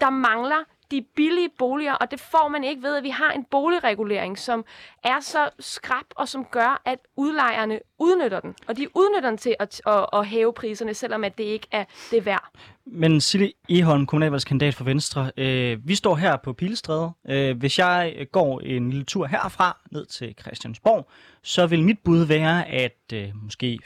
der 0.00 0.10
mangler 0.10 0.64
de 0.90 1.02
billige 1.16 1.48
boliger, 1.58 1.94
og 1.94 2.10
det 2.10 2.20
får 2.20 2.48
man 2.48 2.64
ikke 2.64 2.82
ved, 2.82 2.96
at 2.96 3.02
vi 3.02 3.10
har 3.10 3.32
en 3.32 3.44
boligregulering, 3.44 4.38
som 4.38 4.64
er 5.04 5.20
så 5.20 5.50
skrab, 5.58 6.04
og 6.16 6.28
som 6.28 6.44
gør, 6.44 6.82
at 6.84 6.98
udlejerne 7.16 7.80
udnytter 7.98 8.40
den. 8.40 8.54
Og 8.68 8.76
de 8.76 8.96
udnytter 8.96 9.30
den 9.30 9.38
til 9.38 9.56
at, 9.58 9.80
at, 9.86 10.06
at 10.12 10.26
hæve 10.26 10.52
priserne, 10.52 10.94
selvom 10.94 11.24
at 11.24 11.38
det 11.38 11.44
ikke 11.44 11.66
er 11.72 11.84
det 12.10 12.26
værd. 12.26 12.50
Men 12.86 13.20
Sille 13.20 13.52
Eholm, 13.68 14.06
kommunalvalgskandidat 14.06 14.74
for 14.74 14.84
Venstre, 14.84 15.30
øh, 15.36 15.88
vi 15.88 15.94
står 15.94 16.14
her 16.14 16.36
på 16.36 16.52
Pilestræde. 16.52 17.10
Øh, 17.28 17.58
hvis 17.58 17.78
jeg 17.78 18.26
går 18.32 18.60
en 18.60 18.90
lille 18.90 19.04
tur 19.04 19.26
herfra 19.26 19.76
ned 19.90 20.06
til 20.06 20.34
Christiansborg, 20.40 21.08
så 21.42 21.66
vil 21.66 21.82
mit 21.82 21.98
bud 22.04 22.24
være, 22.24 22.68
at 22.68 23.12
øh, 23.12 23.28
måske 23.42 23.78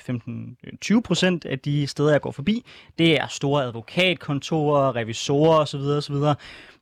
15-20 0.91 1.01
procent 1.01 1.45
af 1.45 1.59
de 1.59 1.87
steder, 1.87 2.11
jeg 2.11 2.21
går 2.21 2.31
forbi, 2.31 2.65
det 2.99 3.21
er 3.21 3.27
store 3.27 3.65
advokatkontorer, 3.65 4.97
revisorer 4.97 5.59
osv. 5.59 5.81
osv. 5.81 6.15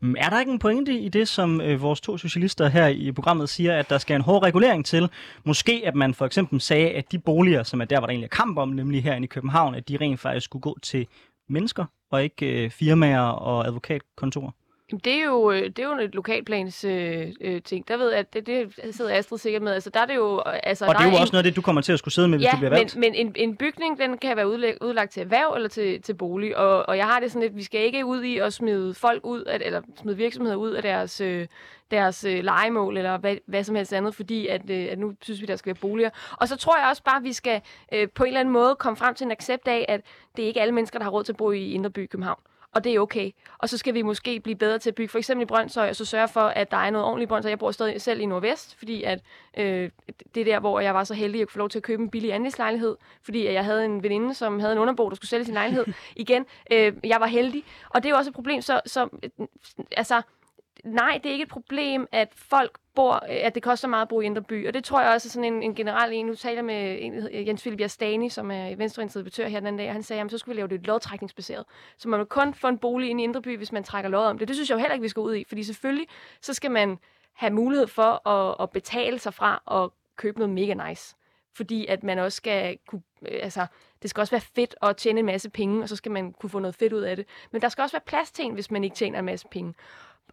Mm, 0.01 0.15
er 0.19 0.31
der 0.31 0.41
ikke 0.41 0.53
en 0.53 0.59
pointe 0.59 0.99
i 0.99 1.09
det, 1.09 1.29
som 1.29 1.61
øh, 1.61 1.83
vores 1.83 2.01
to 2.01 2.19
socialister 2.19 2.69
her 2.69 2.87
i 2.87 3.13
programmet 3.13 3.49
siger, 3.49 3.79
at 3.79 3.91
der 3.91 3.99
skal 3.99 4.17
en 4.17 4.23
hård 4.23 4.43
regulering 4.43 4.87
til? 4.87 5.11
Måske 5.45 5.83
at 5.85 5.95
man 5.95 6.15
for 6.15 6.27
eksempel 6.27 6.61
sagde, 6.61 6.91
at 6.91 7.13
de 7.13 7.19
boliger, 7.19 7.63
som 7.63 7.81
er 7.81 7.85
der, 7.85 7.99
hvor 7.99 8.07
der 8.07 8.11
egentlig 8.11 8.27
er 8.33 8.37
kamp 8.37 8.59
om, 8.59 8.69
nemlig 8.69 9.03
herinde 9.03 9.25
i 9.25 9.29
København, 9.29 9.75
at 9.75 9.89
de 9.89 9.97
rent 10.01 10.21
faktisk 10.21 10.45
skulle 10.45 10.63
gå 10.63 10.79
til 10.83 11.07
mennesker, 11.49 11.85
og 12.11 12.23
ikke 12.23 12.65
øh, 12.65 12.71
firmaer 12.71 13.21
og 13.21 13.67
advokatkontorer? 13.67 14.51
Det 14.91 15.13
er 15.15 15.25
jo, 15.25 15.51
øh, 15.51 15.63
det 15.63 15.79
er 15.79 15.87
jo 15.87 15.99
et 15.99 16.15
lokalplans 16.15 16.85
øh, 16.85 17.27
øh, 17.41 17.63
ting. 17.63 17.89
Der 17.89 17.97
ved 17.97 18.13
jeg, 18.13 18.33
det, 18.33 18.47
det 18.47 18.75
sidder 18.91 19.19
Astrid 19.19 19.39
sikkert 19.39 19.63
med. 19.63 19.73
Altså, 19.73 19.91
der 19.91 20.01
er 20.01 20.07
det 20.07 20.15
jo, 20.15 20.41
altså, 20.41 20.87
og 20.87 20.95
det 20.95 21.01
er 21.01 21.05
jo 21.05 21.11
en, 21.11 21.21
også 21.21 21.33
noget 21.33 21.45
af 21.45 21.51
det, 21.51 21.57
du 21.57 21.63
kommer 21.63 21.83
til 21.83 21.93
at 21.93 21.99
skulle 21.99 22.15
sidde 22.15 22.29
med, 22.29 22.39
hvis 22.39 22.47
ja, 22.47 22.51
du 22.53 22.57
bliver 22.57 22.71
valgt. 22.71 22.97
men, 22.97 23.01
men 23.01 23.27
en, 23.27 23.33
en 23.37 23.57
bygning, 23.57 23.99
den 23.99 24.19
kan 24.19 24.37
være 24.37 24.49
udlæg, 24.49 24.83
udlagt 24.83 25.13
til 25.13 25.23
erhverv 25.23 25.55
eller 25.57 25.69
til, 25.69 26.03
til 26.03 26.15
bolig. 26.15 26.57
Og, 26.57 26.89
og 26.89 26.97
jeg 26.97 27.07
har 27.07 27.21
det 27.21 27.33
sådan, 27.33 27.49
at 27.49 27.57
vi 27.57 27.63
skal 27.63 27.81
ikke 27.81 28.05
ud 28.05 28.23
i 28.23 28.39
at 28.39 28.53
smide 28.53 28.95
folk 28.95 29.27
ud, 29.27 29.45
at, 29.45 29.63
eller 29.65 29.83
smide 30.03 30.17
virksomheder 30.17 30.57
ud 30.57 30.71
af 30.71 30.83
deres, 30.83 31.21
øh, 31.21 31.47
deres 31.91 32.25
øh, 32.25 32.45
legemål, 32.45 32.97
eller 32.97 33.19
hvad, 33.19 33.37
hvad 33.47 33.65
som 33.65 33.75
helst 33.75 33.93
andet, 33.93 34.15
fordi 34.15 34.47
at, 34.47 34.71
øh, 34.71 34.89
at 34.91 34.99
nu 34.99 35.15
synes 35.23 35.41
vi, 35.41 35.47
der 35.47 35.57
skal 35.57 35.71
være 35.75 35.81
boliger. 35.81 36.11
Og 36.33 36.49
så 36.49 36.57
tror 36.57 36.79
jeg 36.79 36.89
også 36.89 37.03
bare, 37.03 37.17
at 37.17 37.25
vi 37.25 37.33
skal 37.33 37.61
øh, 37.93 38.09
på 38.15 38.25
en 38.25 38.29
eller 38.29 38.41
anden 38.41 38.53
måde 38.53 38.77
komme 38.79 38.97
frem 38.97 39.15
til 39.15 39.25
en 39.25 39.31
accept 39.31 39.69
af, 39.69 39.85
at 39.89 40.01
det 40.37 40.43
er 40.43 40.47
ikke 40.47 40.61
alle 40.61 40.75
mennesker, 40.75 40.99
der 40.99 41.05
har 41.05 41.11
råd 41.11 41.25
til 41.25 41.33
at 41.33 41.37
bo 41.37 41.53
i 41.53 41.73
Indre 41.73 41.91
By 41.91 42.07
København 42.07 42.39
og 42.79 42.85
det 42.85 42.95
er 42.95 43.01
okay. 43.01 43.31
Og 43.59 43.69
så 43.69 43.79
skal 43.79 43.95
vi 43.95 44.03
måske 44.03 44.41
blive 44.41 44.57
bedre 44.57 44.79
til 44.79 44.91
at 44.91 44.95
bygge 44.95 45.09
for 45.09 45.19
eksempel 45.19 45.43
i 45.43 45.47
Brøndshøj, 45.47 45.89
og 45.89 45.97
så 45.97 46.05
sørge 46.05 46.29
for, 46.29 46.41
at 46.41 46.71
der 46.71 46.77
er 46.77 46.91
noget 46.91 47.07
ordentligt 47.07 47.29
Brøndshøj. 47.29 47.51
Jeg 47.51 47.59
bor 47.59 47.71
stadig 47.71 48.01
selv 48.01 48.21
i 48.21 48.27
Nordvest, 48.27 48.79
fordi 48.79 49.03
at, 49.03 49.21
øh, 49.57 49.91
det 50.35 50.41
er 50.41 50.45
der, 50.45 50.61
hvor 50.61 50.81
jeg 50.81 50.95
var 50.95 51.05
så 51.05 51.15
heldig 51.15 51.43
at 51.43 51.51
få 51.51 51.59
lov 51.59 51.69
til 51.69 51.79
at 51.79 51.83
købe 51.83 52.03
en 52.03 52.11
billig 52.11 52.33
andelslejlighed, 52.33 52.97
fordi 53.23 53.53
jeg 53.53 53.65
havde 53.65 53.85
en 53.85 54.03
veninde, 54.03 54.35
som 54.35 54.61
havde 54.61 54.73
en 54.73 54.79
underbo, 54.79 55.09
der 55.09 55.17
skulle 55.17 55.29
sælge 55.29 55.45
sin 55.45 55.55
lejlighed. 55.55 55.85
Igen, 56.17 56.47
øh, 56.73 56.93
jeg 57.05 57.21
var 57.21 57.27
heldig. 57.27 57.65
Og 57.89 58.03
det 58.03 58.09
er 58.09 58.11
jo 58.11 58.17
også 58.17 58.31
et 58.31 58.35
problem, 58.35 58.63
så, 58.63 58.81
så 58.87 59.09
altså, 59.97 60.23
nej, 60.85 61.21
det 61.23 61.29
er 61.29 61.33
ikke 61.33 61.43
et 61.43 61.49
problem, 61.49 62.07
at 62.13 62.29
folk 62.35 62.79
bor, 62.95 63.15
øh, 63.15 63.21
at 63.29 63.55
det 63.55 63.63
koster 63.63 63.89
meget 63.89 64.03
at 64.03 64.09
bo 64.09 64.21
i 64.21 64.25
Indre 64.25 64.43
By. 64.43 64.69
Og 64.69 64.75
det 64.75 64.85
tror 64.85 65.01
jeg 65.01 65.11
også 65.11 65.29
er 65.29 65.31
sådan 65.31 65.53
en, 65.53 65.63
en 65.63 65.75
generel 65.75 66.13
en. 66.13 66.27
Nu 66.27 66.35
taler 66.35 66.63
med 66.63 66.99
en, 67.01 67.47
Jens 67.47 67.63
Philip 67.63 67.81
Jastani, 67.81 68.29
som 68.29 68.51
er 68.51 68.77
venstreinstitutør 68.77 69.49
her 69.49 69.61
den 69.61 69.67
anden 69.67 69.79
dag, 69.79 69.89
og 69.89 69.93
han 69.93 70.03
sagde, 70.03 70.23
at 70.23 70.31
så 70.31 70.39
skulle 70.39 70.55
vi 70.55 70.61
lave 70.61 70.69
det 70.69 70.87
lodtrækningsbaseret. 70.87 71.65
Så 71.99 72.09
man 72.09 72.19
vil 72.19 72.27
kun 72.27 72.55
få 72.55 72.69
en 72.69 72.79
bolig 72.79 73.11
ind 73.11 73.21
i 73.21 73.25
Indre 73.25 73.43
By, 73.43 73.57
hvis 73.57 73.73
man 73.73 73.85
trækker 73.85 74.11
lod 74.11 74.25
om 74.25 74.39
det. 74.39 74.49
Det 74.49 74.57
synes 74.57 74.71
jeg 74.71 74.75
jo 74.75 74.81
heller 74.81 74.95
ikke, 74.95 75.03
vi 75.03 75.09
skal 75.09 75.21
ud 75.21 75.35
i, 75.35 75.45
fordi 75.49 75.63
selvfølgelig 75.63 76.07
så 76.41 76.55
skal 76.55 76.71
man 76.71 76.99
have 77.33 77.53
mulighed 77.53 77.87
for 77.87 78.29
at, 78.29 78.57
at 78.61 78.71
betale 78.71 79.19
sig 79.19 79.35
fra 79.35 79.63
og 79.67 79.93
købe 80.17 80.39
noget 80.39 80.55
mega 80.55 80.89
nice. 80.89 81.17
Fordi 81.55 81.87
at 81.87 82.03
man 82.03 82.19
også 82.19 82.37
skal 82.37 82.79
kunne, 82.89 83.03
øh, 83.29 83.39
altså, 83.43 83.67
det 84.03 84.11
skal 84.11 84.21
også 84.21 84.31
være 84.31 84.41
fedt 84.41 84.75
at 84.83 84.97
tjene 84.97 85.21
en 85.21 85.27
masse 85.27 85.51
penge, 85.51 85.83
og 85.83 85.89
så 85.89 85.97
skal 85.97 86.13
man 86.13 86.33
kunne 86.33 86.51
få 86.51 86.59
noget 86.59 86.75
fedt 86.75 86.93
ud 86.93 87.01
af 87.01 87.17
det. 87.17 87.27
Men 87.51 87.63
der 87.63 87.69
skal 87.69 87.83
også 87.83 87.97
være 87.97 88.03
plads 88.07 88.31
til 88.31 88.45
en, 88.45 88.55
hvis 88.55 88.71
man 88.71 88.85
ikke 88.85 88.97
tjener 88.97 89.19
en 89.19 89.25
masse 89.25 89.49
penge. 89.51 89.75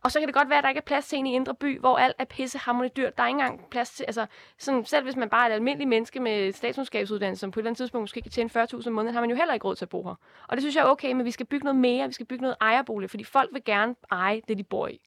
Og 0.06 0.12
så 0.12 0.20
kan 0.20 0.28
det 0.28 0.36
godt 0.36 0.50
være, 0.50 0.58
at 0.58 0.64
der 0.64 0.70
ikke 0.70 0.80
er 0.80 0.86
plads 0.86 1.08
til 1.08 1.20
en 1.20 1.28
i 1.28 1.36
Indre 1.36 1.56
By, 1.56 1.80
hvor 1.80 1.98
alt 1.98 2.16
er 2.20 2.26
pissehammerende 2.26 2.94
dyrt. 2.98 3.18
Der 3.18 3.24
er 3.24 3.28
ikke 3.28 3.40
engang 3.40 3.70
plads 3.70 3.90
til, 3.90 4.04
altså 4.04 4.26
sådan, 4.58 4.86
selv 4.86 5.04
hvis 5.04 5.16
man 5.16 5.30
bare 5.30 5.46
er 5.46 5.50
et 5.50 5.54
almindeligt 5.54 5.90
menneske 5.90 6.20
med 6.20 6.52
statskundskabsuddannelse, 6.52 7.40
som 7.40 7.52
på 7.52 7.60
et 7.60 7.62
eller 7.62 7.70
andet 7.70 7.78
tidspunkt 7.78 8.04
måske 8.04 8.22
kan 8.22 8.32
tjene 8.32 8.50
40.000 8.50 8.88
om 8.88 8.94
måneden, 8.94 9.14
har 9.14 9.22
man 9.22 9.30
jo 9.30 9.36
heller 9.36 9.54
ikke 9.54 9.68
råd 9.68 9.76
til 9.76 9.86
at 9.86 9.90
bo 9.90 10.04
her. 10.04 10.16
Og 10.48 10.58
det 10.58 10.62
synes 10.62 10.76
jeg 10.76 10.82
er 10.82 10.86
okay, 10.86 11.12
men 11.12 11.26
vi 11.26 11.32
skal 11.32 11.46
bygge 11.46 11.64
noget 11.64 11.80
mere, 11.80 12.08
vi 12.08 12.14
skal 12.14 12.26
bygge 12.26 12.42
noget 12.42 12.56
ejerbolig, 12.62 13.10
fordi 13.10 13.24
folk 13.24 13.50
vil 13.54 13.64
gerne 13.64 13.96
eje 14.12 14.42
det, 14.48 14.58
de 14.58 14.64
bor 14.64 14.88
i. 14.88 15.00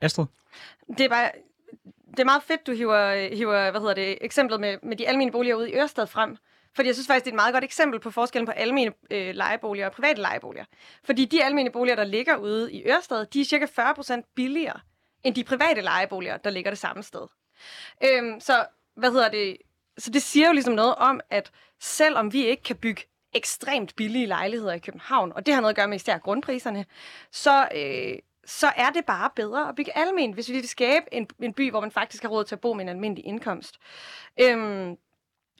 Astrid? 0.00 0.26
Det 0.88 1.00
er 1.00 1.08
bare 1.08 1.30
det 2.10 2.20
er 2.20 2.24
meget 2.24 2.42
fedt, 2.42 2.66
du 2.66 2.72
hiver, 2.72 3.34
hiver 3.34 3.70
hvad 3.70 3.80
hedder 3.80 3.94
det, 3.94 4.18
eksemplet 4.20 4.60
med, 4.60 4.78
med 4.82 4.96
de 4.96 5.08
almene 5.08 5.32
boliger 5.32 5.54
ude 5.54 5.70
i 5.70 5.74
Ørestad 5.74 6.06
frem. 6.06 6.36
Fordi 6.76 6.86
jeg 6.86 6.94
synes 6.94 7.06
faktisk, 7.06 7.24
det 7.24 7.30
er 7.30 7.34
et 7.34 7.36
meget 7.36 7.52
godt 7.52 7.64
eksempel 7.64 8.00
på 8.00 8.10
forskellen 8.10 8.46
på 8.46 8.52
almene 8.52 8.92
øh, 9.10 9.34
lejeboliger 9.34 9.86
og 9.86 9.92
private 9.92 10.20
lejeboliger. 10.20 10.64
Fordi 11.04 11.24
de 11.24 11.44
almene 11.44 11.70
boliger, 11.70 11.96
der 11.96 12.04
ligger 12.04 12.36
ude 12.36 12.72
i 12.72 12.88
Ørestad, 12.88 13.26
de 13.26 13.40
er 13.40 13.44
cirka 13.44 13.66
40% 13.66 14.32
billigere 14.34 14.80
end 15.24 15.34
de 15.34 15.44
private 15.44 15.80
lejeboliger, 15.80 16.36
der 16.36 16.50
ligger 16.50 16.70
det 16.70 16.78
samme 16.78 17.02
sted. 17.02 17.26
Øhm, 18.04 18.40
så, 18.40 18.66
hvad 18.96 19.12
hedder 19.12 19.28
det? 19.28 19.56
Så 19.98 20.10
det 20.10 20.22
siger 20.22 20.46
jo 20.46 20.52
ligesom 20.52 20.74
noget 20.74 20.94
om, 20.94 21.20
at 21.30 21.50
selvom 21.80 22.32
vi 22.32 22.46
ikke 22.46 22.62
kan 22.62 22.76
bygge 22.76 23.02
ekstremt 23.32 23.96
billige 23.96 24.26
lejligheder 24.26 24.72
i 24.72 24.78
København, 24.78 25.32
og 25.32 25.46
det 25.46 25.54
har 25.54 25.60
noget 25.60 25.72
at 25.72 25.76
gøre 25.76 25.88
med 25.88 25.96
især 25.96 26.18
grundpriserne, 26.18 26.86
så, 27.30 27.68
øh, 27.74 28.18
så 28.44 28.66
er 28.76 28.90
det 28.90 29.04
bare 29.04 29.30
bedre 29.36 29.68
at 29.68 29.74
bygge 29.74 29.98
almen, 29.98 30.32
hvis 30.32 30.48
vi 30.48 30.54
vil 30.54 30.68
skabe 30.68 31.06
en, 31.12 31.28
en 31.38 31.52
by, 31.52 31.70
hvor 31.70 31.80
man 31.80 31.90
faktisk 31.90 32.22
har 32.22 32.30
råd 32.30 32.44
til 32.44 32.54
at 32.54 32.60
bo 32.60 32.72
med 32.72 32.84
en 32.84 32.88
almindelig 32.88 33.26
indkomst. 33.26 33.78
Øhm, 34.40 34.96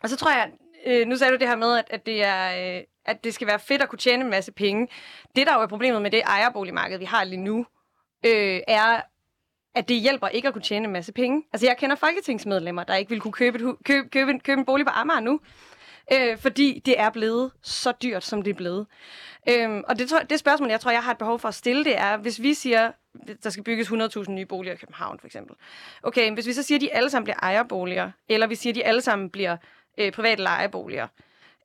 og 0.02 0.08
så 0.08 0.16
tror 0.16 0.30
jeg, 0.30 0.52
øh, 0.86 1.06
nu 1.06 1.16
sagde 1.16 1.32
du 1.32 1.38
det 1.38 1.48
her 1.48 1.56
med, 1.56 1.78
at, 1.78 1.84
at, 1.90 2.06
det 2.06 2.24
er, 2.24 2.76
øh, 2.76 2.82
at 3.04 3.24
det 3.24 3.34
skal 3.34 3.46
være 3.46 3.58
fedt 3.58 3.82
at 3.82 3.88
kunne 3.88 3.98
tjene 3.98 4.24
en 4.24 4.30
masse 4.30 4.52
penge. 4.52 4.88
Det, 5.36 5.46
der 5.46 5.54
jo 5.54 5.60
er 5.60 5.66
problemet 5.66 6.02
med 6.02 6.10
det 6.10 6.22
ejerboligmarked, 6.26 6.98
vi 6.98 7.04
har 7.04 7.24
lige 7.24 7.40
nu, 7.40 7.66
øh, 8.26 8.60
er, 8.68 9.00
at 9.74 9.88
det 9.88 10.00
hjælper 10.00 10.28
ikke 10.28 10.48
at 10.48 10.54
kunne 10.54 10.62
tjene 10.62 10.86
en 10.86 10.92
masse 10.92 11.12
penge. 11.12 11.42
Altså, 11.52 11.66
jeg 11.66 11.76
kender 11.76 11.96
folketingsmedlemmer, 11.96 12.84
der 12.84 12.94
ikke 12.94 13.10
vil 13.10 13.20
kunne 13.20 13.32
købe, 13.32 13.58
et, 13.58 13.76
købe, 13.84 14.08
købe, 14.08 14.30
en, 14.30 14.40
købe 14.40 14.58
en 14.58 14.64
bolig 14.64 14.86
på 14.86 14.92
Amager 14.94 15.20
nu, 15.20 15.40
øh, 16.12 16.38
fordi 16.38 16.82
det 16.86 17.00
er 17.00 17.10
blevet 17.10 17.52
så 17.62 17.92
dyrt, 18.02 18.24
som 18.24 18.42
det 18.42 18.50
er 18.50 18.54
blevet. 18.54 18.86
Øhm, 19.48 19.82
og 19.88 19.98
det, 19.98 20.12
det 20.30 20.38
spørgsmål, 20.38 20.70
jeg 20.70 20.80
tror, 20.80 20.90
jeg 20.90 21.02
har 21.02 21.12
et 21.12 21.18
behov 21.18 21.38
for 21.38 21.48
at 21.48 21.54
stille, 21.54 21.84
det 21.84 21.98
er, 21.98 22.16
hvis 22.16 22.42
vi 22.42 22.54
siger, 22.54 22.92
der 23.42 23.50
skal 23.50 23.64
bygges 23.64 23.88
100.000 23.88 24.30
nye 24.30 24.46
boliger 24.46 24.74
i 24.74 24.76
København, 24.76 25.18
for 25.18 25.26
eksempel. 25.26 25.56
Okay, 26.02 26.34
hvis 26.34 26.46
vi 26.46 26.52
så 26.52 26.62
siger, 26.62 26.78
at 26.78 26.80
de 26.80 26.92
alle 26.92 27.10
sammen 27.10 27.24
bliver 27.24 27.38
ejerboliger, 27.42 28.10
eller 28.28 28.46
vi 28.46 28.54
siger, 28.54 28.72
at 28.72 28.74
de 28.74 28.84
alle 28.84 29.00
sammen 29.00 29.30
bliver 29.30 29.56
øh, 29.98 30.12
private 30.12 30.42
lejeboliger, 30.42 31.06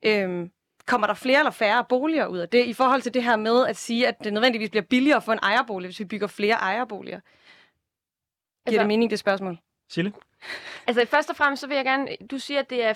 øhm, 0.06 0.52
kommer 0.86 1.08
der 1.08 1.14
flere 1.14 1.40
eller 1.40 1.52
færre 1.52 1.86
boliger 1.90 2.28
ud 2.28 2.38
af 2.38 2.50
det, 2.50 2.66
i 2.66 2.74
forhold 2.74 3.02
til 3.02 3.14
det 3.14 3.24
her 3.24 3.36
med 3.36 3.68
at 3.68 3.76
sige, 3.76 4.08
at 4.08 4.24
det 4.24 4.34
nødvendigvis 4.34 4.70
bliver 4.70 4.84
billigere 4.84 5.18
at 5.18 5.24
få 5.24 5.32
en 5.32 5.40
ejerbolig, 5.42 5.88
hvis 5.88 6.00
vi 6.00 6.06
bygger 6.06 6.28
flere 6.28 6.56
ejerboliger? 6.56 7.20
Giver 7.20 8.66
altså, 8.66 8.80
det 8.80 8.88
mening, 8.88 9.12
det 9.12 9.20
spørgsmål? 9.20 9.58
Sille? 9.90 10.14
Altså 10.88 11.06
først 11.06 11.30
og 11.30 11.36
fremmest, 11.36 11.62
så 11.62 11.68
vil 11.68 11.76
jeg 11.76 11.86
gerne, 11.86 12.08
du 12.32 12.38
siger, 12.38 12.60
at 12.60 12.70
det 12.70 12.84
er 12.84 12.94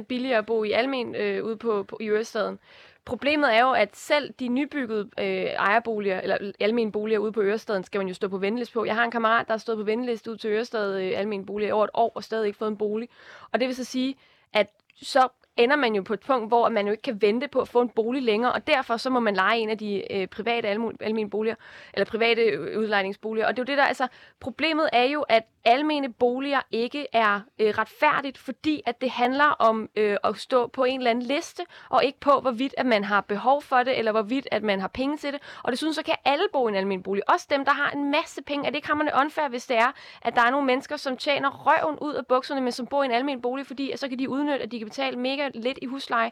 40% 0.00 0.02
billigere 0.02 0.38
at 0.38 0.46
bo 0.46 0.64
i 0.64 0.72
almen 0.72 1.14
øh, 1.14 1.44
ude 1.44 1.56
på, 1.56 1.82
på, 1.82 1.98
i 2.00 2.08
Ørestaden. 2.08 2.58
Problemet 3.04 3.54
er 3.54 3.60
jo, 3.60 3.72
at 3.72 3.96
selv 3.96 4.34
de 4.40 4.48
nybyggede 4.48 5.10
øh, 5.18 5.44
ejerboliger, 5.44 6.20
eller 6.20 6.52
almene 6.60 6.92
boliger 6.92 7.18
ude 7.18 7.32
på 7.32 7.42
Ørestaden, 7.42 7.84
skal 7.84 7.98
man 7.98 8.08
jo 8.08 8.14
stå 8.14 8.28
på 8.28 8.38
venteliste 8.38 8.74
på. 8.74 8.84
Jeg 8.84 8.94
har 8.94 9.04
en 9.04 9.10
kammerat, 9.10 9.46
der 9.46 9.52
har 9.52 9.58
stået 9.58 9.78
på 9.78 9.84
venteliste 9.84 10.30
ud 10.30 10.36
til 10.36 10.50
Ørestad 10.50 11.02
øh, 11.02 11.12
almene 11.16 11.46
boliger 11.46 11.68
i 11.68 11.72
over 11.72 11.84
et 11.84 11.90
år, 11.94 12.12
og 12.14 12.24
stadig 12.24 12.46
ikke 12.46 12.58
fået 12.58 12.70
en 12.70 12.76
bolig. 12.76 13.08
Og 13.52 13.60
det 13.60 13.68
vil 13.68 13.76
så 13.76 13.84
sige, 13.84 14.16
at 14.56 14.70
så 15.02 15.28
ender 15.56 15.76
man 15.76 15.94
jo 15.94 16.02
på 16.02 16.14
et 16.14 16.20
punkt, 16.20 16.48
hvor 16.48 16.68
man 16.68 16.86
jo 16.86 16.92
ikke 16.92 17.02
kan 17.02 17.22
vente 17.22 17.48
på 17.48 17.60
at 17.60 17.68
få 17.68 17.80
en 17.80 17.88
bolig 17.88 18.22
længere, 18.22 18.52
og 18.52 18.66
derfor 18.66 18.96
så 18.96 19.10
må 19.10 19.20
man 19.20 19.34
lege 19.34 19.58
en 19.58 19.70
af 19.70 19.78
de 19.78 20.12
øh, 20.12 20.26
private 20.26 20.68
almene 21.00 21.30
boliger, 21.30 21.54
eller 21.94 22.04
private 22.04 22.42
øh, 22.42 22.78
udlejningsboliger. 22.78 23.46
Og 23.46 23.56
det 23.56 23.62
er 23.62 23.62
jo 23.62 23.66
det 23.66 23.78
der, 23.78 23.84
altså, 23.84 24.06
problemet 24.40 24.88
er 24.92 25.04
jo, 25.04 25.22
at 25.22 25.42
almene 25.64 26.12
boliger 26.12 26.60
ikke 26.70 27.06
er 27.12 27.40
øh, 27.58 27.74
retfærdigt, 27.78 28.38
fordi 28.38 28.82
at 28.86 29.00
det 29.00 29.10
handler 29.10 29.44
om 29.44 29.88
øh, 29.96 30.16
at 30.24 30.36
stå 30.36 30.66
på 30.66 30.84
en 30.84 31.00
eller 31.00 31.10
anden 31.10 31.24
liste, 31.24 31.62
og 31.88 32.04
ikke 32.04 32.20
på, 32.20 32.40
hvorvidt 32.40 32.74
at 32.76 32.86
man 32.86 33.04
har 33.04 33.20
behov 33.20 33.62
for 33.62 33.82
det, 33.82 33.98
eller 33.98 34.12
hvorvidt 34.12 34.48
at 34.50 34.62
man 34.62 34.80
har 34.80 34.88
penge 34.88 35.16
til 35.16 35.32
det. 35.32 35.42
Og 35.62 35.72
det 35.72 35.78
synes 35.78 35.96
så 35.96 36.02
kan 36.02 36.14
alle 36.24 36.44
bo 36.52 36.68
i 36.68 36.70
en 36.70 36.76
almen 36.76 37.02
bolig. 37.02 37.30
Også 37.30 37.46
dem, 37.50 37.64
der 37.64 37.72
har 37.72 37.90
en 37.90 38.10
masse 38.10 38.42
penge. 38.42 38.66
Er 38.66 38.70
det 38.70 38.76
ikke 38.76 38.88
hammerne 38.88 39.10
unfair, 39.20 39.48
hvis 39.48 39.66
det 39.66 39.76
er, 39.76 39.92
at 40.22 40.34
der 40.34 40.42
er 40.42 40.50
nogle 40.50 40.66
mennesker, 40.66 40.96
som 40.96 41.16
tjener 41.16 41.50
røven 41.50 41.98
ud 42.00 42.14
af 42.14 42.26
bukserne, 42.26 42.60
men 42.60 42.72
som 42.72 42.86
bor 42.86 43.02
i 43.02 43.06
en 43.06 43.12
almen 43.12 43.42
bolig, 43.42 43.66
fordi 43.66 43.90
at 43.90 43.98
så 43.98 44.08
kan 44.08 44.18
de 44.18 44.28
udnytte, 44.28 44.62
at 44.64 44.72
de 44.72 44.78
kan 44.78 44.88
betale 44.88 45.18
mega 45.18 45.45
lidt 45.54 45.78
i 45.82 45.86
husleje. 45.86 46.30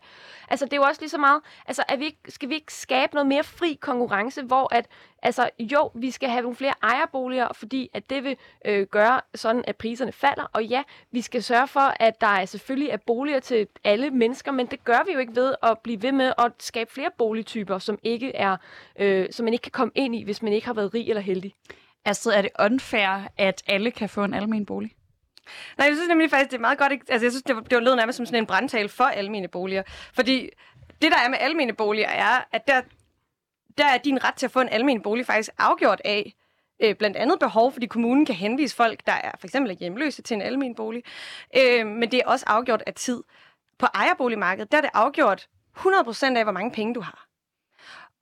Altså, 0.49 0.65
det 0.65 0.73
er 0.73 0.77
jo 0.77 0.83
også 0.83 1.01
lige 1.01 1.11
så 1.11 1.19
meget, 1.19 1.43
altså, 1.67 1.83
er 1.89 1.97
vi 1.97 2.05
ikke, 2.05 2.19
skal 2.29 2.49
vi 2.49 2.55
ikke 2.55 2.73
skabe 2.73 3.15
noget 3.15 3.27
mere 3.27 3.45
fri 3.45 3.79
konkurrence, 3.81 4.43
hvor 4.43 4.75
at 4.75 4.87
Altså 5.25 5.51
jo, 5.59 5.91
vi 5.95 6.11
skal 6.11 6.29
have 6.29 6.43
nogle 6.43 6.57
flere 6.57 6.75
ejerboliger, 6.83 7.49
fordi 7.53 7.91
at 7.95 8.11
det 8.11 8.25
vil 8.25 8.37
øh, 8.65 8.87
gøre 8.87 9.21
sådan, 9.35 9.65
at 9.67 9.77
priserne 9.77 10.13
falder. 10.13 10.51
Og 10.53 10.65
ja, 10.65 10.83
vi 11.11 11.21
skal 11.21 11.43
sørge 11.43 11.69
for, 11.69 11.95
at 12.01 12.21
der 12.21 12.27
er 12.27 12.45
selvfølgelig 12.45 12.89
er 12.89 12.97
boliger 12.97 13.41
til 13.41 13.67
alle 13.85 14.11
mennesker, 14.11 14.53
men 14.53 14.67
det 14.67 14.85
gør 14.85 15.05
vi 15.07 15.13
jo 15.13 15.19
ikke 15.19 15.37
ved 15.37 15.55
at 15.63 15.79
blive 15.79 16.03
ved 16.03 16.13
med 16.13 16.33
at 16.39 16.53
skabe 16.59 16.93
flere 16.93 17.11
boligtyper, 17.19 17.79
som 17.79 17.99
ikke 18.03 18.37
er, 18.37 18.57
øh, 18.99 19.27
som 19.31 19.45
man 19.45 19.53
ikke 19.53 19.63
kan 19.63 19.73
komme 19.73 19.93
ind 19.95 20.17
i, 20.17 20.25
hvis 20.25 20.43
man 20.43 20.53
ikke 20.53 20.67
har 20.67 20.75
været 20.75 20.95
rig 20.95 21.09
eller 21.09 21.23
heldig. 21.23 21.55
Astrid, 22.05 22.33
er 22.33 22.43
det 22.43 22.51
unfair, 22.61 23.29
at 23.37 23.63
alle 23.67 23.91
kan 23.91 24.09
få 24.09 24.25
en 24.25 24.35
almen 24.35 24.67
bolig? 24.67 24.93
Nej, 25.79 25.87
jeg 25.87 25.97
synes 25.97 26.09
nemlig 26.09 26.31
faktisk, 26.31 26.51
det 26.51 26.57
er 26.57 26.61
meget 26.61 26.79
godt. 26.79 26.93
Altså, 26.93 27.25
jeg 27.25 27.33
synes, 27.33 27.43
det 27.43 27.57
var, 27.57 27.63
det 27.63 27.75
var 27.77 27.83
lød 27.83 27.97
nærmest 27.97 28.17
som 28.17 28.27
sådan 28.27 28.43
en 28.43 28.47
brandtale 28.47 28.89
for 28.89 29.05
almene 29.05 29.49
boliger. 29.49 29.83
Fordi 30.15 30.51
det, 31.03 31.13
der 31.13 31.19
er 31.25 31.29
med 31.29 31.39
almene 31.41 31.73
boliger, 31.73 32.09
er, 32.09 32.45
at 32.53 32.67
der, 32.67 32.81
der 33.79 33.85
er 33.85 33.99
din 33.99 34.25
ret 34.25 34.35
til 34.35 34.47
at 34.47 34.53
få 34.53 34.61
en 34.61 34.69
almen 34.69 35.03
bolig 35.03 35.27
faktisk 35.27 35.51
afgjort 35.59 36.01
af 36.05 36.35
øh, 36.83 36.95
blandt 36.95 37.17
andet 37.17 37.39
behov, 37.39 37.73
fordi 37.73 37.87
kommunen 37.87 38.27
kan 38.27 38.35
henvise 38.35 38.77
folk, 38.77 39.07
der 39.07 39.13
er 39.13 39.31
for 39.41 39.47
eksempel 39.47 39.77
hjemløse 39.77 40.23
til 40.23 40.35
en 40.35 40.43
almen 40.43 40.75
bolig. 40.75 41.03
Øh, 41.57 41.87
men 41.87 42.11
det 42.11 42.15
er 42.15 42.27
også 42.27 42.45
afgjort 42.49 42.83
af 42.87 42.95
tid. 42.95 43.23
På 43.79 43.87
ejerboligmarkedet, 43.95 44.73
der 44.73 44.79
er 44.79 44.83
det 44.83 44.91
afgjort 44.95 45.49
100% 45.77 46.37
af, 46.37 46.45
hvor 46.45 46.53
mange 46.53 46.71
penge 46.71 46.95
du 46.95 47.01
har. 47.01 47.24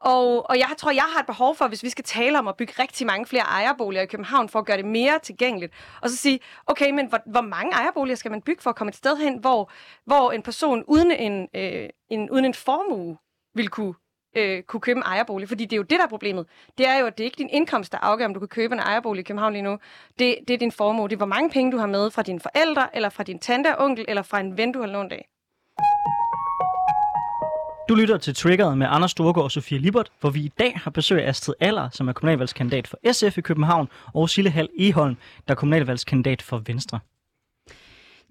Og, 0.03 0.51
og 0.51 0.59
jeg 0.59 0.69
tror, 0.79 0.91
jeg 0.91 1.03
har 1.15 1.21
et 1.21 1.27
behov 1.27 1.57
for, 1.57 1.69
hvis 1.69 1.83
vi 1.83 1.89
skal 1.89 2.05
tale 2.05 2.39
om 2.39 2.49
at 2.49 2.57
bygge 2.57 2.73
rigtig 2.79 3.07
mange 3.07 3.27
flere 3.27 3.43
ejerboliger 3.43 4.03
i 4.03 4.07
København, 4.07 4.49
for 4.49 4.59
at 4.59 4.67
gøre 4.67 4.77
det 4.77 4.85
mere 4.85 5.19
tilgængeligt, 5.19 5.73
og 6.01 6.11
så 6.11 6.17
sige, 6.17 6.41
okay, 6.67 6.91
men 6.91 7.07
hvor, 7.07 7.21
hvor 7.27 7.41
mange 7.41 7.73
ejerboliger 7.73 8.17
skal 8.17 8.31
man 8.31 8.43
bygge 8.43 8.63
for 8.63 8.71
at 8.71 8.77
komme 8.77 8.89
et 8.89 8.97
sted 8.97 9.17
hen, 9.17 9.39
hvor, 9.39 9.71
hvor 10.05 10.33
en 10.33 10.43
person 10.43 10.85
uden 10.87 11.11
en, 11.11 11.49
øh, 11.55 11.89
en, 12.11 12.31
uden 12.31 12.45
en 12.45 12.55
formue 12.55 13.17
vil 13.55 13.69
kunne 13.69 13.95
øh, 14.37 14.63
kunne 14.63 14.81
købe 14.81 14.97
en 14.97 15.03
ejerbolig. 15.03 15.49
Fordi 15.49 15.65
det 15.65 15.73
er 15.73 15.77
jo 15.77 15.83
det, 15.83 15.99
der 15.99 16.05
er 16.05 16.09
problemet. 16.09 16.47
Det 16.79 16.89
er 16.89 16.99
jo, 16.99 17.07
at 17.07 17.19
det 17.19 17.25
er 17.25 17.27
ikke 17.27 17.39
din 17.39 17.51
indkomst, 17.51 17.93
der 17.93 17.99
afgør, 17.99 18.27
om 18.27 18.35
du 18.35 18.41
kan 18.41 18.49
købe 18.49 18.75
en 18.75 18.81
ejerbolig 18.81 19.21
i 19.21 19.25
København 19.25 19.53
lige 19.53 19.63
nu. 19.63 19.79
Det, 20.19 20.37
det 20.49 20.55
er 20.55 20.59
din 20.59 20.73
formue. 20.73 21.09
Det 21.09 21.13
er, 21.13 21.17
hvor 21.17 21.27
mange 21.27 21.51
penge 21.51 21.73
du 21.73 21.77
har 21.77 21.87
med 21.87 22.11
fra 22.11 22.23
dine 22.23 22.41
forældre, 22.41 22.97
eller 22.97 23.09
fra 23.09 23.23
din 23.23 23.39
tante 23.39 23.77
og 23.77 23.85
onkel, 23.85 24.05
eller 24.09 24.23
fra 24.23 24.41
en 24.41 24.57
ven, 24.57 24.73
du 24.73 24.81
har 24.81 24.87
lånt 24.87 25.13
af. 25.13 25.32
Du 27.93 27.97
lytter 27.97 28.17
til 28.17 28.35
Triggeret 28.35 28.79
med 28.79 28.87
Anders 28.91 29.11
Storgård 29.11 29.45
og 29.45 29.51
Sofie 29.51 29.79
Libert, 29.79 30.13
hvor 30.21 30.31
vi 30.31 30.41
i 30.41 30.53
dag 30.59 30.81
har 30.85 30.91
besøg 30.91 31.25
af 31.25 31.29
Astrid 31.29 31.55
Aller, 31.61 31.89
som 31.91 32.09
er 32.09 32.13
kommunalvalgskandidat 32.13 32.87
for 32.87 33.13
SF 33.13 33.39
i 33.39 33.41
København, 33.41 33.89
og 34.15 34.31
Sille 34.31 34.51
Hal 34.51 34.69
Eholm, 34.79 35.17
der 35.49 35.55
er 35.55 35.55
kommunalvalgskandidat 35.55 36.43
for 36.43 36.63
Venstre. 36.67 36.99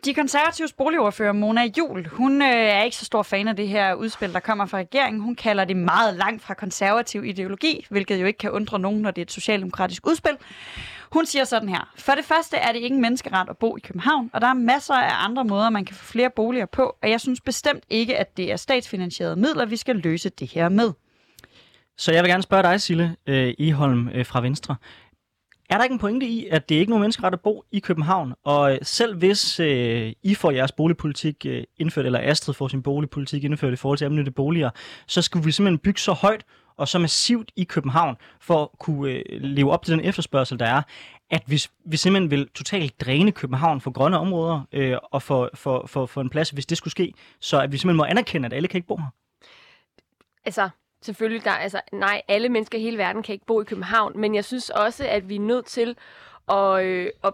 De 0.06 0.14
konservatives 0.14 0.74
boligordfører 0.74 1.32
Mona 1.32 1.62
Jul, 1.78 2.08
hun 2.08 2.42
øh, 2.42 2.48
er 2.48 2.84
ikke 2.84 2.98
så 2.98 3.06
stor 3.06 3.24
fan 3.24 3.48
af 3.48 3.56
det 3.56 3.68
her 3.68 3.94
udspil, 3.94 4.34
der 4.34 4.40
kommer 4.40 4.66
fra 4.66 4.78
regeringen. 4.78 5.22
Hun 5.22 5.36
kalder 5.36 5.66
det 5.66 5.78
meget 5.78 6.16
langt 6.16 6.44
fra 6.44 6.54
konservativ 6.54 7.26
ideologi, 7.26 7.86
hvilket 7.90 8.22
jo 8.22 8.26
ikke 8.26 8.40
kan 8.40 8.52
undre 8.52 8.80
nogen, 8.80 9.02
når 9.02 9.12
det 9.12 9.22
er 9.22 9.26
et 9.26 9.32
socialdemokratisk 9.32 10.08
udspil. 10.08 10.38
Hun 11.12 11.26
siger 11.26 11.44
sådan 11.44 11.70
her. 11.70 11.92
For 11.96 12.12
det 12.12 12.26
første 12.26 12.58
er 12.58 12.72
det 12.72 12.76
ikke 12.76 12.96
en 12.96 13.02
menneskeret 13.02 13.50
at 13.50 13.58
bo 13.58 13.78
i 13.78 13.80
København, 13.80 14.30
og 14.34 14.42
der 14.42 14.48
er 14.48 14.54
masser 14.54 14.94
af 14.94 15.26
andre 15.26 15.46
måder, 15.46 15.70
man 15.70 15.86
kan 15.86 15.96
få 15.96 16.06
flere 16.06 16.30
boliger 16.36 16.66
på, 16.66 16.96
og 17.04 17.10
jeg 17.10 17.22
synes 17.22 17.42
bestemt 17.42 17.84
ikke, 17.90 18.18
at 18.18 18.38
det 18.38 18.52
er 18.52 18.56
statsfinansierede 18.56 19.36
midler, 19.36 19.66
vi 19.66 19.76
skal 19.76 19.96
løse 19.96 20.30
det 20.30 20.48
her 20.48 20.70
med. 20.70 20.92
Så 21.98 22.12
jeg 22.14 22.24
vil 22.24 22.32
gerne 22.32 22.44
spørge 22.44 22.64
dig, 22.64 22.82
Sille 22.82 23.16
øh, 23.28 23.54
Iholm 23.58 24.10
øh, 24.10 24.26
fra 24.26 24.42
Venstre. 24.42 24.76
Er 25.70 25.78
der 25.78 25.84
ikke 25.84 25.94
en 25.94 26.00
pointe 26.00 26.26
i, 26.26 26.48
at 26.48 26.70
det 26.70 26.76
er 26.76 26.80
ikke 26.80 26.90
nogen 26.90 27.02
menneskeret 27.02 27.34
at 27.34 27.42
bo 27.42 27.64
i 27.72 27.80
København? 27.80 28.34
Og 28.44 28.74
øh, 28.74 28.80
selv 28.82 29.18
hvis 29.18 29.60
øh, 29.60 30.14
I 30.24 30.36
får 30.36 30.52
jeres 30.52 30.72
boligpolitik 30.72 31.46
øh, 31.46 31.64
indført, 31.78 32.06
eller 32.06 32.20
Astrid 32.24 32.54
får 32.54 32.68
sin 32.68 32.84
boligpolitik 32.84 33.44
indført 33.44 33.74
i 33.74 33.76
forhold 33.76 33.98
til 33.98 34.06
almindelige 34.06 34.34
boliger, 34.34 34.70
så 35.08 35.22
skulle 35.22 35.46
vi 35.46 35.52
simpelthen 35.52 35.78
bygge 35.78 36.00
så 36.00 36.12
højt 36.12 36.44
og 36.82 36.88
så 36.88 37.00
massivt 37.00 37.52
i 37.56 37.64
København 37.64 38.18
for 38.40 38.64
at 38.64 38.70
kunne 38.80 39.12
øh, 39.12 39.24
leve 39.30 39.72
op 39.72 39.86
til 39.86 39.94
den 39.94 40.06
efterspørgsel, 40.06 40.60
der 40.60 40.66
er, 40.66 40.82
at 41.30 41.44
hvis 41.46 41.72
vi 41.86 41.98
simpelthen 41.98 42.32
vil 42.32 42.50
totalt 42.50 43.02
dræne 43.02 43.32
København 43.32 43.82
for 43.82 43.92
grønne 43.92 44.20
områder 44.20 44.62
øh, 44.72 44.98
og 45.04 45.22
for, 45.22 45.50
for, 45.54 45.88
for, 45.88 46.06
for 46.06 46.22
en 46.22 46.30
plads, 46.30 46.50
hvis 46.50 46.66
det 46.66 46.78
skulle 46.78 46.92
ske, 46.92 47.14
så 47.40 47.62
at 47.62 47.72
vi 47.72 47.78
simpelthen 47.78 47.98
må 47.98 48.04
anerkende, 48.04 48.46
at 48.46 48.54
alle 48.54 48.68
kan 48.68 48.78
ikke 48.78 48.88
bo 48.88 48.98
her. 48.98 49.10
Altså, 50.46 50.70
selvfølgelig, 51.02 51.44
der, 51.44 51.52
altså, 51.52 51.82
nej, 51.94 52.22
alle 52.28 52.50
mennesker 52.50 52.78
i 52.78 52.82
hele 52.82 52.98
verden 52.98 53.24
kan 53.24 53.34
ikke 53.34 53.46
bo 53.46 53.62
i 53.62 53.66
København, 53.66 54.20
men 54.20 54.36
jeg 54.36 54.46
synes 54.46 54.70
også, 54.70 55.08
at 55.08 55.30
vi 55.30 55.36
er 55.36 55.40
nødt 55.40 55.66
til 55.66 55.96
at, 56.50 56.84
øh, 56.84 57.10
at 57.24 57.34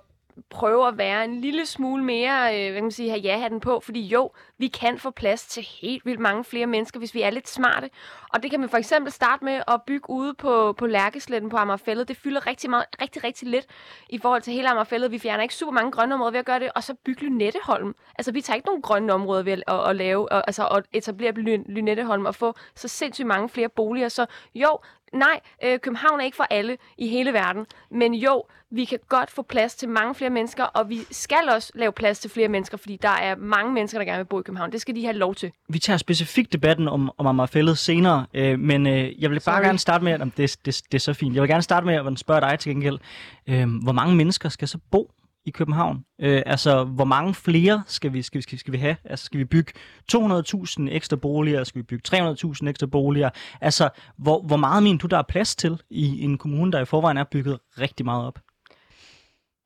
prøve 0.49 0.87
at 0.87 0.97
være 0.97 1.25
en 1.25 1.41
lille 1.41 1.65
smule 1.65 2.03
mere, 2.03 2.55
øh, 2.55 2.65
hvad 2.65 2.73
kan 2.73 2.83
man 2.83 2.91
sige, 2.91 3.09
have 3.09 3.21
ja-hatten 3.21 3.59
på, 3.59 3.79
fordi 3.79 4.01
jo, 4.07 4.31
vi 4.57 4.67
kan 4.67 4.99
få 4.99 5.11
plads 5.11 5.47
til 5.47 5.63
helt 5.81 6.05
vildt 6.05 6.19
mange 6.19 6.43
flere 6.43 6.67
mennesker, 6.67 6.99
hvis 6.99 7.13
vi 7.13 7.21
er 7.21 7.29
lidt 7.29 7.49
smarte. 7.49 7.89
Og 8.33 8.43
det 8.43 8.51
kan 8.51 8.59
man 8.59 8.69
for 8.69 8.77
eksempel 8.77 9.11
starte 9.11 9.45
med 9.45 9.61
at 9.67 9.81
bygge 9.87 10.09
ude 10.09 10.33
på, 10.33 10.73
på 10.73 10.87
Lærkesletten 10.87 11.49
på 11.49 11.57
Amagerfællet. 11.57 12.07
Det 12.07 12.17
fylder 12.17 12.47
rigtig, 12.47 12.69
meget, 12.69 12.85
rigtig, 13.01 13.23
rigtig 13.23 13.47
lidt 13.47 13.65
i 14.09 14.17
forhold 14.17 14.41
til 14.41 14.53
hele 14.53 14.69
Amagerfællet. 14.69 15.11
Vi 15.11 15.19
fjerner 15.19 15.43
ikke 15.43 15.55
super 15.55 15.73
mange 15.73 15.91
grønne 15.91 16.13
områder 16.15 16.31
ved 16.31 16.39
at 16.39 16.45
gøre 16.45 16.59
det, 16.59 16.71
og 16.75 16.83
så 16.83 16.93
bygge 16.93 17.25
Lynetteholm. 17.25 17.95
Altså, 18.17 18.31
vi 18.31 18.41
tager 18.41 18.55
ikke 18.55 18.67
nogen 18.67 18.81
grønne 18.81 19.13
områder 19.13 19.43
ved 19.43 19.53
at, 19.53 19.63
at, 19.67 19.89
at 19.89 19.95
lave, 19.95 20.31
og, 20.31 20.43
altså 20.47 20.67
at 20.67 20.83
etablere 20.93 21.31
Lynetteholm 21.67 22.25
og 22.25 22.35
få 22.35 22.53
så 22.75 22.87
sindssygt 22.87 23.27
mange 23.27 23.49
flere 23.49 23.69
boliger. 23.69 24.09
Så 24.09 24.25
jo, 24.55 24.79
nej, 25.13 25.39
øh, 25.63 25.79
København 25.79 26.19
er 26.19 26.23
ikke 26.23 26.37
for 26.37 26.47
alle 26.49 26.77
i 26.97 27.07
hele 27.07 27.33
verden, 27.33 27.65
men 27.91 28.13
jo, 28.13 28.43
vi 28.69 28.85
kan 28.85 28.99
godt 29.09 29.31
få 29.31 29.41
plads 29.41 29.75
til 29.75 29.89
mange 29.89 30.15
flere 30.15 30.29
mennesker, 30.29 30.63
og 30.63 30.89
vi 30.89 30.99
skal 31.11 31.49
også 31.55 31.71
lave 31.75 31.91
plads 31.91 32.19
til 32.19 32.29
flere 32.29 32.47
mennesker, 32.47 32.77
fordi 32.77 32.99
der 33.01 33.09
er 33.09 33.35
mange 33.35 33.73
mennesker, 33.73 33.99
der 33.99 34.05
gerne 34.05 34.17
vil 34.17 34.25
bo 34.25 34.39
i 34.39 34.43
København. 34.43 34.71
Det 34.71 34.81
skal 34.81 34.95
de 34.95 35.03
have 35.03 35.13
lov 35.17 35.35
til. 35.35 35.51
Vi 35.69 35.79
tager 35.79 35.97
specifikt 35.97 36.53
debatten 36.53 36.87
om, 36.87 37.11
om 37.17 37.27
Amagerfællet 37.27 37.77
senere, 37.77 38.25
øh, 38.33 38.59
men 38.59 38.87
øh, 38.87 39.21
jeg 39.21 39.29
vil 39.29 39.35
bare 39.45 39.55
Sorry. 39.55 39.65
gerne 39.65 39.79
starte 39.79 40.03
med, 40.03 40.11
at 40.11 40.21
det, 40.37 40.57
det, 40.65 40.81
det 40.91 40.93
er 40.93 40.99
så 40.99 41.13
fint. 41.13 41.35
Jeg 41.35 41.41
vil 41.41 41.49
gerne 41.49 41.61
starte 41.63 41.85
med 41.85 41.95
at 41.95 42.19
spørge 42.19 42.41
dig 42.41 42.59
til 42.59 42.71
gengæld, 42.71 42.99
øh, 43.47 43.67
hvor 43.83 43.91
mange 43.91 44.15
mennesker 44.15 44.49
skal 44.49 44.67
så 44.67 44.77
bo 44.91 45.11
i 45.47 45.51
København? 45.51 46.05
Øh, 46.21 46.41
altså, 46.45 46.83
hvor 46.83 47.05
mange 47.05 47.33
flere 47.33 47.83
skal 47.87 48.13
vi, 48.13 48.21
skal, 48.21 48.37
vi, 48.37 48.41
skal, 48.41 48.51
vi- 48.55 48.59
skal 48.59 48.73
vi 48.73 48.77
have? 48.77 48.95
Altså, 49.03 49.25
skal 49.25 49.39
vi 49.39 49.45
bygge 49.45 49.73
200.000 50.13 50.89
ekstra 50.91 51.15
boliger? 51.15 51.63
Skal 51.63 51.79
vi 51.79 51.83
bygge 51.83 52.17
300.000 52.17 52.67
ekstra 52.69 52.87
boliger? 52.87 53.29
Altså, 53.61 53.89
hvor, 54.17 54.41
hvor 54.41 54.57
meget 54.57 54.83
mener 54.83 54.97
du, 54.99 55.07
der 55.07 55.17
er 55.17 55.21
plads 55.29 55.55
til 55.55 55.81
i 55.89 56.23
en 56.23 56.37
kommune, 56.37 56.71
der 56.71 56.79
i 56.81 56.85
forvejen 56.85 57.17
er 57.17 57.23
bygget 57.23 57.59
rigtig 57.79 58.05
meget 58.05 58.25
op? 58.27 58.39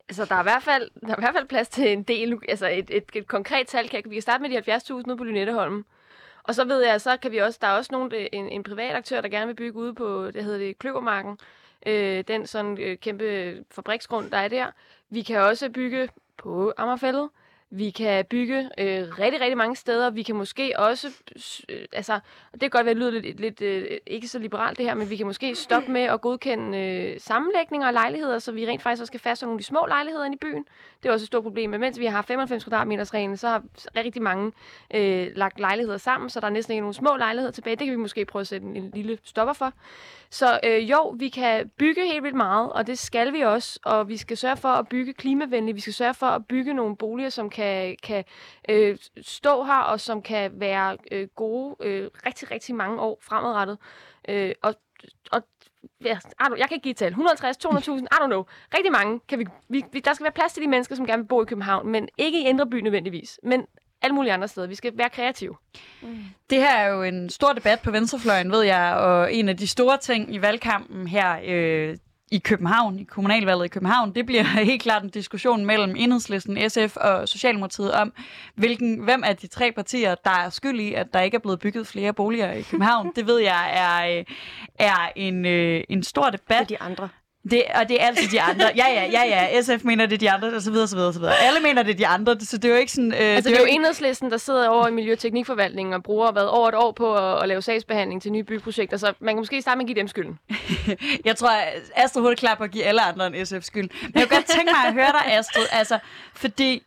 Altså, 0.09 0.25
der 0.25 0.35
er, 0.35 0.39
i 0.39 0.43
hvert 0.43 0.63
fald, 0.63 0.89
der 1.01 1.07
er 1.07 1.17
i 1.17 1.21
hvert 1.21 1.35
fald 1.35 1.47
plads 1.47 1.67
til 1.69 1.91
en 1.91 2.03
del. 2.03 2.39
Altså, 2.49 2.67
et, 2.67 2.89
et, 2.89 3.03
et 3.15 3.27
konkret 3.27 3.67
tal. 3.67 3.89
Kan, 3.89 4.01
vi 4.05 4.15
kan 4.15 4.21
starte 4.21 4.41
med 4.41 4.49
de 4.49 4.73
70.000 4.75 4.93
ude 4.93 5.17
på 5.17 5.23
Lynetteholm. 5.23 5.85
Og 6.43 6.55
så 6.55 6.65
ved 6.65 6.85
jeg, 6.85 7.01
så 7.01 7.17
kan 7.17 7.31
vi 7.31 7.37
også, 7.37 7.59
der 7.61 7.67
er 7.67 7.71
også 7.77 7.89
nogen, 7.91 8.11
øh, 8.15 8.27
en, 8.33 8.49
en 8.49 8.63
privat 8.63 8.95
aktør, 8.95 9.21
der 9.21 9.29
gerne 9.29 9.47
vil 9.47 9.55
bygge 9.55 9.79
ude 9.79 9.93
på, 9.95 10.31
det 10.31 10.43
hedder 10.43 10.57
det, 10.59 10.79
Kløvermarken. 10.79 11.37
Øh, 11.87 12.23
den 12.27 12.47
sådan 12.47 12.77
øh, 12.81 12.97
kæmpe 12.97 13.55
fabriksgrund, 13.71 14.31
der 14.31 14.37
er 14.37 14.47
der. 14.47 14.65
Vi 15.11 15.21
kan 15.21 15.37
også 15.41 15.69
bygge 15.69 16.09
på 16.37 16.73
Amagerfællet. 16.77 17.29
Vi 17.73 17.89
kan 17.89 18.25
bygge 18.25 18.69
øh, 18.77 19.19
rigtig, 19.19 19.41
rigtig 19.41 19.57
mange 19.57 19.75
steder. 19.75 20.09
Vi 20.09 20.23
kan 20.23 20.35
måske 20.35 20.73
også, 20.77 21.07
øh, 21.69 21.85
altså, 21.93 22.19
det 22.53 22.61
kan 22.61 22.69
godt 22.69 22.85
være, 22.85 22.93
det 22.93 23.01
lyder 23.01 23.11
lidt, 23.11 23.39
lidt 23.39 23.61
øh, 23.61 23.97
ikke 24.07 24.27
så 24.27 24.39
liberalt 24.39 24.77
det 24.77 24.85
her, 24.85 24.93
men 24.93 25.09
vi 25.09 25.15
kan 25.15 25.25
måske 25.25 25.55
stoppe 25.55 25.91
med 25.91 26.01
at 26.01 26.21
godkende 26.21 26.77
øh, 26.77 27.19
sammenlægninger 27.19 27.87
af 27.87 27.93
lejligheder, 27.93 28.39
så 28.39 28.51
vi 28.51 28.67
rent 28.67 28.81
faktisk 28.81 29.01
også 29.01 29.09
skal 29.09 29.19
fastholde 29.19 29.49
nogle 29.49 29.57
af 29.57 29.61
de 29.61 29.65
små 29.67 29.85
lejligheder 29.87 30.25
inde 30.25 30.35
i 30.35 30.39
byen. 30.41 30.65
Det 31.03 31.09
er 31.09 31.13
også 31.13 31.23
et 31.23 31.27
stort 31.27 31.43
problem. 31.43 31.69
Men 31.69 31.79
mens 31.79 31.99
vi 31.99 32.05
har 32.05 32.21
95 32.21 32.63
kvadratmeters 32.63 33.13
reglen, 33.13 33.37
så 33.37 33.47
har 33.47 33.63
rigtig 33.95 34.21
mange 34.21 34.51
øh, 34.93 35.27
lagt 35.35 35.59
lejligheder 35.59 35.97
sammen, 35.97 36.29
så 36.29 36.39
der 36.39 36.47
er 36.47 36.51
næsten 36.51 36.71
ikke 36.71 36.81
nogen 36.81 36.93
små 36.93 37.15
lejligheder 37.17 37.51
tilbage. 37.51 37.75
Det 37.75 37.85
kan 37.85 37.91
vi 37.91 37.97
måske 37.97 38.25
prøve 38.25 38.41
at 38.41 38.47
sætte 38.47 38.67
en, 38.67 38.75
en 38.75 38.91
lille 38.93 39.17
stopper 39.23 39.53
for. 39.53 39.73
Så 40.33 40.59
øh, 40.63 40.91
jo, 40.91 41.15
vi 41.19 41.29
kan 41.29 41.69
bygge 41.77 42.05
helt 42.05 42.23
vildt 42.23 42.35
meget, 42.35 42.71
og 42.71 42.87
det 42.87 42.99
skal 42.99 43.33
vi 43.33 43.41
også. 43.41 43.79
Og 43.83 44.09
vi 44.09 44.17
skal 44.17 44.37
sørge 44.37 44.57
for 44.57 44.67
at 44.67 44.87
bygge 44.87 45.13
klimavenligt. 45.13 45.75
Vi 45.75 45.81
skal 45.81 45.93
sørge 45.93 46.13
for 46.13 46.25
at 46.25 46.45
bygge 46.45 46.73
nogle 46.73 46.95
boliger, 46.95 47.29
som 47.29 47.49
kan, 47.49 47.60
kan 47.61 47.95
kan 48.03 48.23
øh, 48.69 48.97
stå 49.21 49.63
her, 49.63 49.79
og 49.79 49.99
som 49.99 50.21
kan 50.21 50.51
være 50.53 50.97
øh, 51.11 51.27
gode 51.35 51.75
øh, 51.79 52.09
rigtig, 52.25 52.51
rigtig 52.51 52.75
mange 52.75 53.01
år 53.01 53.19
fremadrettet. 53.21 53.77
Øh, 54.29 54.53
og 54.63 54.75
og 55.31 55.43
ja, 56.03 56.19
jeg 56.39 56.67
kan 56.67 56.75
ikke 56.75 56.83
give 56.83 56.91
et 56.91 56.97
tal. 56.97 57.07
150, 57.07 57.57
200.000, 57.65 57.71
I 57.71 58.05
don't 58.11 58.25
know. 58.25 58.45
Rigtig 58.73 58.91
mange. 58.91 59.19
Kan 59.27 59.39
vi, 59.39 59.45
vi, 59.69 59.83
vi, 59.91 59.99
der 59.99 60.13
skal 60.13 60.23
være 60.23 60.31
plads 60.31 60.53
til 60.53 60.63
de 60.63 60.67
mennesker, 60.67 60.95
som 60.95 61.05
gerne 61.05 61.21
vil 61.23 61.27
bo 61.27 61.41
i 61.41 61.45
København, 61.45 61.87
men 61.87 62.09
ikke 62.17 62.41
i 62.41 62.47
Indre 62.47 62.67
By 62.67 62.75
nødvendigvis. 62.75 63.39
Men 63.43 63.65
alle 64.01 64.15
mulige 64.15 64.33
andre 64.33 64.47
steder. 64.47 64.67
Vi 64.67 64.75
skal 64.75 64.97
være 64.97 65.09
kreative. 65.09 65.55
Det 66.49 66.57
her 66.57 66.77
er 66.77 66.87
jo 66.87 67.03
en 67.03 67.29
stor 67.29 67.53
debat 67.53 67.79
på 67.83 67.91
venstrefløjen, 67.91 68.51
ved 68.51 68.61
jeg, 68.61 68.95
og 68.95 69.33
en 69.33 69.49
af 69.49 69.57
de 69.57 69.67
store 69.67 69.97
ting 69.97 70.35
i 70.35 70.41
valgkampen 70.41 71.07
her 71.07 71.39
øh, 71.45 71.97
i 72.31 72.37
København, 72.39 72.99
i 72.99 73.03
kommunalvalget 73.03 73.65
i 73.65 73.67
København, 73.67 74.15
det 74.15 74.25
bliver 74.25 74.43
helt 74.71 74.81
klart 74.81 75.03
en 75.03 75.09
diskussion 75.09 75.65
mellem 75.65 75.95
Enhedslisten, 75.97 76.69
SF 76.69 76.95
og 76.95 77.29
Socialdemokratiet 77.29 77.91
om, 77.91 78.13
hvilken, 78.55 79.03
hvem 79.03 79.23
af 79.23 79.37
de 79.37 79.47
tre 79.47 79.71
partier, 79.71 80.15
der 80.15 80.31
er 80.31 80.49
skyld 80.49 80.79
i, 80.79 80.93
at 80.93 81.13
der 81.13 81.21
ikke 81.21 81.35
er 81.35 81.39
blevet 81.39 81.59
bygget 81.59 81.87
flere 81.87 82.13
boliger 82.13 82.51
i 82.51 82.61
København. 82.61 83.11
Det 83.15 83.27
ved 83.27 83.39
jeg 83.39 83.71
er, 83.73 84.17
øh, 84.17 84.25
er 84.79 85.11
en, 85.15 85.45
øh, 85.45 85.83
en 85.89 86.03
stor 86.03 86.29
Det 86.29 86.41
er 86.49 86.63
de 86.63 86.81
andre. 86.81 87.09
Det, 87.49 87.63
og 87.75 87.89
det 87.89 88.01
er 88.01 88.05
altid 88.05 88.27
de 88.29 88.41
andre. 88.41 88.71
Ja, 88.75 88.85
ja, 88.87 89.05
ja, 89.11 89.23
ja. 89.25 89.61
SF 89.61 89.83
mener, 89.83 90.05
det 90.05 90.13
er 90.13 90.17
de 90.17 90.31
andre, 90.31 90.55
og 90.55 90.61
så 90.61 90.71
videre, 90.71 90.87
så 90.87 90.95
videre, 90.95 91.13
så 91.13 91.19
videre. 91.19 91.37
Alle 91.37 91.59
mener, 91.59 91.83
det 91.83 91.91
er 91.91 91.97
de 91.97 92.07
andre, 92.07 92.39
så 92.39 92.57
det 92.57 92.65
er 92.65 92.73
jo 92.73 92.79
ikke 92.79 92.91
sådan... 92.91 93.13
Øh, 93.13 93.19
Altså, 93.19 93.49
det 93.49 93.57
er 93.57 93.61
jo 93.61 93.67
enhedslisten, 93.69 94.31
der 94.31 94.37
sidder 94.37 94.69
over 94.69 94.87
i 94.87 94.91
Miljø- 94.91 95.15
og 95.93 96.03
bruger 96.03 96.31
hvad, 96.31 96.43
over 96.43 96.69
et 96.69 96.75
år 96.75 96.91
på 96.91 97.15
at, 97.15 97.43
at 97.43 97.47
lave 97.47 97.61
sagsbehandling 97.61 98.21
til 98.21 98.31
nye 98.31 98.43
byggeprojekter, 98.43 98.97
så 98.97 99.13
man 99.19 99.35
kan 99.35 99.39
måske 99.39 99.61
starte 99.61 99.77
med 99.77 99.83
at 99.83 99.87
give 99.87 99.99
dem 99.99 100.07
skylden. 100.07 100.39
Jeg 101.25 101.35
tror, 101.35 101.49
Astrid 101.95 102.21
hurtigt 102.21 102.39
klar 102.39 102.55
på 102.55 102.63
at 102.63 102.71
give 102.71 102.83
alle 102.83 103.01
andre 103.01 103.27
en 103.27 103.45
SF 103.45 103.61
skyld. 103.61 103.89
Men 104.01 104.11
jeg 104.15 104.27
kunne 104.27 104.37
godt 104.37 104.45
tænke 104.45 104.71
mig 104.71 104.87
at 104.87 104.93
høre 104.93 105.11
dig, 105.11 105.33
Astrid. 105.37 105.65
Altså, 105.71 105.99
fordi 106.35 106.83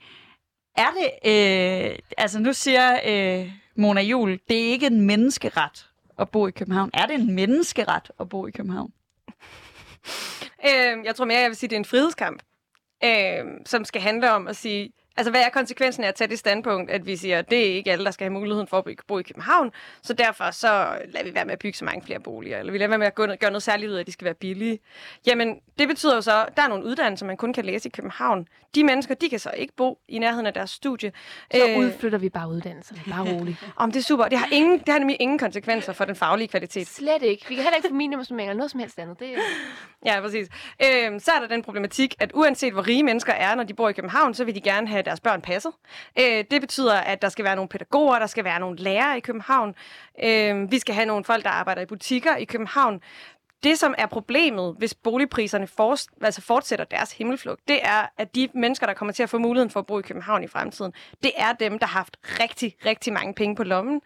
er 0.77 0.89
det... 0.99 1.31
Øh, 1.31 1.99
altså, 2.19 2.39
nu 2.39 2.53
siger 2.53 2.99
øh, 3.07 3.51
Mona 3.77 4.01
Jul, 4.01 4.39
det 4.49 4.67
er 4.67 4.71
ikke 4.71 4.87
en 4.87 5.01
menneskeret 5.01 5.87
at 6.19 6.29
bo 6.29 6.47
i 6.47 6.51
København. 6.51 6.91
Er 6.95 7.07
det 7.07 7.15
en 7.15 7.35
menneskeret 7.35 8.11
at 8.21 8.29
bo 8.29 8.47
i 8.47 8.51
København? 8.51 8.91
Øh, 10.67 11.05
jeg 11.05 11.17
tror 11.17 11.25
mere, 11.25 11.39
jeg 11.39 11.49
vil 11.49 11.57
sige, 11.57 11.69
det 11.71 11.77
er 11.77 11.81
en 11.81 11.85
frihedskamp, 11.85 12.43
øh, 13.05 13.45
som 13.67 13.85
skal 13.85 14.03
handle 14.03 14.33
om 14.33 14.49
at 14.49 14.57
sige, 14.57 14.93
altså 15.17 15.31
hvad 15.31 15.41
er 15.41 15.49
konsekvensen 15.51 16.05
af 16.05 16.09
at 16.09 16.15
tage 16.15 16.29
det 16.29 16.39
standpunkt, 16.39 16.91
at 16.91 17.07
vi 17.07 17.17
siger, 17.17 17.39
at 17.39 17.51
det 17.51 17.59
er 17.71 17.75
ikke 17.77 17.93
alle, 17.93 18.05
der 18.05 18.11
skal 18.11 18.25
have 18.25 18.33
muligheden 18.33 18.67
for 18.67 18.79
at 18.79 18.85
bo- 19.09 19.19
i 19.19 19.23
København, 19.23 19.71
så 20.03 20.13
derfor 20.13 20.51
så 20.51 20.69
lader 21.09 21.25
vi 21.25 21.35
være 21.35 21.45
med 21.45 21.53
at 21.53 21.59
bygge 21.59 21.79
så 21.79 21.85
mange 21.85 22.03
flere 22.05 22.21
boliger, 22.21 22.59
eller 22.59 22.73
vi 22.73 22.79
lader 22.79 22.89
være 22.89 22.99
med 22.99 23.07
at 23.07 23.15
gøre 23.15 23.51
noget 23.51 23.63
særligt 23.63 23.91
ud 23.91 23.95
af, 23.97 24.01
at 24.01 24.07
de 24.07 24.13
skal 24.13 24.25
være 24.25 24.35
billige. 24.35 24.79
Jamen, 25.27 25.57
det 25.79 25.89
betyder 25.89 26.15
jo 26.15 26.21
så, 26.21 26.45
at 26.45 26.57
der 26.57 26.63
er 26.63 26.69
nogle 26.69 26.85
uddannelser, 26.85 27.27
man 27.27 27.37
kun 27.37 27.53
kan 27.53 27.65
læse 27.65 27.89
i 27.89 27.91
København. 27.91 28.49
De 28.75 28.85
mennesker, 28.85 29.15
de 29.15 29.29
kan 29.29 29.39
så 29.39 29.51
ikke 29.57 29.73
bo 29.77 29.99
i 30.09 30.19
nærheden 30.19 30.47
af 30.47 30.55
deres 30.55 30.71
studie. 30.71 31.13
Så 31.55 31.69
Øh, 31.69 31.79
udflytter 31.79 32.19
vi 32.19 32.29
bare 32.29 32.49
uddannelserne. 32.51 33.01
Bare 33.11 33.35
roligt. 33.35 33.67
om 33.77 33.93
det 33.93 33.99
er 34.01 34.05
super. 34.05 34.25
Det 34.25 34.39
har, 34.39 34.49
ingen, 34.53 34.79
det 34.79 34.89
har 34.89 34.99
nemlig 34.99 35.17
ingen 35.21 35.39
konsekvenser 35.39 35.93
for 35.93 36.05
den 36.05 36.17
faglige 36.17 36.49
kvalitet. 36.49 36.87
Slet 36.87 37.23
ikke. 37.23 37.45
Vi 37.49 37.55
kan 37.55 37.63
heller 37.65 37.77
ikke 37.77 37.89
få 37.89 37.95
minimumsnormeringer 37.95 38.51
eller 38.51 38.59
noget 38.59 38.71
som 38.71 38.81
helst 38.81 38.99
andet. 38.99 39.21
Det 39.21 39.29
er, 39.35 39.39
Ja, 40.07 40.21
præcis. 40.21 40.49
Øhm, 40.85 41.19
så 41.21 41.31
er 41.33 41.41
der 41.41 41.47
den 41.49 41.63
problematik, 41.63 42.15
at 42.21 42.31
uanset 42.35 42.73
hvor 42.73 42.87
rige 42.87 43.03
mennesker 43.03 43.33
er, 43.33 43.55
når 43.55 43.65
de 43.65 43.75
bor 43.75 43.89
i 43.89 43.93
København, 43.93 44.35
så 44.35 44.45
vil 44.45 44.55
de 44.55 44.61
gerne 44.61 44.89
have 44.89 45.03
deres 45.05 45.21
børn 45.21 45.43
passet. 45.43 45.73
Øh, 46.19 46.45
det 46.51 46.61
betyder, 46.61 46.95
at 46.95 47.23
der 47.23 47.29
skal 47.29 47.45
være 47.45 47.57
nogle 47.57 47.69
pædagoger, 47.69 48.19
der 48.19 48.27
skal 48.27 48.45
være 48.45 48.61
nogle 48.61 48.77
lærere 48.77 49.17
i 49.17 49.21
København. 49.21 49.75
Øh, 50.25 50.71
vi 50.71 50.79
skal 50.79 50.95
have 50.95 51.07
nogle 51.07 51.25
folk, 51.25 51.45
der 51.45 51.51
arbejder 51.51 51.83
i 51.83 51.87
butikker 51.87 52.37
i 52.37 52.45
København. 52.45 53.01
Det, 53.65 53.79
som 53.79 53.95
er 53.99 54.07
problemet, 54.07 54.75
hvis 54.79 54.95
boligpriserne 54.95 55.67
for, 55.67 55.97
altså 56.25 56.41
fortsætter 56.41 56.85
deres 56.85 57.13
himmelflugt, 57.13 57.69
det 57.69 57.79
er, 57.83 58.07
at 58.19 58.35
de 58.35 58.49
mennesker, 58.55 58.87
der 58.87 58.95
kommer 58.95 59.13
til 59.13 59.23
at 59.23 59.31
få 59.31 59.39
muligheden 59.39 59.71
for 59.71 59.81
at 59.81 59.87
bo 59.87 59.99
i 59.99 60.03
København 60.03 60.45
i 60.45 60.47
fremtiden, 60.47 60.93
det 61.23 61.31
er 61.37 61.53
dem, 61.53 61.79
der 61.79 61.87
har 61.87 61.99
haft 61.99 62.17
rigtig, 62.41 62.77
rigtig 62.87 63.13
mange 63.13 63.35
penge 63.35 63.57
på 63.57 63.65
lommen. 63.65 64.01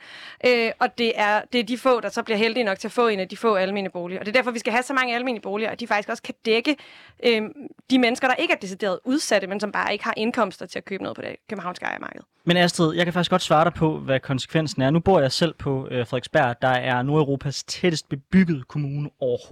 Øh, 0.46 0.70
og 0.78 0.98
det 0.98 1.12
er, 1.14 1.40
det 1.52 1.58
er 1.58 1.64
de 1.64 1.78
få, 1.78 2.00
der 2.00 2.08
så 2.08 2.22
bliver 2.22 2.38
heldige 2.38 2.64
nok 2.64 2.78
til 2.78 2.88
at 2.88 2.92
få 2.92 3.08
en 3.08 3.20
af 3.20 3.28
de 3.28 3.36
få 3.36 3.54
almene 3.54 3.90
boliger. 3.90 4.20
Og 4.20 4.26
det 4.26 4.32
er 4.32 4.38
derfor, 4.38 4.50
vi 4.50 4.58
skal 4.58 4.72
have 4.72 4.82
så 4.82 4.92
mange 4.92 5.14
almene 5.14 5.40
boliger, 5.40 5.70
at 5.70 5.80
de 5.80 5.86
faktisk 5.86 6.08
også 6.08 6.22
kan 6.22 6.34
dække 6.46 6.76
øh, 7.24 7.42
de 7.90 7.98
mennesker, 7.98 8.28
der 8.28 8.34
ikke 8.34 8.54
er 8.54 8.58
decideret 8.58 8.98
udsatte, 9.04 9.46
men 9.46 9.60
som 9.60 9.72
bare 9.72 9.92
ikke 9.92 10.04
har 10.04 10.14
indkomster 10.16 10.66
til 10.66 10.78
at 10.78 10.84
købe 10.84 11.02
noget 11.02 11.16
på 11.16 11.22
det 11.22 11.36
københavnske 11.48 11.84
ejermarked. 11.84 12.20
Men 12.44 12.56
Astrid, 12.56 12.96
jeg 12.96 13.06
kan 13.06 13.12
faktisk 13.12 13.30
godt 13.30 13.42
svare 13.42 13.64
dig 13.64 13.74
på, 13.74 13.98
hvad 13.98 14.20
konsekvensen 14.20 14.82
er. 14.82 14.90
Nu 14.90 15.00
bor 15.00 15.20
jeg 15.20 15.32
selv 15.32 15.54
på 15.54 15.88
øh, 15.90 16.06
Frederiksberg, 16.06 16.62
der 16.62 16.68
er 16.68 17.02
Nordeuropas 17.02 17.64
tættest 17.64 18.08
bebyggede 18.08 18.62
kommune 18.62 19.10
overhovedet. 19.20 19.47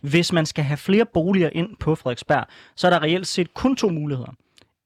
Hvis 0.00 0.32
man 0.32 0.46
skal 0.46 0.64
have 0.64 0.76
flere 0.76 1.06
boliger 1.06 1.50
ind 1.52 1.76
på 1.76 1.94
Frederiksberg, 1.94 2.44
så 2.76 2.86
er 2.86 2.90
der 2.90 3.02
reelt 3.02 3.26
set 3.26 3.54
kun 3.54 3.76
to 3.76 3.88
muligheder. 3.88 4.34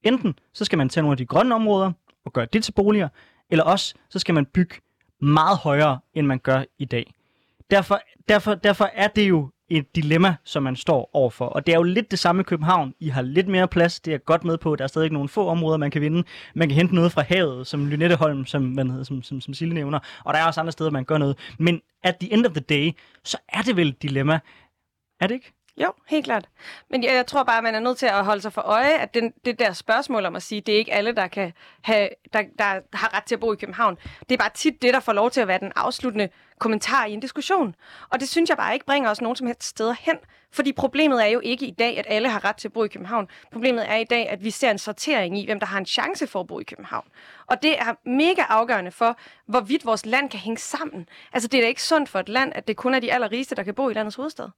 Enten 0.03 0.39
så 0.53 0.65
skal 0.65 0.77
man 0.77 0.89
tage 0.89 1.01
nogle 1.01 1.13
af 1.13 1.17
de 1.17 1.25
grønne 1.25 1.55
områder 1.55 1.91
og 2.25 2.33
gøre 2.33 2.47
det 2.53 2.63
til 2.63 2.71
boliger, 2.71 3.09
eller 3.49 3.63
også 3.63 3.95
så 4.09 4.19
skal 4.19 4.33
man 4.35 4.45
bygge 4.45 4.75
meget 5.21 5.57
højere, 5.57 5.99
end 6.13 6.27
man 6.27 6.39
gør 6.39 6.63
i 6.79 6.85
dag. 6.85 7.13
Derfor, 7.71 7.99
derfor, 8.29 8.55
derfor 8.55 8.89
er 8.93 9.07
det 9.07 9.29
jo 9.29 9.49
et 9.69 9.95
dilemma, 9.95 10.35
som 10.43 10.63
man 10.63 10.75
står 10.75 11.09
overfor. 11.13 11.45
Og 11.45 11.65
det 11.65 11.73
er 11.73 11.77
jo 11.77 11.83
lidt 11.83 12.11
det 12.11 12.19
samme 12.19 12.39
i 12.39 12.43
København. 12.43 12.93
I 12.99 13.09
har 13.09 13.21
lidt 13.21 13.47
mere 13.47 13.67
plads, 13.67 13.99
det 13.99 14.11
er 14.11 14.13
jeg 14.13 14.25
godt 14.25 14.43
med 14.43 14.57
på. 14.57 14.75
Der 14.75 14.83
er 14.83 14.87
stadig 14.87 15.11
nogle 15.11 15.29
få 15.29 15.47
områder, 15.47 15.77
man 15.77 15.91
kan 15.91 16.01
vinde. 16.01 16.23
Man 16.55 16.69
kan 16.69 16.75
hente 16.75 16.95
noget 16.95 17.11
fra 17.11 17.21
havet, 17.21 17.67
som 17.67 17.87
Lynetteholm, 17.87 18.45
som, 18.45 18.71
hvad 18.71 18.85
hedder, 18.85 19.03
som, 19.03 19.23
som, 19.23 19.41
som 19.41 19.53
Sille 19.53 19.73
nævner. 19.73 19.99
Og 20.25 20.33
der 20.33 20.39
er 20.39 20.45
også 20.45 20.59
andre 20.59 20.71
steder, 20.71 20.91
man 20.91 21.05
gør 21.05 21.17
noget. 21.17 21.37
Men 21.59 21.81
at 22.03 22.15
the 22.19 22.33
end 22.33 22.45
of 22.45 22.51
the 22.51 22.61
day, 22.61 22.91
så 23.23 23.37
er 23.49 23.61
det 23.61 23.75
vel 23.77 23.89
et 23.89 24.01
dilemma. 24.01 24.39
Er 25.21 25.27
det 25.27 25.35
ikke? 25.35 25.53
Jo, 25.77 25.93
helt 26.07 26.25
klart. 26.25 26.49
Men 26.89 27.03
jeg, 27.03 27.13
jeg 27.13 27.27
tror 27.27 27.43
bare, 27.43 27.57
at 27.57 27.63
man 27.63 27.75
er 27.75 27.79
nødt 27.79 27.97
til 27.97 28.05
at 28.05 28.25
holde 28.25 28.41
sig 28.41 28.53
for 28.53 28.61
øje, 28.61 28.97
at 28.97 29.13
den, 29.13 29.33
det 29.45 29.59
der 29.59 29.73
spørgsmål 29.73 30.25
om 30.25 30.35
at 30.35 30.43
sige, 30.43 30.61
det 30.61 30.73
er 30.73 30.77
ikke 30.77 30.93
alle, 30.93 31.11
der, 31.11 31.27
kan 31.27 31.53
have, 31.81 32.09
der, 32.33 32.41
der 32.57 32.79
har 32.93 33.17
ret 33.17 33.23
til 33.23 33.35
at 33.35 33.39
bo 33.39 33.53
i 33.53 33.55
København. 33.55 33.97
Det 34.19 34.31
er 34.31 34.37
bare 34.37 34.51
tit 34.53 34.81
det, 34.81 34.93
der 34.93 34.99
får 34.99 35.13
lov 35.13 35.31
til 35.31 35.41
at 35.41 35.47
være 35.47 35.59
den 35.59 35.71
afsluttende 35.75 36.29
kommentar 36.59 37.05
i 37.05 37.13
en 37.13 37.19
diskussion. 37.19 37.75
Og 38.09 38.19
det 38.19 38.29
synes 38.29 38.49
jeg 38.49 38.57
bare 38.57 38.73
ikke 38.73 38.85
bringer 38.85 39.09
os 39.09 39.21
nogen 39.21 39.35
som 39.35 39.47
helst 39.47 39.63
steder 39.63 39.95
hen. 39.99 40.15
Fordi 40.51 40.73
problemet 40.73 41.23
er 41.23 41.27
jo 41.27 41.39
ikke 41.39 41.67
i 41.67 41.71
dag, 41.71 41.97
at 41.97 42.05
alle 42.09 42.29
har 42.29 42.45
ret 42.45 42.55
til 42.55 42.67
at 42.67 42.73
bo 42.73 42.83
i 42.83 42.87
København. 42.87 43.27
Problemet 43.51 43.91
er 43.91 43.95
i 43.95 44.03
dag, 44.03 44.29
at 44.29 44.43
vi 44.43 44.51
ser 44.51 44.71
en 44.71 44.77
sortering 44.77 45.39
i, 45.39 45.45
hvem 45.45 45.59
der 45.59 45.67
har 45.67 45.77
en 45.77 45.85
chance 45.85 46.27
for 46.27 46.39
at 46.39 46.47
bo 46.47 46.59
i 46.59 46.63
København. 46.63 47.07
Og 47.47 47.61
det 47.63 47.79
er 47.79 48.09
mega 48.09 48.41
afgørende 48.49 48.91
for, 48.91 49.17
hvorvidt 49.45 49.85
vores 49.85 50.05
land 50.05 50.29
kan 50.29 50.39
hænge 50.39 50.57
sammen. 50.57 51.09
Altså 51.33 51.47
det 51.47 51.57
er 51.57 51.61
da 51.61 51.67
ikke 51.67 51.83
sundt 51.83 52.09
for 52.09 52.19
et 52.19 52.29
land, 52.29 52.51
at 52.55 52.67
det 52.67 52.77
kun 52.77 52.93
er 52.93 52.99
de 52.99 53.13
allerrigeste, 53.13 53.55
der 53.55 53.63
kan 53.63 53.73
bo 53.73 53.89
i 53.89 53.93
landets 53.93 54.15
hovedstad. 54.15 54.49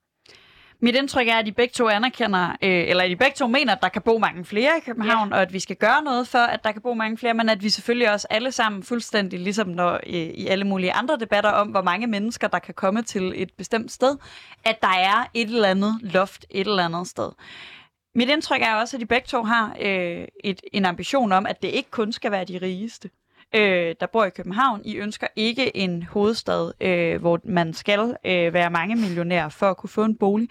Mit 0.80 0.96
indtryk 0.96 1.28
er, 1.28 1.36
at 1.36 1.46
de 1.46 1.52
begge 1.52 1.74
to 1.74 1.88
anerkender, 1.88 2.48
øh, 2.50 2.90
eller 2.90 3.04
at 3.04 3.10
de 3.10 3.16
begge 3.16 3.36
to 3.36 3.48
mener, 3.48 3.76
at 3.76 3.82
der 3.82 3.90
kan 3.90 4.02
bo 4.02 4.18
mange 4.18 4.46
flere 4.46 4.78
i 4.78 4.82
København, 4.86 5.30
ja. 5.30 5.36
og 5.36 5.42
at 5.42 5.54
vi 5.54 5.60
skal 5.60 5.76
gøre 5.76 6.04
noget 6.04 6.28
for, 6.28 6.38
at 6.38 6.64
der 6.64 6.72
kan 6.72 6.82
bo 6.82 6.94
mange 6.94 7.18
flere, 7.18 7.34
men 7.34 7.50
at 7.50 7.64
vi 7.64 7.70
selvfølgelig 7.70 8.12
også 8.12 8.28
alle 8.30 8.52
sammen 8.52 8.84
fuldstændig, 8.84 9.40
ligesom 9.40 9.68
når 9.68 9.94
øh, 9.94 10.14
i 10.14 10.48
alle 10.48 10.66
mulige 10.66 10.94
andre 10.94 11.18
debatter 11.18 11.50
om, 11.50 11.68
hvor 11.68 11.82
mange 11.82 12.08
mennesker, 12.08 12.48
der 12.48 12.60
kan 12.60 12.74
komme 12.74 13.02
til 13.02 13.34
et 13.36 13.54
bestemt 13.58 13.92
sted, 13.92 14.18
at 14.64 14.82
der 14.82 14.98
er 14.98 15.30
et 15.34 15.50
eller 15.50 15.70
andet 15.70 15.94
loft 16.02 16.46
et 16.50 16.68
eller 16.68 16.86
andet 16.86 17.08
sted. 17.08 17.30
Mit 18.16 18.30
indtryk 18.30 18.62
er 18.62 18.76
også, 18.76 18.98
at 18.98 19.02
de 19.02 19.06
begge 19.06 19.28
to 19.28 19.44
har 19.44 19.76
øh, 19.82 20.28
et, 20.44 20.62
en 20.74 20.86
ambition 20.86 21.32
om, 21.32 21.46
at 21.46 21.62
det 21.62 21.68
ikke 21.68 21.92
kun 21.92 22.12
skal 22.12 22.32
være 22.32 22.46
de 22.46 22.58
rigeste 22.62 23.10
øh, 23.56 23.96
der 24.00 24.06
bor 24.06 24.26
i 24.26 24.30
København. 24.30 24.82
I 24.86 24.96
ønsker 24.96 25.28
ikke 25.36 25.78
en 25.78 26.04
hovedstad, 26.04 26.72
øh, 26.82 27.20
hvor 27.20 27.40
man 27.44 27.74
skal 27.74 28.16
øh, 28.26 28.54
være 28.54 28.70
mange 28.70 28.96
millionærer 28.96 29.50
for 29.50 29.70
at 29.70 29.78
kunne 29.78 29.90
få 29.90 30.04
en 30.04 30.16
bolig. 30.16 30.50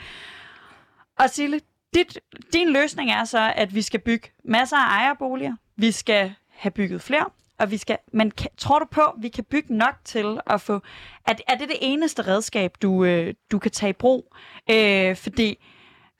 Og 1.18 1.30
Sille, 1.30 1.60
dit, 1.94 2.18
din 2.52 2.72
løsning 2.72 3.10
er 3.10 3.24
så, 3.24 3.52
at 3.56 3.74
vi 3.74 3.82
skal 3.82 4.00
bygge 4.00 4.28
masser 4.44 4.76
af 4.76 4.98
ejerboliger. 4.98 5.56
Vi 5.76 5.90
skal 5.90 6.34
have 6.48 6.70
bygget 6.70 7.02
flere. 7.02 7.26
Og 7.58 7.70
vi 7.70 7.76
skal, 7.76 7.98
men 8.12 8.30
kan, 8.30 8.50
tror 8.56 8.78
du 8.78 8.86
på, 8.90 9.00
at 9.00 9.14
vi 9.18 9.28
kan 9.28 9.44
bygge 9.44 9.76
nok 9.76 9.94
til 10.04 10.40
at 10.46 10.60
få... 10.60 10.80
Er, 11.26 11.34
er 11.48 11.54
det 11.54 11.68
det 11.68 11.76
eneste 11.80 12.22
redskab, 12.22 12.74
du, 12.82 13.04
øh, 13.04 13.34
du 13.50 13.58
kan 13.58 13.70
tage 13.70 13.90
i 13.90 13.92
brug? 13.92 14.34
Øh, 14.70 15.16
fordi 15.16 15.58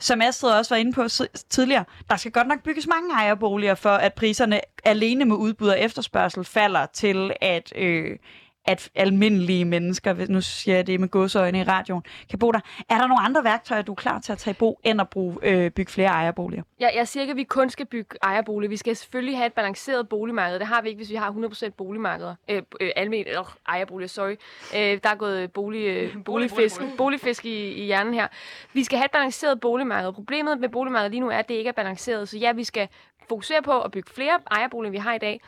som 0.01 0.23
Astrid 0.23 0.51
også 0.51 0.75
var 0.75 0.79
inde 0.79 0.93
på 0.93 1.09
tidligere, 1.51 1.85
der 2.11 2.17
skal 2.17 2.33
godt 2.33 2.49
nok 2.49 2.63
bygges 2.63 2.87
mange 2.87 3.15
ejerboliger 3.15 3.75
for, 3.75 3.91
at 3.91 4.15
priserne 4.15 4.61
alene 4.85 5.25
med 5.25 5.37
udbud 5.37 5.69
og 5.69 5.81
efterspørgsel 5.81 6.45
falder 6.45 6.87
til, 6.87 7.33
at, 7.41 7.73
øh, 7.77 8.19
at 8.67 8.91
almindelige 8.95 9.65
mennesker, 9.65 10.27
nu 10.29 10.41
siger 10.41 10.75
jeg 10.77 10.87
det 10.87 11.01
med 11.01 11.09
godsøjne 11.09 11.61
i 11.61 11.63
radioen, 11.63 12.03
kan 12.31 12.39
bo 12.39 12.53
der. 12.53 12.61
Er 12.89 12.99
der 12.99 13.07
nogle 13.07 13.23
andre 13.23 13.45
værktøjer, 13.45 13.83
du 13.83 13.93
er 13.93 13.97
klar 13.97 14.19
til 14.21 14.33
at 14.33 14.39
tage 14.39 14.53
i 14.53 14.55
brug, 14.55 14.81
end 14.85 15.01
at 15.01 15.09
bruge, 15.09 15.37
øh, 15.43 15.71
bygge 15.71 15.93
flere 15.93 16.09
ejerboliger? 16.09 16.63
Ja, 16.81 16.89
jeg 16.97 17.09
siger 17.09 17.23
ikke, 17.23 17.31
at 17.31 17.37
vi 17.37 17.45
kun 17.45 17.71
skal 17.71 17.87
bygge 17.87 18.17
ejerboliger. 18.23 18.69
Vi 18.69 18.77
skal 18.77 18.97
selvfølgelig 18.97 19.37
have 19.37 19.47
et 19.47 19.53
balanceret 19.53 20.09
boligmarked. 20.09 20.59
Det 20.59 20.67
har 20.67 20.83
vi 20.83 20.89
ikke, 20.89 20.99
hvis 20.99 21.11
vi 21.11 21.15
har 21.15 21.31
100% 21.31 21.71
boligmarkeder. 21.71 22.35
Øh, 22.49 22.63
øh, 22.81 22.91
almen, 22.97 23.25
øh, 23.29 23.45
ejerboliger, 23.69 24.09
sorry. 24.09 24.37
Øh, 24.77 25.01
der 25.03 25.11
er 25.11 25.17
gået 25.17 25.53
bolig, 25.53 25.87
øh, 25.87 26.25
boligfisk, 26.25 26.81
boligfisk 26.97 27.45
i, 27.45 27.73
i 27.73 27.85
hjernen 27.85 28.15
her. 28.15 28.29
Vi 28.73 28.85
skal 28.85 28.99
have 28.99 29.05
et 29.05 29.11
balanceret 29.11 29.61
boligmarked. 29.61 30.13
Problemet 30.13 30.61
med 30.61 30.69
boligmarkedet 30.69 31.11
lige 31.11 31.21
nu 31.21 31.29
er, 31.29 31.37
at 31.37 31.49
det 31.49 31.55
ikke 31.55 31.69
er 31.69 31.73
balanceret. 31.73 32.29
Så 32.29 32.39
ja, 32.39 32.53
vi 32.53 32.65
skal 32.65 32.89
fokusere 33.29 33.63
på 33.63 33.81
at 33.81 33.91
bygge 33.91 34.11
flere 34.15 34.39
ejerboliger, 34.51 34.89
end 34.89 34.93
vi 34.93 34.99
har 34.99 35.15
i 35.15 35.19
dag. 35.19 35.41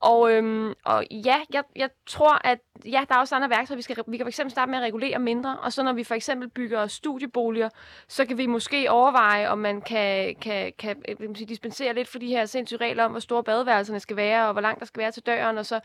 Og, 0.00 0.32
øhm, 0.32 0.74
og 0.84 1.04
ja, 1.10 1.36
jeg, 1.52 1.64
jeg 1.76 1.90
tror, 2.06 2.46
at 2.46 2.58
ja, 2.84 3.04
der 3.08 3.14
er 3.14 3.18
også 3.18 3.34
andre 3.34 3.50
værktøjer. 3.50 3.76
Vi, 3.76 3.82
skal, 3.82 4.04
vi 4.06 4.16
kan 4.16 4.26
fx 4.26 4.40
starte 4.48 4.70
med 4.70 4.78
at 4.78 4.84
regulere 4.84 5.18
mindre, 5.18 5.58
og 5.62 5.72
så 5.72 5.82
når 5.82 5.92
vi 5.92 6.04
for 6.04 6.14
eksempel 6.14 6.48
bygger 6.48 6.86
studieboliger, 6.86 7.68
så 8.08 8.26
kan 8.26 8.38
vi 8.38 8.46
måske 8.46 8.90
overveje, 8.90 9.48
om 9.48 9.58
man 9.58 9.80
kan, 9.80 10.34
kan, 10.34 10.72
kan 10.78 11.02
øh, 11.08 11.36
sige, 11.36 11.46
dispensere 11.46 11.94
lidt 11.94 12.08
for 12.08 12.18
de 12.18 12.26
her 12.26 12.44
sindssyge 12.46 12.80
regler 12.80 13.04
om, 13.04 13.10
hvor 13.10 13.20
store 13.20 13.44
badeværelserne 13.44 14.00
skal 14.00 14.16
være, 14.16 14.46
og 14.46 14.52
hvor 14.52 14.60
langt 14.60 14.80
der 14.80 14.86
skal 14.86 15.00
være 15.00 15.12
til 15.12 15.22
døren, 15.22 15.58
og 15.58 15.66
så 15.66 15.80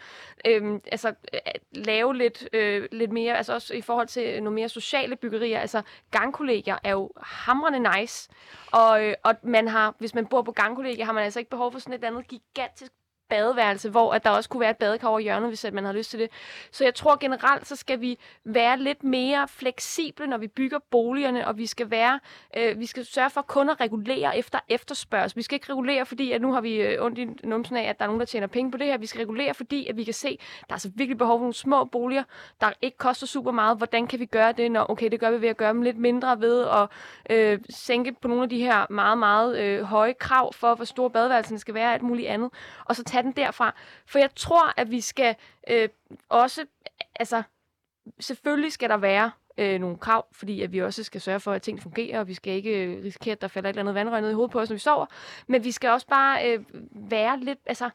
øhm, 0.46 0.82
altså, 0.92 1.08
øh, 1.34 1.40
lave 1.72 2.16
lidt, 2.16 2.50
øh, 2.54 2.88
lidt 2.92 3.12
mere, 3.12 3.38
altså 3.38 3.54
også 3.54 3.74
i 3.74 3.82
forhold 3.82 4.08
til 4.08 4.44
nogle 4.44 4.56
mere 4.56 4.70
sociale 4.70 5.16
byggerier. 5.16 5.60
Altså 5.60 5.82
gangkollegier 6.12 6.78
er 6.84 6.92
jo 6.92 7.12
hamrende 7.22 8.00
nice, 8.00 8.30
og, 8.72 9.06
øh, 9.06 9.14
og 9.24 9.36
man 9.44 9.68
har, 9.68 9.96
hvis 9.98 10.16
man 10.16 10.26
bor 10.26 10.42
på 10.42 10.52
gangkollegier, 10.52 11.06
har 11.06 11.14
man 11.14 11.24
altså 11.24 11.40
ikke 11.40 11.52
behov 11.52 11.72
for 11.72 11.80
sådan 11.80 11.94
et 11.94 12.04
andet 12.04 12.28
gigantisk 12.28 12.92
badeværelse, 13.32 13.90
hvor 13.90 14.14
at 14.14 14.24
der 14.24 14.30
også 14.30 14.50
kunne 14.50 14.62
være 14.62 14.70
et 14.70 14.78
badekar 14.78 15.08
over 15.08 15.20
hjørnet, 15.20 15.50
hvis 15.50 15.66
at 15.66 15.74
man 15.74 15.86
har 15.86 15.94
lyst 15.94 16.10
til 16.10 16.20
det. 16.20 16.30
Så 16.72 16.84
jeg 16.84 16.96
tror 16.96 17.18
generelt, 17.20 17.68
så 17.68 17.76
skal 17.76 18.02
vi 18.02 18.18
være 18.44 18.80
lidt 18.80 19.04
mere 19.04 19.48
fleksible, 19.48 20.28
når 20.28 20.38
vi 20.38 20.48
bygger 20.48 20.80
boligerne, 20.92 21.48
og 21.48 21.58
vi 21.58 21.66
skal 21.66 21.92
være, 21.92 22.20
øh, 22.58 22.80
vi 22.80 22.86
skal 22.86 23.06
sørge 23.06 23.30
for 23.30 23.42
kun 23.42 23.70
at 23.70 23.82
regulere 23.82 24.38
efter 24.38 24.60
efterspørgsel. 24.70 25.38
Vi 25.38 25.42
skal 25.42 25.56
ikke 25.56 25.74
regulere, 25.74 26.06
fordi 26.06 26.32
at 26.32 26.42
nu 26.42 26.54
har 26.54 26.62
vi 26.62 26.82
øh, 26.82 27.06
ondt 27.06 27.18
i 27.18 27.26
numsen 27.44 27.78
af, 27.78 27.84
at 27.90 28.00
der 28.00 28.06
er 28.06 28.08
nogen, 28.08 28.20
der 28.20 28.26
tjener 28.26 28.48
penge 28.48 28.72
på 28.72 28.78
det 28.78 28.88
her. 28.88 28.98
Vi 28.98 29.06
skal 29.06 29.20
regulere, 29.22 29.54
fordi 29.54 29.88
at 29.88 29.98
vi 29.98 30.04
kan 30.04 30.14
se, 30.14 30.40
at 30.62 30.70
der 30.70 30.76
er 30.76 30.80
så 30.80 30.92
virkelig 30.96 31.18
behov 31.18 31.38
for 31.38 31.42
nogle 31.42 31.54
små 31.54 31.86
boliger, 31.86 32.24
der 32.62 32.72
ikke 32.82 32.98
koster 32.98 33.28
super 33.28 33.52
meget. 33.52 33.78
Hvordan 33.78 34.08
kan 34.08 34.20
vi 34.20 34.26
gøre 34.26 34.52
det? 34.52 34.72
Når, 34.72 34.86
okay, 34.90 35.12
det 35.12 35.20
gør 35.20 35.32
vi 35.32 35.42
ved 35.42 35.50
at 35.50 35.58
gøre 35.58 35.74
dem 35.74 35.82
lidt 35.82 35.98
mindre 35.98 36.42
ved 36.42 36.68
at 36.68 36.90
øh, 37.30 37.60
sænke 37.70 38.14
på 38.22 38.28
nogle 38.28 38.44
af 38.44 38.50
de 38.50 38.60
her 38.60 38.86
meget, 38.90 39.18
meget 39.18 39.60
øh, 39.60 39.84
høje 39.84 40.14
krav 40.14 40.54
for, 40.54 40.76
hvor 40.76 40.86
store 40.86 41.10
badeværelserne 41.10 41.60
skal 41.60 41.74
være 41.74 41.88
og 41.88 41.94
alt 41.94 42.04
muligt 42.04 42.28
andet. 42.28 42.50
Og 42.86 42.96
så 42.96 43.04
tage 43.04 43.21
tage 43.22 43.34
den 43.34 43.44
derfra. 43.44 43.76
For 44.06 44.20
jeg 44.20 44.30
tror, 44.36 44.80
at 44.80 44.92
vi 44.92 45.02
skal 45.02 45.36
øh, 45.68 45.90
også, 46.30 46.66
altså 47.16 47.44
selvfølgelig 48.20 48.72
skal 48.72 48.90
der 48.90 48.98
være 48.98 49.32
øh, 49.58 49.80
nogle 49.80 49.98
krav, 49.98 50.26
fordi 50.32 50.62
at 50.62 50.72
vi 50.72 50.82
også 50.82 51.04
skal 51.04 51.22
sørge 51.22 51.40
for, 51.40 51.52
at 51.52 51.62
ting 51.62 51.82
fungerer, 51.82 52.20
og 52.20 52.28
vi 52.28 52.34
skal 52.34 52.54
ikke 52.54 52.86
øh, 52.86 53.04
risikere, 53.04 53.32
at 53.32 53.42
der 53.42 53.48
falder 53.48 53.70
et 53.70 53.74
eller 53.74 53.82
andet 53.82 53.96
vandrør 53.96 54.22
ned 54.22 54.30
i 54.30 54.34
hovedet 54.34 54.52
på 54.52 54.60
os, 54.60 54.70
når 54.70 54.76
vi 54.76 54.80
sover. 54.80 55.06
Men 55.48 55.64
vi 55.64 55.72
skal 55.72 55.90
også 55.90 56.08
bare 56.08 56.50
øh, 56.50 56.64
være 56.92 57.40
lidt, 57.40 57.60
altså, 57.66 57.90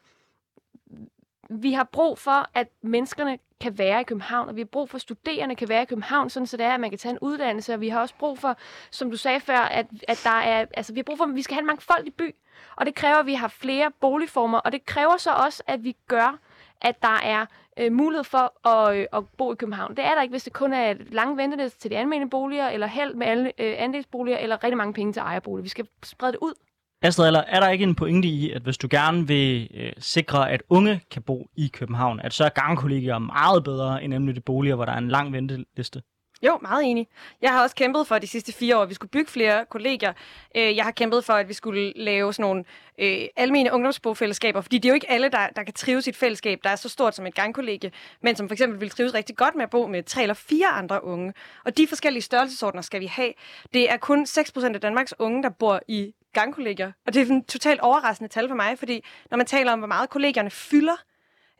vi 1.49 1.73
har 1.73 1.83
brug 1.83 2.17
for, 2.19 2.49
at 2.53 2.67
menneskerne 2.81 3.39
kan 3.61 3.77
være 3.77 4.01
i 4.01 4.03
København, 4.03 4.49
og 4.49 4.55
vi 4.55 4.61
har 4.61 4.65
brug 4.65 4.89
for, 4.89 4.95
at 4.95 5.01
studerende 5.01 5.55
kan 5.55 5.69
være 5.69 5.81
i 5.81 5.85
København, 5.85 6.29
sådan 6.29 6.47
så 6.47 6.57
det 6.57 6.65
er, 6.65 6.73
at 6.73 6.79
man 6.79 6.89
kan 6.89 6.99
tage 6.99 7.11
en 7.11 7.19
uddannelse, 7.21 7.73
og 7.73 7.81
vi 7.81 7.89
har 7.89 8.01
også 8.01 8.15
brug 8.19 8.39
for, 8.39 8.57
som 8.91 9.11
du 9.11 9.17
sagde 9.17 9.39
før, 9.39 9.57
at, 9.57 9.85
at 10.07 10.21
der 10.23 10.29
er, 10.29 10.65
altså 10.73 10.93
vi 10.93 10.99
har 10.99 11.03
brug 11.03 11.17
for, 11.17 11.25
at 11.25 11.35
vi 11.35 11.41
skal 11.41 11.53
have 11.53 11.61
en 11.61 11.67
mangfoldig 11.67 12.13
by, 12.13 12.35
og 12.75 12.85
det 12.85 12.95
kræver, 12.95 13.15
at 13.15 13.25
vi 13.25 13.33
har 13.33 13.47
flere 13.47 13.91
boligformer, 14.01 14.57
og 14.57 14.71
det 14.71 14.85
kræver 14.85 15.17
så 15.17 15.31
også, 15.31 15.63
at 15.67 15.83
vi 15.83 15.95
gør, 16.07 16.39
at 16.81 17.01
der 17.01 17.19
er 17.23 17.45
øh, 17.79 17.91
mulighed 17.91 18.23
for 18.23 18.67
at, 18.67 18.97
øh, 18.97 19.05
at 19.13 19.23
bo 19.37 19.53
i 19.53 19.55
København. 19.55 19.95
Det 19.95 20.05
er 20.05 20.15
der 20.15 20.21
ikke, 20.21 20.33
hvis 20.33 20.43
det 20.43 20.53
kun 20.53 20.73
er 20.73 20.93
lange 21.11 21.37
venteliste 21.37 21.79
til 21.79 21.91
de 21.91 21.97
almindelige 21.97 22.29
boliger, 22.29 22.69
eller 22.69 22.87
held 22.87 23.13
med 23.13 23.27
alle 23.27 23.51
øh, 23.57 23.75
andelsboliger, 23.77 24.37
eller 24.37 24.63
rigtig 24.63 24.77
mange 24.77 24.93
penge 24.93 25.13
til 25.13 25.19
ejerboliger. 25.19 25.63
Vi 25.63 25.69
skal 25.69 25.87
sprede 26.03 26.31
det 26.31 26.39
ud. 26.41 26.53
Astrid, 27.01 27.27
eller 27.27 27.39
er 27.39 27.59
der 27.59 27.69
ikke 27.69 27.83
en 27.83 27.95
pointe 27.95 28.27
i, 28.27 28.51
at 28.51 28.61
hvis 28.61 28.77
du 28.77 28.87
gerne 28.91 29.27
vil 29.27 29.69
øh, 29.73 29.93
sikre, 29.97 30.51
at 30.51 30.63
unge 30.69 31.01
kan 31.11 31.21
bo 31.23 31.47
i 31.55 31.67
København, 31.67 32.19
at 32.19 32.33
så 32.33 32.45
er 32.45 32.49
gangkollegier 32.49 33.17
meget 33.17 33.63
bedre 33.63 34.03
end 34.03 34.13
nemlig 34.13 34.35
de 34.35 34.41
boliger, 34.41 34.75
hvor 34.75 34.85
der 34.85 34.91
er 34.91 34.97
en 34.97 35.07
lang 35.07 35.33
venteliste? 35.33 36.01
Jo, 36.43 36.57
meget 36.61 36.85
enig. 36.85 37.07
Jeg 37.41 37.51
har 37.51 37.63
også 37.63 37.75
kæmpet 37.75 38.07
for 38.07 38.19
de 38.19 38.27
sidste 38.27 38.53
fire 38.53 38.77
år, 38.77 38.81
at 38.81 38.89
vi 38.89 38.93
skulle 38.93 39.09
bygge 39.09 39.31
flere 39.31 39.65
kollegier. 39.69 40.13
Øh, 40.55 40.75
jeg 40.75 40.83
har 40.83 40.91
kæmpet 40.91 41.23
for, 41.25 41.33
at 41.33 41.47
vi 41.47 41.53
skulle 41.53 41.93
lave 41.95 42.33
sådan 42.33 42.43
nogle 42.43 42.63
øh, 42.99 43.27
almene 43.35 43.73
ungdomsbofællesskaber, 43.73 44.61
fordi 44.61 44.77
det 44.77 44.85
er 44.85 44.89
jo 44.89 44.95
ikke 44.95 45.09
alle, 45.09 45.29
der, 45.29 45.47
der 45.55 45.63
kan 45.63 45.73
trives 45.73 46.07
i 46.07 46.09
et 46.09 46.15
fællesskab, 46.15 46.59
der 46.63 46.69
er 46.69 46.75
så 46.75 46.89
stort 46.89 47.15
som 47.15 47.25
et 47.25 47.35
gangkollegie, 47.35 47.91
men 48.21 48.35
som 48.35 48.49
for 48.49 48.53
eksempel 48.53 48.81
vil 48.81 48.89
trives 48.89 49.13
rigtig 49.13 49.37
godt 49.37 49.55
med 49.55 49.63
at 49.63 49.69
bo 49.69 49.87
med 49.87 50.03
tre 50.03 50.21
eller 50.21 50.33
fire 50.33 50.67
andre 50.67 51.03
unge. 51.03 51.33
Og 51.65 51.77
de 51.77 51.87
forskellige 51.87 52.23
størrelsesordner 52.23 52.81
skal 52.81 53.01
vi 53.01 53.05
have. 53.05 53.33
Det 53.73 53.91
er 53.91 53.97
kun 53.97 54.23
6% 54.29 54.65
af 54.65 54.81
Danmarks 54.81 55.13
unge, 55.19 55.43
der 55.43 55.49
bor 55.49 55.79
i 55.87 56.13
gangkollegier. 56.33 56.91
Og 57.05 57.13
det 57.13 57.21
er 57.21 57.33
en 57.33 57.43
totalt 57.43 57.81
overraskende 57.81 58.29
tal 58.29 58.47
for 58.47 58.55
mig, 58.55 58.79
fordi 58.79 59.03
når 59.31 59.37
man 59.37 59.45
taler 59.45 59.71
om, 59.71 59.79
hvor 59.79 59.87
meget 59.87 60.09
kollegierne 60.09 60.49
fylder, 60.49 60.95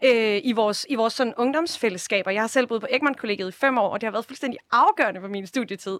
øh, 0.03 0.41
i 0.43 0.51
vores, 0.51 0.85
i 0.89 0.95
vores 0.95 1.13
sådan 1.13 1.33
ungdomsfællesskaber. 1.37 2.31
Jeg 2.31 2.41
har 2.41 2.47
selv 2.47 2.67
boet 2.67 2.81
på 2.81 2.87
Egmont-kollegiet 2.89 3.49
i 3.49 3.51
fem 3.51 3.77
år, 3.77 3.89
og 3.89 4.01
det 4.01 4.07
har 4.07 4.11
været 4.11 4.25
fuldstændig 4.25 4.59
afgørende 4.71 5.21
for 5.21 5.27
min 5.27 5.47
studietid. 5.47 5.99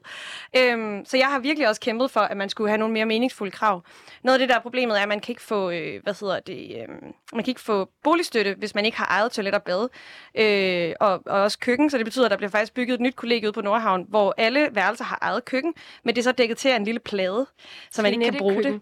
Øhm, 0.57 1.05
så 1.05 1.17
jeg 1.17 1.27
har 1.27 1.39
virkelig 1.39 1.69
også 1.69 1.81
kæmpet 1.81 2.11
for, 2.11 2.19
at 2.19 2.37
man 2.37 2.49
skulle 2.49 2.69
have 2.69 2.77
nogle 2.77 2.93
mere 2.93 3.05
meningsfulde 3.05 3.51
krav. 3.51 3.83
Noget 4.23 4.35
af 4.35 4.39
det, 4.39 4.49
der 4.49 4.55
er 4.55 4.61
problemet, 4.61 4.97
er, 4.97 5.01
at 5.01 5.09
man 5.09 5.19
kan 5.19 5.31
ikke 5.31 5.41
få, 5.41 5.69
øh, 5.69 6.03
hvad 6.03 6.13
hedder 6.21 6.39
det, 6.39 6.75
øh, 6.75 6.87
man 7.33 7.43
kan 7.43 7.51
ikke 7.51 7.61
få 7.61 7.89
boligstøtte, 8.03 8.55
hvis 8.57 8.75
man 8.75 8.85
ikke 8.85 8.97
har 8.97 9.07
eget 9.09 9.31
toilet 9.31 9.53
og 9.53 9.63
bad, 9.63 9.89
øh, 10.35 10.93
og, 10.99 11.21
og 11.25 11.41
også 11.41 11.59
køkken, 11.59 11.89
så 11.89 11.97
det 11.97 12.05
betyder, 12.05 12.25
at 12.25 12.31
der 12.31 12.37
bliver 12.37 12.49
faktisk 12.49 12.73
bygget 12.73 12.93
et 12.93 13.01
nyt 13.01 13.15
kollegie 13.15 13.47
ude 13.47 13.53
på 13.53 13.61
Nordhavn, 13.61 14.05
hvor 14.09 14.33
alle 14.37 14.69
værelser 14.71 15.05
har 15.05 15.17
eget 15.21 15.45
køkken, 15.45 15.73
men 16.03 16.15
det 16.15 16.21
er 16.21 16.23
så 16.23 16.31
dækket 16.31 16.57
til 16.57 16.69
af 16.69 16.75
en 16.75 16.83
lille 16.83 16.99
plade, 16.99 17.45
så 17.91 18.01
man 18.01 18.13
ikke 18.13 18.25
kan 18.25 18.37
bruge 18.37 18.55
køkken. 18.55 18.73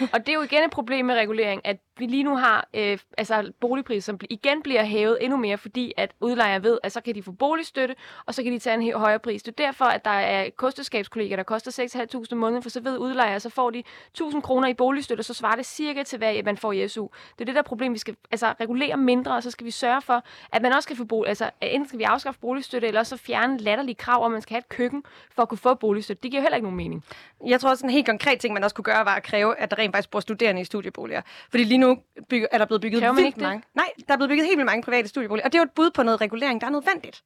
det. 0.00 0.08
Og 0.12 0.20
det 0.20 0.28
er 0.28 0.34
jo 0.34 0.42
igen 0.42 0.64
et 0.64 0.70
problem 0.70 1.06
med 1.06 1.14
regulering, 1.14 1.60
at 1.64 1.76
vi 1.98 2.06
lige 2.06 2.22
nu 2.22 2.36
har 2.36 2.68
øh, 2.74 2.98
altså 3.18 3.52
boligpriser, 3.60 4.12
som 4.12 4.18
igen 4.30 4.62
bliver 4.62 4.84
hævet 4.84 5.18
endnu 5.20 5.36
mere, 5.36 5.58
fordi 5.58 5.92
at 5.96 6.12
udlejere 6.20 6.62
ved, 6.62 6.78
at 6.82 6.92
så 6.92 7.00
kan 7.00 7.14
de 7.14 7.22
få 7.22 7.32
boligstøtte, 7.32 7.94
og 8.26 8.34
så 8.34 8.42
kan 8.42 8.52
de 8.52 8.58
tage 8.58 8.82
en 8.82 8.92
højere 8.92 9.18
pris. 9.18 9.42
Det 9.42 9.60
er 9.60 9.66
derfor, 9.66 9.84
at 9.84 10.04
der 10.04 10.10
er 10.10 10.50
kosteskabskolleger, 10.56 11.36
der 11.36 11.42
koster 11.42 11.70
6.500 12.14 12.32
om 12.32 12.38
måneden, 12.38 12.62
for 12.62 12.70
så 12.70 12.80
ved 12.80 12.98
udlejere, 12.98 13.40
så 13.40 13.50
får 13.50 13.70
de 13.70 13.82
1.000 14.20 14.40
kroner 14.40 14.68
i 14.68 14.74
boligstøtte, 14.74 15.20
og 15.20 15.24
så 15.24 15.34
svarer 15.34 15.56
det 15.56 15.66
cirka 15.66 16.02
til, 16.02 16.18
hvad 16.18 16.42
man 16.42 16.56
får 16.56 16.72
i 16.72 16.88
SU. 16.88 17.08
Det 17.32 17.40
er 17.40 17.44
det 17.44 17.54
der 17.54 17.62
problem, 17.62 17.92
vi 17.92 17.98
skal 17.98 18.16
altså, 18.30 18.54
regulere 18.60 18.96
mindre, 18.96 19.34
og 19.34 19.42
så 19.42 19.50
skal 19.50 19.64
vi 19.66 19.70
sørge 19.70 20.02
for, 20.02 20.24
at 20.52 20.62
man 20.62 20.72
også 20.72 20.88
kan 20.88 20.96
få 20.96 21.04
bolig. 21.04 21.28
Altså, 21.28 21.50
enten 21.60 21.88
skal 21.88 21.98
vi 21.98 22.04
afskaffe 22.04 22.40
boligstøtte, 22.40 22.88
eller 22.88 23.02
så 23.02 23.16
fjerne 23.16 23.58
latterlige 23.58 23.94
krav, 23.94 24.24
om 24.24 24.32
man 24.32 24.42
skal 24.42 24.54
have 24.54 24.58
et 24.58 24.68
køkken 24.68 25.04
for 25.34 25.42
at 25.42 25.48
kunne 25.48 25.58
få 25.58 25.74
boligstøtte. 25.74 26.22
Det 26.22 26.30
giver 26.30 26.42
heller 26.42 26.56
ikke 26.56 26.66
nogen 26.66 26.76
mening. 26.76 27.04
Jeg 27.46 27.60
tror 27.60 27.70
også, 27.70 27.86
en 27.86 27.90
helt 27.90 28.06
konkret 28.06 28.40
ting, 28.40 28.54
man 28.54 28.64
også 28.64 28.74
kunne 28.74 28.84
gøre, 28.84 29.04
var 29.04 29.14
at 29.14 29.22
kræve, 29.22 29.58
at 29.58 29.70
der 29.70 29.78
rent 29.78 29.94
faktisk 29.94 30.10
bor 30.10 30.20
studerende 30.20 30.60
i 30.60 30.64
studieboliger. 30.64 31.22
Fordi 31.50 31.64
lige 31.64 31.78
nu 31.86 31.98
bygge, 32.30 32.46
er 32.52 32.58
der 32.58 32.64
blevet 32.64 32.80
bygget 32.82 33.00
Kræver 33.00 33.12
man 33.12 33.22
vildt 33.22 33.36
ikke 33.36 33.40
mange. 33.40 33.62
Nej, 33.74 33.90
der 34.08 34.12
er 34.14 34.18
blevet 34.18 34.30
bygget 34.30 34.46
helt 34.46 34.58
vildt 34.58 34.66
mange 34.66 34.82
private 34.82 35.08
studieboliger. 35.08 35.44
Og 35.44 35.52
det 35.52 35.58
er 35.58 35.62
jo 35.62 35.64
et 35.64 35.76
bud 35.76 35.90
på 35.90 36.02
noget 36.02 36.20
regulering, 36.20 36.60
der 36.60 36.66
er 36.66 36.70
nødvendigt. 36.70 37.22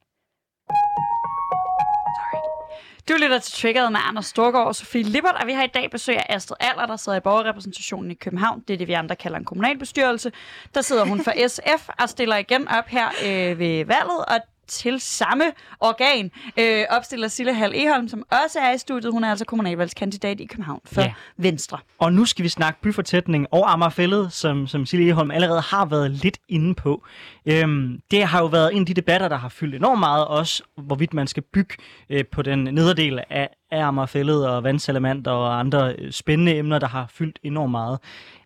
Du 3.09 3.15
lytter 3.23 3.39
til 3.39 3.53
Triggeret 3.53 3.93
med 3.93 4.01
Anders 4.05 4.27
Storgård 4.27 4.67
og 4.67 4.77
Sofie 4.77 5.03
Lippert, 5.03 5.35
og 5.41 5.47
vi 5.47 5.53
har 5.53 5.65
i 5.65 5.67
dag 5.67 5.91
besøg 5.91 6.17
af 6.17 6.27
Astrid 6.29 6.57
Aller, 6.61 6.87
der 6.87 6.97
sidder 6.97 7.19
i 7.19 7.21
borgerrepræsentationen 7.21 8.11
i 8.11 8.15
København. 8.15 8.65
Det 8.69 8.75
er 8.75 8.79
det, 8.79 8.89
vi 8.89 8.93
andre 8.93 9.17
kalder 9.17 9.39
en 9.39 9.45
kommunalbestyrelse. 9.45 10.33
Der 10.75 10.81
sidder 10.81 11.05
hun 11.05 11.21
for 11.21 11.33
SF 11.49 11.89
og 12.01 12.09
stiller 12.09 12.37
igen 12.37 12.69
op 12.69 12.87
her 12.87 13.09
øh, 13.09 13.59
ved 13.59 13.85
valget, 13.85 14.25
og 14.29 14.41
til 14.69 15.01
samme 15.01 15.45
organ 15.81 16.31
øh, 16.59 16.85
opstiller 16.91 17.29
Sille 17.29 17.55
Hal 17.55 17.73
Eholm, 17.75 18.09
som 18.09 18.23
også 18.45 18.59
er 18.59 18.73
i 18.75 18.79
studiet. 18.79 19.13
Hun 19.13 19.25
er 19.25 19.31
altså 19.31 19.45
kommunalvalgskandidat 19.45 20.41
i 20.41 20.45
København 20.47 20.81
for 20.85 21.01
Ja. 21.03 21.13
Venstre. 21.37 21.79
Og 21.99 22.13
nu 22.13 22.25
skal 22.25 22.43
vi 22.43 22.49
snakke 22.49 22.81
byfortætning 22.81 23.47
og 23.51 23.73
Amagerfællet, 23.73 24.33
som, 24.33 24.67
som 24.67 24.87
Silje 24.87 25.09
Eholm 25.11 25.31
allerede 25.31 25.61
har 25.61 25.85
været 25.85 26.11
lidt 26.11 26.39
inde 26.49 26.75
på. 26.75 27.05
Øhm, 27.47 28.01
det 28.11 28.25
har 28.25 28.41
jo 28.41 28.47
været 28.47 28.75
en 28.75 28.81
af 28.81 28.87
de 28.87 28.95
debatter, 28.95 29.29
der 29.29 29.37
har 29.37 29.49
fyldt 29.49 29.75
enormt 29.75 29.99
meget, 30.01 30.27
også 30.27 30.63
hvorvidt 30.77 31.15
man 31.15 31.27
skal 31.27 31.43
bygge 31.53 31.75
øh, 32.11 32.25
på 32.33 32.43
den 32.43 32.59
nederdel 32.65 33.21
af, 33.31 33.49
af 33.71 33.85
Amagerfællet 33.85 34.49
og 34.49 34.65
vandsalamander 34.65 35.31
og 35.31 35.59
andre 35.61 35.95
øh, 35.99 36.13
spændende 36.13 36.57
emner, 36.57 36.79
der 36.79 36.87
har 36.89 37.07
fyldt 37.11 37.39
enormt 37.43 37.71
meget. 37.71 37.99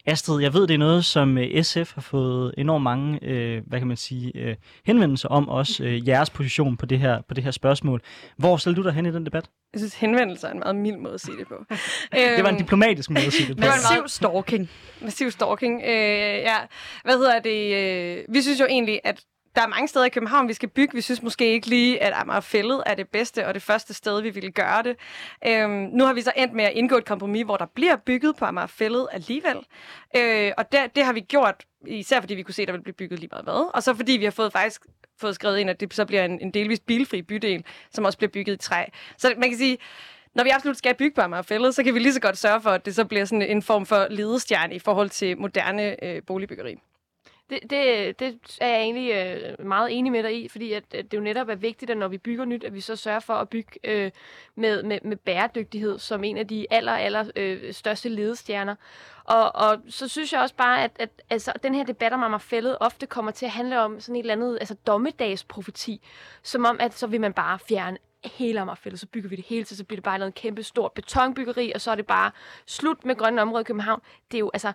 Astrid, 0.06 0.42
jeg 0.42 0.54
ved, 0.54 0.66
det 0.66 0.74
er 0.74 0.78
noget, 0.78 1.04
som 1.04 1.38
øh, 1.38 1.62
SF 1.64 1.94
har 1.94 2.00
fået 2.00 2.54
enormt 2.58 2.82
mange, 2.84 3.18
øh, 3.22 3.62
hvad 3.66 3.78
kan 3.78 3.88
man 3.88 3.96
sige, 3.96 4.32
øh, 4.34 4.56
henvendelser 4.86 5.28
om, 5.28 5.48
også 5.48 5.84
øh, 5.84 6.06
jeres 6.08 6.30
position 6.30 6.76
på 6.76 6.86
det, 6.86 6.98
her, 6.98 7.20
på 7.28 7.34
det 7.34 7.44
her 7.44 7.50
spørgsmål. 7.50 8.02
Hvor 8.36 8.56
stiller 8.56 8.76
du 8.76 8.82
dig 8.82 8.92
hen 8.92 9.06
i 9.06 9.12
den 9.12 9.24
debat? 9.26 9.44
Jeg 9.72 9.80
synes, 9.80 9.94
henvendelser 9.94 10.48
er 10.48 10.52
en 10.52 10.58
meget 10.58 10.76
mild 10.76 10.96
måde 10.96 11.14
at 11.14 11.20
sige 11.20 11.36
det 11.36 11.48
på. 11.48 11.54
Det 12.12 12.42
var 12.42 12.48
en 12.48 12.54
Øhm, 12.54 12.56
diplomatisk 12.56 13.10
måde 13.10 13.26
at 13.26 13.32
sige 13.32 13.48
det 13.48 13.56
på. 13.56 13.60
Det 13.60 13.68
var 13.68 13.74
en 13.74 13.80
meget- 13.90 14.02
Massiv 14.02 14.08
stalking. 14.08 14.70
massiv 15.02 15.30
stalking. 15.30 15.82
Øh, 15.84 15.90
ja. 16.50 16.56
Hvad 17.04 17.14
hedder 17.14 17.40
det? 17.40 17.74
Øh, 18.18 18.24
vi 18.34 18.42
synes 18.42 18.60
jo 18.60 18.66
egentlig, 18.66 19.00
at 19.04 19.20
der 19.55 19.62
er 19.62 19.66
mange 19.66 19.88
steder 19.88 20.05
i 20.05 20.09
København, 20.09 20.48
vi 20.48 20.53
skal 20.53 20.68
bygge. 20.68 20.94
Vi 20.94 21.00
synes 21.00 21.22
måske 21.22 21.53
ikke 21.53 21.66
lige, 21.66 22.03
at 22.03 22.12
Amagerfællet 22.16 22.82
er 22.86 22.94
det 22.94 23.09
bedste 23.09 23.46
og 23.46 23.55
det 23.55 23.62
første 23.62 23.94
sted, 23.94 24.22
vi 24.22 24.30
ville 24.30 24.50
gøre 24.50 24.82
det. 24.82 24.96
Øhm, 25.46 25.70
nu 25.70 26.05
har 26.05 26.12
vi 26.12 26.22
så 26.22 26.32
endt 26.36 26.55
med 26.55 26.64
at 26.64 26.72
indgå 26.72 26.96
et 26.96 27.05
kompromis, 27.05 27.44
hvor 27.44 27.57
der 27.57 27.66
bliver 27.66 27.96
bygget 27.96 28.36
på 28.36 28.44
Amagerfællet 28.44 29.09
alligevel. 29.12 29.57
Øh, 30.16 30.53
og 30.57 30.72
det, 30.72 30.80
det 30.96 31.05
har 31.05 31.12
vi 31.12 31.20
gjort, 31.20 31.64
især 31.86 32.20
fordi 32.20 32.34
vi 32.34 32.42
kunne 32.42 32.55
se, 32.55 32.62
at 32.62 32.68
der 32.68 32.72
ville 32.72 32.82
blive 32.82 32.94
bygget 32.94 33.20
lige 33.20 33.28
meget 33.32 33.44
hvad. 33.44 33.70
Og 33.74 33.82
så 33.82 33.94
fordi 33.94 34.12
vi 34.12 34.24
har 34.24 34.30
fået 34.30 34.53
faktisk 34.53 34.82
fået 35.20 35.34
skrevet 35.34 35.59
ind, 35.59 35.70
at 35.70 35.80
det 35.80 35.94
så 35.94 36.05
bliver 36.05 36.24
en, 36.24 36.40
en 36.40 36.50
delvis 36.50 36.80
bilfri 36.80 37.22
bydel, 37.22 37.64
som 37.90 38.05
også 38.05 38.18
bliver 38.18 38.30
bygget 38.30 38.55
i 38.55 38.59
træ. 38.59 38.84
Så 39.16 39.34
man 39.38 39.48
kan 39.48 39.59
sige, 39.59 39.78
når 40.34 40.44
vi 40.44 40.50
absolut 40.50 40.76
skal 40.76 40.94
bygge 40.94 41.14
på 41.14 41.20
Amagerfællet, 41.20 41.74
så 41.74 41.84
kan 41.84 41.94
vi 41.94 41.98
lige 41.98 42.12
så 42.12 42.20
godt 42.20 42.38
sørge 42.38 42.61
for, 42.61 42.70
at 42.70 42.86
det 42.86 42.94
så 42.94 43.05
bliver 43.05 43.24
sådan 43.24 43.42
en 43.42 43.62
form 43.62 43.86
for 43.86 44.07
ledestjerne 44.11 44.74
i 44.74 44.78
forhold 44.78 45.11
til 45.11 45.38
moderne 45.38 46.05
øh, 46.05 46.22
boligbyggeri. 46.26 46.76
Det, 47.53 47.70
det, 47.70 48.20
det 48.20 48.59
er 48.61 48.68
jeg 48.68 48.80
egentlig 48.80 49.12
øh, 49.12 49.66
meget 49.66 49.98
enig 49.98 50.12
med 50.12 50.22
dig 50.22 50.44
i, 50.44 50.48
fordi 50.48 50.72
at, 50.72 50.84
at 50.94 51.11
det 51.11 51.16
jo 51.16 51.22
netop 51.22 51.48
er 51.48 51.55
vigtigt, 51.55 51.90
at 51.90 51.96
når 51.96 52.09
vi 52.09 52.18
bygger 52.18 52.44
nyt, 52.44 52.64
at 52.64 52.74
vi 52.74 52.80
så 52.80 52.96
sørger 52.96 53.20
for 53.20 53.34
at 53.34 53.48
bygge 53.48 53.70
øh, 53.84 54.11
med, 54.55 54.82
med, 54.82 54.98
med 55.03 55.16
bæredygtighed 55.16 55.98
som 55.98 56.24
en 56.24 56.36
af 56.36 56.48
de 56.48 56.66
aller, 56.70 56.92
aller 56.92 57.30
øh, 57.36 57.72
største 57.72 58.09
ledestjerner. 58.09 58.74
Og, 59.24 59.55
og 59.55 59.78
så 59.88 60.09
synes 60.09 60.32
jeg 60.32 60.40
også 60.40 60.55
bare, 60.55 60.84
at, 60.84 60.90
at 60.98 61.11
altså, 61.30 61.53
den 61.62 61.74
her 61.74 61.84
debat 61.84 62.12
om 62.12 62.22
Amagerfællet 62.22 62.76
ofte 62.80 63.07
kommer 63.07 63.32
til 63.32 63.46
at 63.46 63.53
handle 63.53 63.80
om 63.80 64.00
sådan 64.00 64.16
et 64.16 64.20
eller 64.20 64.34
andet 64.34 64.59
altså 64.61 64.74
dommedagsprofeti, 64.86 66.00
som 66.42 66.64
om, 66.64 66.76
at 66.80 66.94
så 66.94 67.07
vil 67.07 67.20
man 67.20 67.32
bare 67.32 67.59
fjerne 67.59 67.98
hele 68.24 68.61
Amagerfællet, 68.61 69.00
så 69.00 69.07
bygger 69.07 69.28
vi 69.28 69.36
det 69.36 69.44
hele 69.44 69.64
til, 69.64 69.76
så 69.76 69.84
bliver 69.84 69.96
det 69.96 70.05
bare 70.05 70.18
noget 70.18 70.34
kæmpe 70.34 70.62
stort 70.62 70.92
betonbyggeri, 70.92 71.72
og 71.74 71.80
så 71.80 71.90
er 71.90 71.94
det 71.94 72.07
bare 72.07 72.30
slut 72.66 73.05
med 73.05 73.16
grønne 73.16 73.42
områder 73.42 73.61
i 73.61 73.64
København. 73.64 74.00
Det 74.30 74.36
er 74.36 74.40
jo 74.40 74.50
altså 74.55 74.72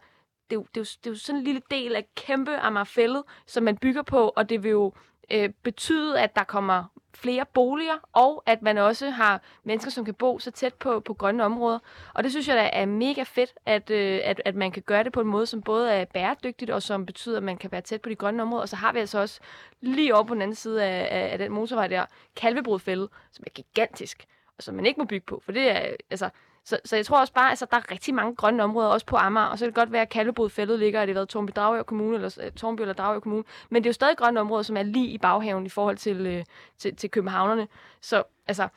det 0.50 0.56
er, 0.56 0.60
jo, 0.60 0.66
det, 0.76 0.78
er 0.78 0.82
jo, 0.82 0.86
det 1.04 1.10
er 1.10 1.12
jo 1.12 1.20
sådan 1.20 1.40
en 1.40 1.46
lille 1.46 1.62
del 1.72 1.96
af 1.96 2.06
kæmpe 2.16 2.58
Amagerfællet, 2.58 3.24
som 3.46 3.64
man 3.64 3.78
bygger 3.78 4.02
på, 4.02 4.34
og 4.36 4.50
det 4.50 4.64
vil 4.64 4.72
jo 4.72 4.94
øh, 5.32 5.50
betyde, 5.64 6.20
at 6.20 6.36
der 6.36 6.44
kommer 6.44 6.84
flere 7.14 7.46
boliger, 7.54 7.98
og 8.14 8.44
at 8.46 8.62
man 8.62 8.78
også 8.78 9.10
har 9.10 9.42
mennesker, 9.64 9.92
som 9.92 10.06
kan 10.06 10.14
bo 10.14 10.40
så 10.40 10.52
tæt 10.52 10.74
på, 10.74 11.00
på 11.00 11.14
grønne 11.14 11.44
områder. 11.44 11.80
Og 12.14 12.24
det 12.24 12.32
synes 12.32 12.48
jeg 12.48 12.58
da 12.58 12.70
er 12.74 12.86
mega 12.86 13.24
fedt, 13.24 13.54
at, 13.66 13.90
øh, 13.90 14.20
at, 14.24 14.42
at 14.46 14.56
man 14.56 14.72
kan 14.72 14.84
gøre 14.84 15.04
det 15.04 15.14
på 15.14 15.22
en 15.22 15.28
måde, 15.28 15.46
som 15.46 15.62
både 15.62 15.92
er 15.92 16.06
bæredygtigt, 16.06 16.72
og 16.72 16.84
som 16.84 17.06
betyder, 17.06 17.38
at 17.38 17.44
man 17.44 17.58
kan 17.58 17.72
være 17.72 17.82
tæt 17.82 18.02
på 18.02 18.10
de 18.10 18.16
grønne 18.16 18.44
områder. 18.44 18.62
Og 18.62 18.70
så 18.70 18.76
har 18.76 18.94
vi 18.94 19.00
altså 19.00 19.20
også 19.20 19.40
lige 19.82 20.16
oppe 20.16 20.28
på 20.28 20.34
den 20.34 20.42
anden 20.42 20.56
side 20.56 20.84
af, 20.84 21.08
af, 21.12 21.32
af 21.32 21.38
den 21.38 21.52
motorvej 21.52 21.88
der, 21.88 22.06
Kalvebrudfælde, 22.36 23.10
som 23.32 23.44
er 23.48 23.52
gigantisk, 23.52 24.26
og 24.58 24.64
som 24.64 24.76
man 24.76 24.86
ikke 24.86 25.00
må 25.00 25.06
bygge 25.06 25.26
på. 25.26 25.42
For 25.46 25.52
det 25.52 25.72
er, 25.72 25.96
altså, 26.10 26.30
så, 26.68 26.80
så 26.86 26.96
jeg 26.96 27.06
tror 27.06 27.20
også 27.20 27.34
bare, 27.34 27.46
at 27.46 27.50
altså, 27.50 27.68
der 27.72 27.78
er 27.78 27.92
rigtig 27.92 28.14
mange 28.14 28.36
grønne 28.36 28.64
områder, 28.64 28.90
også 28.90 29.06
på 29.06 29.16
Amager, 29.16 29.46
og 29.46 29.60
så 29.60 29.66
kan 29.66 29.68
det 29.68 29.76
godt 29.76 29.92
være, 29.92 30.02
at 30.02 30.10
Kalvebodfældet 30.10 30.80
ligger, 30.80 31.02
at 31.02 31.08
det 31.08 31.16
har 31.16 31.20
været 31.20 31.30
Tornby 31.30 31.52
Dragør 31.56 31.84
Kommune, 31.84 32.16
eller 32.16 32.38
øh, 32.44 32.52
Tornby 32.52 32.82
eller 32.82 32.94
Dragør 32.94 33.20
Kommune, 33.20 33.44
men 33.70 33.84
det 33.84 33.88
er 33.88 33.90
jo 33.90 33.94
stadig 33.94 34.18
grønne 34.18 34.40
områder, 34.40 34.64
som 34.64 34.78
er 34.78 34.84
lige 34.84 35.08
i 35.08 35.18
baghaven 35.18 35.66
i 35.66 35.70
forhold 35.70 35.98
til, 35.98 36.28
øh, 36.28 36.44
til, 36.78 36.96
til 36.96 37.12
københavnerne. 37.12 37.68
Så 38.02 38.24
altså, 38.48 38.68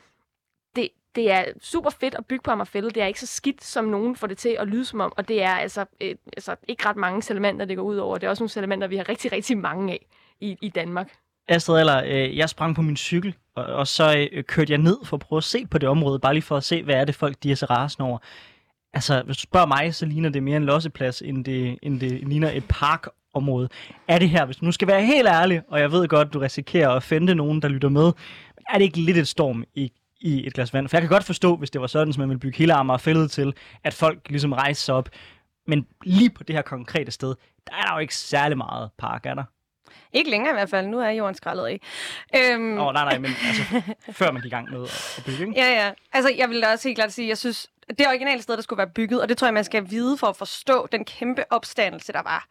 det, 0.75 0.89
det 1.15 1.31
er 1.31 1.45
super 1.61 1.89
fedt 1.89 2.15
at 2.15 2.25
bygge 2.25 2.43
på 2.43 2.51
Amagerfældet. 2.51 2.95
Det 2.95 3.03
er 3.03 3.07
ikke 3.07 3.19
så 3.19 3.27
skidt, 3.27 3.63
som 3.63 3.85
nogen 3.85 4.15
får 4.15 4.27
det 4.27 4.37
til 4.37 4.57
at 4.59 4.67
lyde 4.67 4.85
som 4.85 4.99
om, 5.01 5.13
og 5.17 5.27
det 5.27 5.43
er 5.43 5.55
altså, 5.55 5.85
øh, 6.01 6.15
altså 6.37 6.55
ikke 6.67 6.85
ret 6.85 6.97
mange 6.97 7.21
salamandre, 7.21 7.65
det 7.65 7.77
går 7.77 7.83
ud 7.83 7.97
over. 7.97 8.17
Det 8.17 8.27
er 8.27 8.29
også 8.29 8.43
nogle 8.43 8.49
salamandre, 8.49 8.89
vi 8.89 8.97
har 8.97 9.09
rigtig, 9.09 9.31
rigtig 9.31 9.57
mange 9.57 9.93
af 9.93 10.05
i, 10.39 10.57
i 10.61 10.69
Danmark. 10.69 11.13
Astrid 11.47 11.79
Eller, 11.79 12.03
øh, 12.05 12.37
jeg 12.37 12.49
sprang 12.49 12.75
på 12.75 12.81
min 12.81 12.97
cykel, 12.97 13.35
og, 13.55 13.65
og 13.65 13.87
så 13.87 14.27
øh, 14.31 14.43
kørte 14.43 14.71
jeg 14.71 14.77
ned 14.77 14.97
for 15.05 15.17
at 15.17 15.21
prøve 15.21 15.37
at 15.37 15.43
se 15.43 15.65
på 15.65 15.77
det 15.77 15.89
område, 15.89 16.19
bare 16.19 16.33
lige 16.33 16.43
for 16.43 16.57
at 16.57 16.63
se, 16.63 16.83
hvad 16.83 16.95
er 16.95 17.05
det 17.05 17.15
folk, 17.15 17.35
de 17.43 17.51
er 17.51 17.55
så 17.55 17.65
rasende 17.65 18.09
over. 18.09 18.17
Altså, 18.93 19.21
hvis 19.25 19.37
du 19.37 19.41
spørger 19.41 19.65
mig, 19.65 19.95
så 19.95 20.05
ligner 20.05 20.29
det 20.29 20.43
mere 20.43 20.57
en 20.57 20.65
losseplads, 20.65 21.21
end 21.21 21.45
det, 21.45 21.79
end 21.81 21.99
det 21.99 22.27
ligner 22.27 22.51
et 22.51 22.65
parkområde. 22.69 23.69
Er 24.07 24.19
det 24.19 24.29
her, 24.29 24.45
hvis 24.45 24.57
du 24.57 24.65
nu 24.65 24.71
skal 24.71 24.87
være 24.87 25.05
helt 25.05 25.27
ærlig, 25.27 25.61
og 25.67 25.79
jeg 25.79 25.91
ved 25.91 26.07
godt, 26.07 26.33
du 26.33 26.39
risikerer 26.39 26.89
at 26.89 27.03
fænde 27.03 27.35
nogen, 27.35 27.61
der 27.61 27.67
lytter 27.67 27.89
med, 27.89 28.11
er 28.69 28.77
det 28.77 28.81
ikke 28.81 29.01
lidt 29.01 29.17
et 29.17 29.27
storm 29.27 29.63
i, 29.75 29.91
i 30.21 30.47
et 30.47 30.53
glas 30.53 30.73
vand? 30.73 30.87
For 30.87 30.97
jeg 30.97 31.01
kan 31.01 31.09
godt 31.09 31.23
forstå, 31.23 31.55
hvis 31.55 31.71
det 31.71 31.81
var 31.81 31.87
sådan, 31.87 32.13
som 32.13 32.21
man 32.21 32.29
ville 32.29 32.39
bygge 32.39 32.57
hele 32.57 32.73
Amagerfældet 32.73 33.31
til, 33.31 33.53
at 33.83 33.93
folk 33.93 34.29
ligesom 34.29 34.53
rejser 34.53 34.81
sig 34.81 34.95
op. 34.95 35.09
Men 35.67 35.87
lige 36.03 36.29
på 36.29 36.43
det 36.43 36.55
her 36.55 36.61
konkrete 36.61 37.11
sted, 37.11 37.35
der 37.67 37.73
er 37.75 37.81
der 37.81 37.93
jo 37.93 37.99
ikke 37.99 38.15
særlig 38.15 38.57
meget 38.57 38.89
park, 38.97 39.25
er 39.25 39.33
der? 39.33 39.43
Ikke 40.13 40.29
længere 40.29 40.51
i 40.51 40.53
hvert 40.53 40.69
fald. 40.69 40.87
Nu 40.87 40.99
er 40.99 41.09
jorden 41.09 41.35
skrællet 41.35 41.65
af. 41.65 41.79
Øhm, 42.35 42.77
Åh, 42.79 42.87
oh, 42.87 42.93
nej, 42.93 43.03
nej, 43.03 43.17
men 43.19 43.31
altså, 43.47 43.81
før 44.11 44.31
man 44.31 44.41
gik 44.41 44.51
i 44.51 44.55
gang 44.55 44.71
med 44.71 44.83
at- 44.83 45.15
at 45.17 45.23
bygge, 45.25 45.41
ikke? 45.47 45.53
Ja, 45.61 45.85
ja. 45.85 45.91
Altså, 46.13 46.33
jeg 46.37 46.49
vil 46.49 46.61
da 46.61 46.71
også 46.71 46.87
helt 46.87 46.97
klart 46.97 47.13
sige, 47.13 47.27
jeg 47.27 47.37
synes, 47.37 47.67
det 47.97 48.07
originale 48.07 48.41
sted, 48.41 48.55
der 48.55 48.61
skulle 48.63 48.77
være 48.77 48.89
bygget, 48.95 49.21
og 49.21 49.29
det 49.29 49.37
tror 49.37 49.47
jeg, 49.47 49.53
man 49.53 49.63
skal 49.63 49.89
vide 49.89 50.17
for 50.17 50.27
at 50.27 50.35
forstå 50.37 50.87
den 50.91 51.05
kæmpe 51.05 51.43
opstandelse, 51.49 52.13
der 52.13 52.21
var 52.21 52.45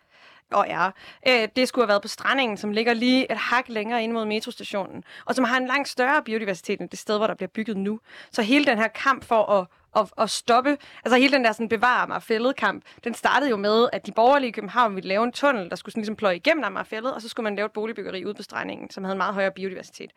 og 0.52 0.66
er. 0.68 0.90
Øh, 1.28 1.48
det 1.56 1.68
skulle 1.68 1.82
have 1.82 1.88
været 1.88 2.02
på 2.02 2.08
strandingen, 2.08 2.56
som 2.56 2.72
ligger 2.72 2.94
lige 2.94 3.32
et 3.32 3.36
hak 3.38 3.64
længere 3.68 4.04
ind 4.04 4.12
mod 4.12 4.24
metrostationen, 4.24 5.04
og 5.26 5.34
som 5.34 5.44
har 5.44 5.56
en 5.56 5.66
langt 5.66 5.88
større 5.88 6.22
biodiversitet 6.22 6.80
end 6.80 6.88
det 6.88 6.98
sted, 6.98 7.16
hvor 7.16 7.26
der 7.26 7.34
bliver 7.34 7.48
bygget 7.48 7.76
nu. 7.76 8.00
Så 8.32 8.42
hele 8.42 8.64
den 8.66 8.78
her 8.78 8.88
kamp 8.88 9.24
for 9.24 9.44
at 9.52 9.66
at, 9.96 10.06
at 10.18 10.30
stoppe, 10.30 10.78
altså 11.04 11.16
hele 11.16 11.32
den 11.32 11.44
der 11.44 11.52
sådan 11.52 11.68
bevare 11.68 12.06
mig 12.06 12.22
fældet 12.22 12.56
kamp, 12.56 12.84
den 13.04 13.14
startede 13.14 13.50
jo 13.50 13.56
med, 13.56 13.88
at 13.92 14.06
de 14.06 14.12
borgerlige 14.12 14.48
i 14.48 14.52
København 14.52 14.94
ville 14.94 15.08
lave 15.08 15.24
en 15.24 15.32
tunnel, 15.32 15.70
der 15.70 15.76
skulle 15.76 15.92
sådan 15.92 16.00
ligesom 16.00 16.16
pløje 16.16 16.36
igennem 16.36 16.64
Amagerfældet, 16.64 17.14
og 17.14 17.22
så 17.22 17.28
skulle 17.28 17.44
man 17.44 17.56
lave 17.56 17.66
et 17.66 17.72
boligbyggeri 17.72 18.24
ude 18.24 18.34
på 18.34 18.42
strandingen, 18.42 18.90
som 18.90 19.04
havde 19.04 19.12
en 19.12 19.18
meget 19.18 19.34
højere 19.34 19.50
biodiversitet. 19.50 20.10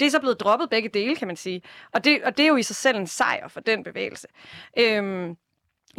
Det 0.00 0.06
er 0.06 0.10
så 0.10 0.20
blevet 0.20 0.40
droppet 0.40 0.70
begge 0.70 0.88
dele, 0.88 1.16
kan 1.16 1.26
man 1.26 1.36
sige. 1.36 1.62
Og 1.92 2.04
det, 2.04 2.22
og 2.24 2.36
det 2.36 2.42
er 2.42 2.48
jo 2.48 2.56
i 2.56 2.62
sig 2.62 2.76
selv 2.76 2.98
en 2.98 3.06
sejr 3.06 3.48
for 3.48 3.60
den 3.60 3.84
bevægelse. 3.84 4.26
Øhm, 4.78 5.36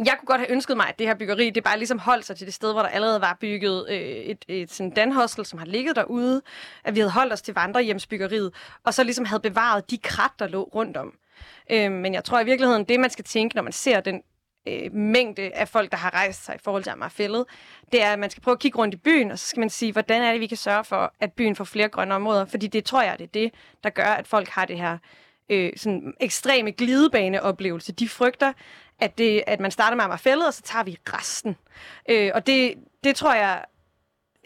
jeg 0.04 0.16
kunne 0.18 0.26
godt 0.26 0.40
have 0.40 0.50
ønsket 0.50 0.76
mig, 0.76 0.88
at 0.88 0.98
det 0.98 1.06
her 1.06 1.14
byggeri, 1.14 1.50
det 1.50 1.64
bare 1.64 1.78
ligesom 1.78 1.98
holdt 1.98 2.24
sig 2.24 2.36
til 2.36 2.46
det 2.46 2.54
sted, 2.54 2.72
hvor 2.72 2.82
der 2.82 2.88
allerede 2.88 3.20
var 3.20 3.36
bygget 3.40 3.86
øh, 3.90 3.96
et, 3.98 4.44
et 4.48 4.72
sådan 4.72 4.90
danhostel, 4.90 5.46
som 5.46 5.58
har 5.58 5.66
ligget 5.66 5.96
derude. 5.96 6.42
At 6.84 6.94
vi 6.94 7.00
havde 7.00 7.12
holdt 7.12 7.32
os 7.32 7.42
til 7.42 7.54
vandrehjemsbyggeriet, 7.54 8.54
og 8.84 8.94
så 8.94 9.04
ligesom 9.04 9.24
havde 9.24 9.40
bevaret 9.40 9.90
de 9.90 9.98
krat, 9.98 10.30
der 10.38 10.48
lå 10.48 10.62
rundt 10.62 10.96
om. 10.96 11.12
Øh, 11.70 11.92
men 11.92 12.14
jeg 12.14 12.24
tror 12.24 12.40
i 12.40 12.44
virkeligheden, 12.44 12.84
det 12.84 13.00
man 13.00 13.10
skal 13.10 13.24
tænke, 13.24 13.56
når 13.56 13.62
man 13.62 13.72
ser 13.72 14.00
den 14.00 14.22
øh, 14.68 14.92
mængde 14.92 15.42
af 15.54 15.68
folk, 15.68 15.90
der 15.90 15.96
har 15.96 16.14
rejst 16.14 16.44
sig 16.44 16.54
i 16.54 16.58
forhold 16.58 16.82
til 16.82 16.90
Amagerfællet, 16.90 17.44
det 17.92 18.02
er, 18.02 18.12
at 18.12 18.18
man 18.18 18.30
skal 18.30 18.42
prøve 18.42 18.52
at 18.52 18.58
kigge 18.58 18.78
rundt 18.78 18.94
i 18.94 18.96
byen, 18.96 19.30
og 19.30 19.38
så 19.38 19.46
skal 19.46 19.60
man 19.60 19.70
sige, 19.70 19.92
hvordan 19.92 20.22
er 20.22 20.32
det, 20.32 20.40
vi 20.40 20.46
kan 20.46 20.56
sørge 20.56 20.84
for, 20.84 21.12
at 21.20 21.32
byen 21.32 21.56
får 21.56 21.64
flere 21.64 21.88
grønne 21.88 22.14
områder. 22.14 22.44
Fordi 22.44 22.66
det 22.66 22.84
tror 22.84 23.02
jeg, 23.02 23.18
det 23.18 23.24
er 23.24 23.28
det, 23.28 23.54
der 23.84 23.90
gør, 23.90 24.04
at 24.04 24.26
folk 24.26 24.48
har 24.48 24.64
det 24.64 24.78
her 24.78 24.98
øh, 25.48 25.72
sådan 25.76 26.14
ekstreme 26.20 26.72
glidebaneoplevelse. 26.72 27.92
De 27.92 28.08
frygter, 28.08 28.52
at, 28.98 29.18
det, 29.18 29.42
at 29.46 29.60
man 29.60 29.70
starter 29.70 29.96
med 29.96 30.04
Amagerfællet, 30.04 30.46
og 30.46 30.54
så 30.54 30.62
tager 30.62 30.84
vi 30.84 30.98
resten. 31.06 31.56
Øh, 32.08 32.30
og 32.34 32.46
det, 32.46 32.74
det 33.04 33.16
tror 33.16 33.34
jeg, 33.34 33.64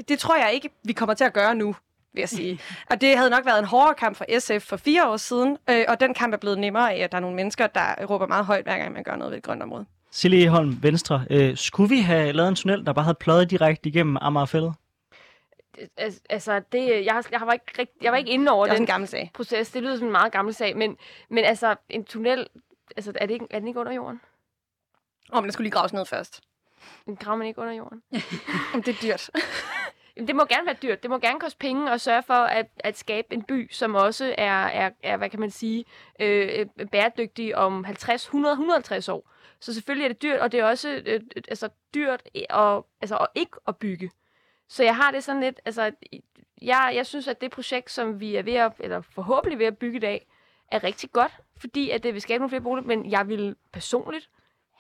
det 0.09 0.19
tror 0.19 0.37
jeg 0.37 0.53
ikke, 0.53 0.71
vi 0.85 0.93
kommer 0.93 1.15
til 1.15 1.25
at 1.25 1.33
gøre 1.33 1.55
nu 1.55 1.77
vil 2.13 2.21
jeg 2.21 2.29
sige. 2.29 2.61
Og 2.91 3.01
det 3.01 3.17
havde 3.17 3.31
nok 3.31 3.45
været 3.47 3.59
en 3.59 3.65
hårdere 3.65 3.95
kamp 3.95 4.17
for 4.17 4.25
SF 4.39 4.69
for 4.69 4.77
fire 4.77 5.09
år 5.09 5.17
siden, 5.17 5.59
øh, 5.71 5.85
og 5.89 6.01
den 6.01 6.15
kamp 6.15 6.33
er 6.35 6.39
blevet 6.39 6.59
nemmere 6.59 6.95
af, 6.95 6.99
at 6.99 7.13
der 7.13 7.17
er 7.17 7.21
nogle 7.21 7.37
mennesker, 7.37 7.67
der 7.67 8.05
råber 8.07 8.27
meget 8.27 8.45
højt, 8.45 8.65
hver 8.65 8.79
gang 8.79 8.93
man 8.93 9.03
gør 9.05 9.17
noget 9.17 9.31
ved 9.31 9.39
et 9.39 9.45
grønt 9.45 9.63
område. 9.63 9.87
Silje 10.11 10.49
Holm, 10.49 10.83
Venstre. 10.83 11.25
Øh, 11.31 11.57
skulle 11.57 11.89
vi 11.89 12.01
have 12.01 12.33
lavet 12.33 12.49
en 12.49 12.55
tunnel, 12.55 12.87
der 12.87 12.93
bare 12.93 13.05
havde 13.05 13.15
pløjet 13.21 13.51
direkte 13.51 13.89
igennem 13.89 14.17
Amagerfældet? 14.21 14.75
Al- 15.97 16.21
Altså, 16.31 16.61
det, 16.73 17.05
jeg, 17.05 17.15
har, 17.15 17.27
jeg, 17.33 17.41
var 17.41 17.53
ikke 17.53 17.65
rigt, 17.79 17.91
jeg 18.03 18.13
var 18.13 18.19
ikke 18.19 18.31
inde 18.31 18.53
over 18.53 18.65
Det 18.65 18.71
er 18.71 18.75
den 18.75 18.83
en 18.83 18.87
gammel 18.87 19.09
sag. 19.09 19.31
proces. 19.35 19.71
Det 19.71 19.83
lyder 19.83 19.97
som 19.97 20.07
en 20.07 20.13
meget 20.13 20.33
gammel 20.33 20.55
sag, 20.55 20.77
men, 20.77 20.97
men 21.31 21.45
altså, 21.45 21.75
en 21.89 22.05
tunnel, 22.05 22.47
altså, 22.97 23.13
er, 23.15 23.27
det 23.27 23.35
ikke, 23.35 23.47
er 23.51 23.59
den 23.59 23.69
ikke 23.69 23.81
under 23.81 23.93
jorden? 23.93 24.21
Om 25.33 25.43
den 25.45 25.53
skulle 25.53 25.65
lige 25.65 25.73
graves 25.73 25.93
ned 25.93 26.07
først. 26.07 26.41
Den 27.07 27.17
graver 27.17 27.37
man 27.39 27.47
ikke 27.47 27.61
under 27.61 27.75
jorden? 27.75 28.03
Det 28.85 28.89
er 28.89 28.99
dyrt. 29.03 29.31
Jamen, 30.17 30.29
det 30.29 30.37
må 30.37 30.45
gerne 30.45 30.67
være 30.67 30.77
dyrt. 30.83 31.03
Det 31.03 31.11
må 31.11 31.19
gerne 31.19 31.41
koste 31.41 31.59
penge 31.59 31.91
at 31.91 32.01
sørge 32.01 32.23
for 32.23 32.35
at, 32.35 32.67
at 32.77 32.99
skabe 32.99 33.35
en 33.35 33.43
by, 33.43 33.73
som 33.73 33.95
også 33.95 34.35
er, 34.39 34.65
er, 34.67 34.91
er 35.03 35.17
hvad 35.17 35.31
kan 35.31 35.41
man 35.41 35.51
sige, 35.51 35.85
øh, 36.21 36.67
bæredygtig 36.93 37.57
om 37.57 37.85
50, 37.85 38.25
100, 38.25 38.53
150 38.53 39.09
år. 39.09 39.31
Så 39.61 39.75
selvfølgelig 39.75 40.05
er 40.05 40.09
det 40.09 40.23
dyrt, 40.23 40.41
og 40.41 40.53
det 40.53 40.61
er 40.61 40.65
også 40.65 40.89
øh, 40.91 41.03
øh 41.07 41.21
altså, 41.49 41.69
dyrt 41.95 42.23
at, 42.35 42.83
altså, 43.01 43.17
at 43.17 43.27
ikke 43.35 43.57
at 43.69 43.77
bygge. 43.77 44.11
Så 44.69 44.85
jeg 44.85 44.97
har 44.97 45.11
det 45.11 45.25
sådan 45.25 45.43
lidt, 45.43 45.61
altså, 45.65 45.91
jeg, 46.63 46.93
jeg 46.95 47.07
synes, 47.07 47.29
at 47.29 47.41
det 47.41 47.51
projekt, 47.51 47.91
som 47.91 48.21
vi 48.21 48.37
er 48.37 48.43
ved 48.43 48.55
at, 48.55 48.73
eller 48.81 49.01
forhåbentlig 49.01 49.59
ved 49.59 49.67
at 49.67 49.79
bygge 49.79 49.97
i 49.97 50.01
dag, 50.01 50.27
er 50.71 50.85
rigtig 50.85 51.11
godt, 51.13 51.33
fordi 51.57 51.91
at 51.91 52.01
øh, 52.01 52.03
det 52.03 52.15
vil 52.15 52.23
skabe 52.23 52.39
nogle 52.39 52.51
flere 52.51 52.63
boliger, 52.63 52.87
men 52.87 53.11
jeg 53.11 53.29
vil 53.29 53.57
personligt 53.73 54.31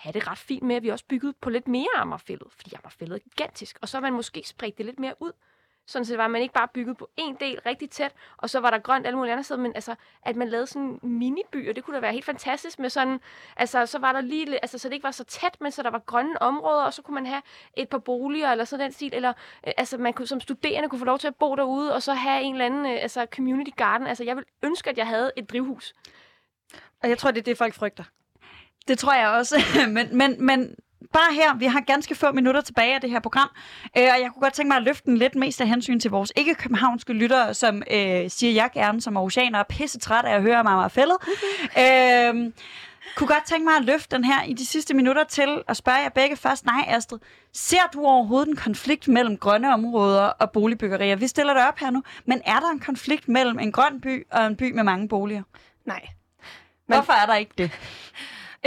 have 0.02 0.12
det 0.12 0.28
ret 0.28 0.38
fint 0.38 0.62
med, 0.62 0.76
at 0.76 0.82
vi 0.82 0.88
også 0.88 1.04
byggede 1.08 1.32
på 1.40 1.50
lidt 1.50 1.68
mere 1.68 1.96
Amagerfældet, 1.96 2.48
fordi 2.50 2.74
Amagerfældet 2.74 3.14
er 3.14 3.18
gigantisk, 3.18 3.78
og 3.80 3.88
så 3.88 3.96
har 3.96 4.02
man 4.02 4.12
måske 4.12 4.42
spredt 4.46 4.78
det 4.78 4.86
lidt 4.86 4.98
mere 4.98 5.14
ud, 5.20 5.32
sådan 5.86 6.04
så 6.04 6.12
det 6.12 6.18
var, 6.18 6.24
at 6.24 6.30
man 6.30 6.42
ikke 6.42 6.54
bare 6.54 6.68
byggede 6.74 6.94
på 6.94 7.10
en 7.16 7.36
del 7.40 7.60
rigtig 7.66 7.90
tæt, 7.90 8.12
og 8.36 8.50
så 8.50 8.60
var 8.60 8.70
der 8.70 8.78
grønt 8.78 9.06
alle 9.06 9.16
mulige 9.16 9.32
andre 9.32 9.44
steder, 9.44 9.60
men 9.60 9.74
altså, 9.74 9.94
at 10.22 10.36
man 10.36 10.48
lavede 10.48 10.66
sådan 10.66 10.98
minibyer, 11.02 11.72
det 11.72 11.84
kunne 11.84 11.96
da 11.96 12.00
være 12.00 12.12
helt 12.12 12.24
fantastisk 12.24 12.78
med 12.78 12.90
sådan, 12.90 13.20
altså, 13.56 13.86
så 13.86 13.98
var 13.98 14.12
der 14.12 14.20
lige, 14.20 14.58
altså, 14.62 14.78
så 14.78 14.88
det 14.88 14.94
ikke 14.94 15.04
var 15.04 15.10
så 15.10 15.24
tæt, 15.24 15.56
men 15.60 15.72
så 15.72 15.82
der 15.82 15.90
var 15.90 15.98
grønne 15.98 16.42
områder, 16.42 16.82
og 16.82 16.94
så 16.94 17.02
kunne 17.02 17.14
man 17.14 17.26
have 17.26 17.42
et 17.76 17.88
par 17.88 17.98
boliger, 17.98 18.48
eller 18.48 18.64
sådan 18.64 18.84
den 18.84 18.92
stil, 18.92 19.14
eller, 19.14 19.32
øh, 19.66 19.72
altså, 19.76 19.98
man 19.98 20.12
kunne 20.12 20.26
som 20.26 20.40
studerende 20.40 20.88
kunne 20.88 20.98
få 20.98 21.04
lov 21.04 21.18
til 21.18 21.28
at 21.28 21.36
bo 21.36 21.56
derude, 21.56 21.94
og 21.94 22.02
så 22.02 22.14
have 22.14 22.42
en 22.42 22.54
eller 22.54 22.66
anden, 22.66 22.86
øh, 22.86 23.02
altså, 23.02 23.26
community 23.34 23.70
garden, 23.76 24.06
altså, 24.06 24.24
jeg 24.24 24.36
vil 24.36 24.44
ønske, 24.62 24.90
at 24.90 24.98
jeg 24.98 25.06
havde 25.06 25.32
et 25.36 25.50
drivhus. 25.50 25.94
Og 27.02 27.08
jeg 27.08 27.18
tror, 27.18 27.30
det 27.30 27.38
er 27.38 27.44
det, 27.44 27.58
folk 27.58 27.74
frygter. 27.74 28.04
Det 28.88 28.98
tror 28.98 29.14
jeg 29.14 29.28
også. 29.28 29.56
men, 29.96 30.16
men, 30.18 30.46
men 30.46 30.74
bare 31.12 31.34
her, 31.34 31.54
vi 31.54 31.66
har 31.66 31.80
ganske 31.80 32.14
få 32.14 32.32
minutter 32.32 32.60
tilbage 32.60 32.94
af 32.94 33.00
det 33.00 33.10
her 33.10 33.20
program, 33.20 33.50
øh, 33.98 34.02
og 34.14 34.20
jeg 34.20 34.30
kunne 34.32 34.42
godt 34.42 34.54
tænke 34.54 34.68
mig 34.68 34.76
at 34.76 34.82
løfte 34.82 35.06
den 35.06 35.16
lidt 35.16 35.34
mest 35.34 35.60
af 35.60 35.68
hensyn 35.68 36.00
til 36.00 36.10
vores 36.10 36.32
ikke-københavnske 36.36 37.12
lyttere, 37.12 37.54
som 37.54 37.82
øh, 37.90 38.30
siger 38.30 38.52
jeg 38.52 38.70
gerne 38.74 39.00
som 39.00 39.16
oceaner 39.16 39.58
er 39.58 39.62
pisse 39.62 39.98
træt 39.98 40.24
af 40.24 40.34
at 40.34 40.42
høre 40.42 40.62
mig 40.64 40.90
fældet. 40.90 41.16
øh, 41.78 42.52
kunne 43.16 43.28
godt 43.28 43.44
tænke 43.46 43.64
mig 43.64 43.76
at 43.76 43.84
løfte 43.84 44.16
den 44.16 44.24
her 44.24 44.42
i 44.42 44.52
de 44.52 44.66
sidste 44.66 44.94
minutter 44.94 45.24
til 45.24 45.62
at 45.68 45.76
spørge 45.76 45.98
jer 45.98 46.08
begge 46.08 46.36
først. 46.36 46.66
Nej, 46.66 46.84
Astrid, 46.88 47.18
ser 47.52 47.82
du 47.92 48.04
overhovedet 48.04 48.48
en 48.48 48.56
konflikt 48.56 49.08
mellem 49.08 49.36
grønne 49.36 49.74
områder 49.74 50.22
og 50.22 50.50
boligbyggerier? 50.50 51.16
Vi 51.16 51.26
stiller 51.26 51.54
det 51.54 51.68
op 51.68 51.78
her 51.78 51.90
nu, 51.90 52.02
men 52.24 52.40
er 52.46 52.60
der 52.60 52.70
en 52.70 52.80
konflikt 52.80 53.28
mellem 53.28 53.58
en 53.58 53.72
grøn 53.72 54.00
by 54.00 54.26
og 54.30 54.46
en 54.46 54.56
by 54.56 54.72
med 54.72 54.82
mange 54.82 55.08
boliger? 55.08 55.42
Nej. 55.84 56.08
Men... 56.86 56.96
Hvorfor 56.96 57.12
er 57.12 57.26
der 57.26 57.34
ikke 57.34 57.52
det? 57.58 57.70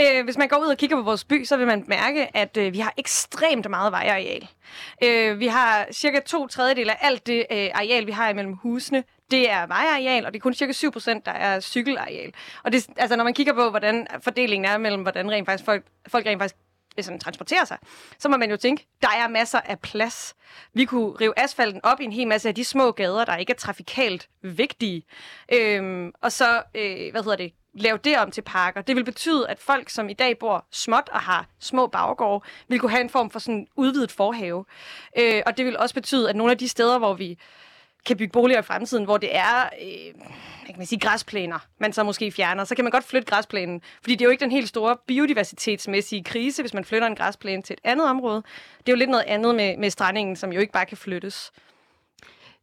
Øh, 0.00 0.24
hvis 0.24 0.38
man 0.38 0.48
går 0.48 0.56
ud 0.56 0.66
og 0.66 0.76
kigger 0.76 0.96
på 0.96 1.02
vores 1.02 1.24
by, 1.24 1.44
så 1.44 1.56
vil 1.56 1.66
man 1.66 1.84
mærke, 1.86 2.36
at 2.36 2.56
øh, 2.56 2.72
vi 2.72 2.78
har 2.78 2.94
ekstremt 2.96 3.70
meget 3.70 3.92
vejareal. 3.92 4.48
Øh, 5.04 5.40
vi 5.40 5.46
har 5.46 5.86
cirka 5.92 6.20
to 6.20 6.46
tredjedel 6.46 6.90
af 6.90 6.98
alt 7.00 7.26
det 7.26 7.46
øh, 7.50 7.68
areal, 7.74 8.06
vi 8.06 8.12
har 8.12 8.28
imellem 8.28 8.52
husene, 8.52 9.04
det 9.30 9.50
er 9.50 9.66
vejareal, 9.66 10.26
og 10.26 10.32
det 10.32 10.38
er 10.38 10.42
kun 10.42 10.54
cirka 10.54 10.72
7 10.72 10.92
procent, 10.92 11.26
der 11.26 11.32
er 11.32 11.60
cykelareal. 11.60 12.32
Og 12.64 12.72
det, 12.72 12.86
altså, 12.96 13.16
når 13.16 13.24
man 13.24 13.34
kigger 13.34 13.52
på, 13.52 13.70
hvordan 13.70 14.06
fordelingen 14.20 14.70
er 14.70 14.78
mellem, 14.78 15.02
hvordan 15.02 15.30
rent 15.30 15.46
faktisk 15.46 15.64
folk, 15.64 15.84
folk 16.08 16.26
rent 16.26 16.40
faktisk 16.40 16.56
øh, 16.98 17.04
sådan, 17.04 17.20
transporterer 17.20 17.64
sig, 17.64 17.78
så 18.18 18.28
må 18.28 18.36
man 18.36 18.50
jo 18.50 18.56
tænke, 18.56 18.86
der 19.02 19.08
er 19.08 19.28
masser 19.28 19.60
af 19.60 19.80
plads. 19.80 20.34
Vi 20.74 20.84
kunne 20.84 21.10
rive 21.10 21.32
asfalten 21.36 21.80
op 21.84 22.00
i 22.00 22.04
en 22.04 22.12
hel 22.12 22.28
masse 22.28 22.48
af 22.48 22.54
de 22.54 22.64
små 22.64 22.90
gader, 22.90 23.24
der 23.24 23.36
ikke 23.36 23.50
er 23.50 23.56
trafikalt 23.56 24.28
vigtige. 24.42 25.02
Øhm, 25.52 26.12
og 26.22 26.32
så, 26.32 26.62
øh, 26.74 27.10
hvad 27.10 27.22
hedder 27.22 27.36
det, 27.36 27.52
lave 27.76 27.98
det 28.04 28.18
om 28.18 28.30
til 28.30 28.42
parker. 28.42 28.82
Det 28.82 28.96
vil 28.96 29.04
betyde, 29.04 29.48
at 29.48 29.58
folk, 29.58 29.90
som 29.90 30.08
i 30.08 30.12
dag 30.12 30.38
bor 30.38 30.66
småt 30.70 31.08
og 31.12 31.20
har 31.20 31.46
små 31.60 31.86
baggårde, 31.86 32.44
vil 32.68 32.78
kunne 32.78 32.90
have 32.90 33.00
en 33.00 33.10
form 33.10 33.30
for 33.30 33.38
sådan 33.38 33.66
udvidet 33.76 34.12
forhave. 34.12 34.64
Øh, 35.18 35.42
og 35.46 35.56
det 35.56 35.64
vil 35.66 35.78
også 35.78 35.94
betyde, 35.94 36.28
at 36.28 36.36
nogle 36.36 36.52
af 36.52 36.58
de 36.58 36.68
steder, 36.68 36.98
hvor 36.98 37.14
vi 37.14 37.38
kan 38.06 38.16
bygge 38.16 38.32
boliger 38.32 38.58
i 38.58 38.62
fremtiden, 38.62 39.04
hvor 39.04 39.16
det 39.16 39.36
er 39.36 39.62
øh, 39.82 40.22
kan 40.66 40.74
man 40.76 40.86
sige, 40.86 41.00
græsplæner, 41.00 41.58
man 41.78 41.92
så 41.92 42.02
måske 42.02 42.32
fjerner, 42.32 42.64
så 42.64 42.74
kan 42.74 42.84
man 42.84 42.90
godt 42.90 43.04
flytte 43.04 43.26
græsplænen. 43.26 43.82
Fordi 44.00 44.14
det 44.14 44.20
er 44.20 44.24
jo 44.24 44.30
ikke 44.30 44.40
den 44.40 44.50
helt 44.50 44.68
store 44.68 44.96
biodiversitetsmæssige 45.06 46.24
krise, 46.24 46.62
hvis 46.62 46.74
man 46.74 46.84
flytter 46.84 47.06
en 47.06 47.16
græsplæne 47.16 47.62
til 47.62 47.74
et 47.74 47.80
andet 47.84 48.06
område. 48.06 48.42
Det 48.78 48.88
er 48.88 48.92
jo 48.92 48.96
lidt 48.96 49.10
noget 49.10 49.24
andet 49.26 49.54
med, 49.54 49.76
med 49.76 49.90
strandingen, 49.90 50.36
som 50.36 50.52
jo 50.52 50.60
ikke 50.60 50.72
bare 50.72 50.86
kan 50.86 50.96
flyttes. 50.96 51.52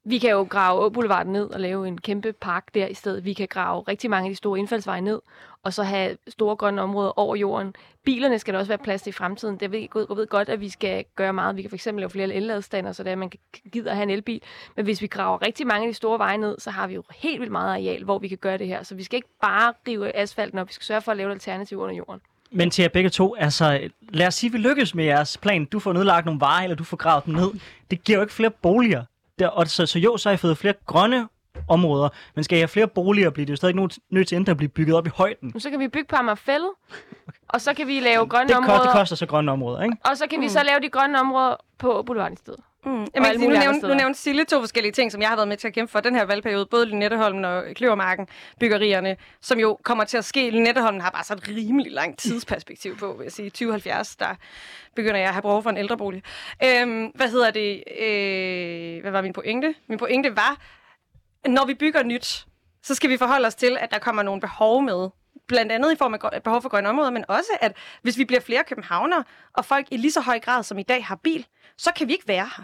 Vi 0.06 0.20
kan 0.20 0.30
jo 0.30 0.43
grave 0.49 0.91
Boulevarden 0.91 1.34
ned 1.34 1.49
og 1.49 1.60
lave 1.60 1.88
en 1.88 1.97
kæmpe 2.01 2.34
park 2.34 2.74
der 2.74 2.88
i 2.88 2.93
stedet. 2.93 3.26
Vi 3.26 3.34
kan 3.34 3.47
grave 3.47 3.82
rigtig 3.82 4.10
mange 4.10 4.28
af 4.28 4.32
de 4.32 4.36
store 4.36 4.60
indfaldsveje 4.60 5.01
ned, 5.01 5.20
og 5.64 5.74
så 5.74 5.84
have 5.84 6.18
store 6.28 6.56
grønne 6.56 6.82
områder 6.82 7.20
over 7.20 7.36
jorden. 7.36 7.76
Bilerne 8.06 8.39
skal 8.39 8.54
der 8.54 8.60
også 8.60 8.68
være 8.70 8.78
plads 8.78 9.01
til 9.01 9.10
i 9.10 9.14
fremtiden. 9.14 9.58
Det 9.60 9.72
ved, 9.72 9.80
jeg 9.80 10.18
ved 10.18 10.28
godt, 10.28 10.49
at 10.49 10.60
vi 10.62 10.70
skal 10.70 11.06
gøre 11.16 11.34
meget. 11.34 11.58
Vi 11.58 11.62
kan 11.62 11.72
fx 11.72 11.86
lave 11.86 12.10
flere 12.10 12.34
elladestander, 12.34 12.91
så 12.91 13.04
det 13.04 13.10
er, 13.10 13.12
at 13.12 13.18
man 13.18 13.30
kan- 13.30 13.39
gider 13.72 13.89
at 13.91 13.95
have 13.97 14.04
en 14.04 14.10
elbil. 14.10 14.41
Men 14.76 14.86
hvis 14.86 15.01
vi 15.01 15.08
graver 15.08 15.41
rigtig 15.41 15.68
mange 15.68 15.88
af 15.88 15.91
de 15.93 15.95
store 15.97 16.20
veje 16.20 16.38
ned, 16.38 16.56
så 16.60 16.70
har 16.72 16.88
vi 16.88 16.93
jo 16.93 17.04
helt 17.16 17.39
vildt 17.39 17.51
meget 17.51 17.70
areal, 17.70 18.04
hvor 18.04 18.20
vi 18.20 18.28
kan 18.28 18.38
gøre 18.38 18.58
det 18.58 18.68
her. 18.68 18.84
Så 18.84 18.95
vi 18.95 19.04
skal 19.04 19.16
ikke 19.18 19.30
bare 19.41 19.74
rive 19.88 20.16
asfalten 20.16 20.60
op. 20.60 20.68
Vi 20.68 20.74
skal 20.74 20.86
sørge 20.86 21.01
for 21.01 21.12
at 21.12 21.18
lave 21.18 21.30
et 21.30 21.34
alternativ 21.34 21.80
under 21.80 21.95
jorden. 21.95 22.22
Men 22.51 22.70
til 22.70 22.82
jer 22.82 22.89
begge 22.89 23.10
to, 23.10 23.36
altså 23.36 23.89
lad 24.10 24.28
os 24.28 24.34
sige, 24.34 24.47
at 24.49 24.54
vi 24.54 24.58
lykkes 24.58 24.95
med 24.95 25.06
jeres 25.06 25.38
plan. 25.38 25.66
Du 25.66 25.80
får 25.80 25.93
nedlagt 25.93 26.26
nogle 26.26 26.41
varer, 26.41 26.64
eller 26.64 26.76
du 26.76 26.84
får 26.84 26.97
gravet 26.97 27.26
dem 27.26 27.34
ned. 27.34 27.49
Det 27.91 28.04
giver 28.04 28.18
jo 28.18 28.22
ikke 28.22 28.34
flere 28.34 28.51
boliger. 28.51 29.04
Der, 29.40 29.48
og 29.48 29.68
så, 29.68 29.86
så 29.86 30.00
jo, 30.00 30.18
så 30.18 30.30
har 30.30 30.34
I 30.34 30.38
fået 30.38 30.58
flere 30.58 30.74
grønne 30.86 31.28
områder, 31.68 32.10
men 32.36 32.44
skal 32.44 32.58
I 32.58 32.60
have 32.60 32.68
flere 32.68 32.88
boliger, 32.88 33.30
bliver 33.30 33.46
det 33.46 33.52
jo 33.52 33.56
stadig 33.56 33.76
nødt 34.12 34.28
til 34.28 34.36
enten 34.36 34.52
at 34.52 34.58
blive 34.58 34.70
bygget 34.70 34.96
op 34.98 35.08
i 35.08 35.10
højden. 35.10 35.60
Så 35.60 35.70
kan 35.70 35.80
vi 35.80 35.88
bygge 35.88 36.08
på 36.08 36.16
Amagerfællet, 36.16 36.70
og 37.50 37.62
så 37.62 37.74
kan 37.74 37.88
vi 37.88 38.00
lave 38.00 38.28
grønne 38.28 38.48
Det, 38.48 38.56
koster, 38.56 38.74
områder, 38.74 38.90
det 38.90 39.00
koster 39.00 39.16
så 39.16 39.26
grønne 39.26 39.52
områder, 39.52 39.82
ikke? 39.82 39.98
og 40.06 40.18
så 40.18 40.28
kan 40.30 40.42
vi 40.42 40.50
så 40.50 40.64
lave 40.64 40.80
de 40.80 40.90
grønne 40.90 41.20
områder 41.20 41.56
på 41.78 42.04
Boulevarden 42.06 42.34
i 42.34 42.38
stedet. 42.38 42.60
Mm. 42.86 43.08
Jamen, 43.16 43.40
nu, 43.40 43.50
nævnte, 43.50 43.88
nu 43.88 43.94
nævnte 43.94 44.20
Sille 44.20 44.46
to 44.46 44.60
forskellige 44.60 44.92
ting, 44.92 45.12
som 45.12 45.22
jeg 45.22 45.30
har 45.30 45.36
været 45.36 45.48
med 45.48 45.58
til 45.58 45.68
at 45.68 45.74
kæmpe 45.74 45.92
for 45.92 46.00
den 46.00 46.16
her 46.16 46.26
valgperiode. 46.26 46.66
Både 46.66 46.86
Lynetteholmen 46.86 47.46
og 47.46 47.64
Kløvermarken 47.76 48.28
byggerierne, 48.60 49.18
som 49.42 49.60
jo 49.60 49.78
kommer 49.84 50.04
til 50.04 50.18
at 50.18 50.26
ske. 50.26 50.50
Lynetteholmen 50.50 51.02
har 51.02 51.10
bare 51.10 51.24
så 51.24 51.34
et 51.34 51.48
rimelig 51.48 51.92
langt 51.92 52.20
tidsperspektiv 52.20 52.98
på, 52.98 53.14
vil 53.18 53.24
jeg 53.24 53.32
sige. 53.32 53.50
2070, 53.50 54.16
der 54.16 54.36
begynder 54.96 55.18
jeg 55.18 55.28
at 55.28 55.34
have 55.34 55.42
behov 55.42 55.64
for 55.64 55.70
en 55.70 55.78
ældrebolig. 55.78 56.24
Øhm, 56.64 57.06
hvad 57.16 57.30
hedder 57.30 57.52
det? 57.52 57.84
Øh, 58.02 59.02
hvad 59.02 59.12
var 59.12 59.22
min 59.22 59.34
pointe? 59.34 59.76
Min 59.88 59.98
pointe 59.98 60.36
var, 60.36 60.58
når 61.48 61.66
vi 61.66 61.74
bygger 61.74 62.04
nyt, 62.04 62.46
så 62.84 62.96
skal 62.96 63.10
vi 63.10 63.18
forholde 63.18 63.48
os 63.48 63.56
til, 63.56 63.78
at 63.80 63.92
der 63.92 64.00
kommer 64.00 64.24
nogle 64.24 64.42
behov 64.42 64.84
med. 64.84 65.10
Blandt 65.48 65.72
andet 65.72 65.91
i 65.91 65.96
form 65.96 66.14
af 66.14 66.44
behov 66.44 66.62
for 66.62 66.70
grønne 66.70 66.89
områder, 66.89 67.10
men 67.10 67.26
også, 67.28 67.50
at 67.62 67.78
hvis 68.02 68.18
vi 68.18 68.26
bliver 68.26 68.41
flere 68.41 68.64
københavnere, 68.64 69.24
og 69.54 69.66
folk 69.66 69.88
i 69.91 69.98
lige 69.98 70.12
så 70.12 70.22
høj 70.22 70.39
grad 70.39 70.64
som 70.64 70.78
i 70.78 70.84
dag 70.84 71.06
har 71.06 71.16
bil, 71.16 71.46
så 71.78 71.91
kan 71.96 72.08
vi 72.08 72.14
ikke 72.14 72.28
være 72.28 72.50
her. 72.58 72.64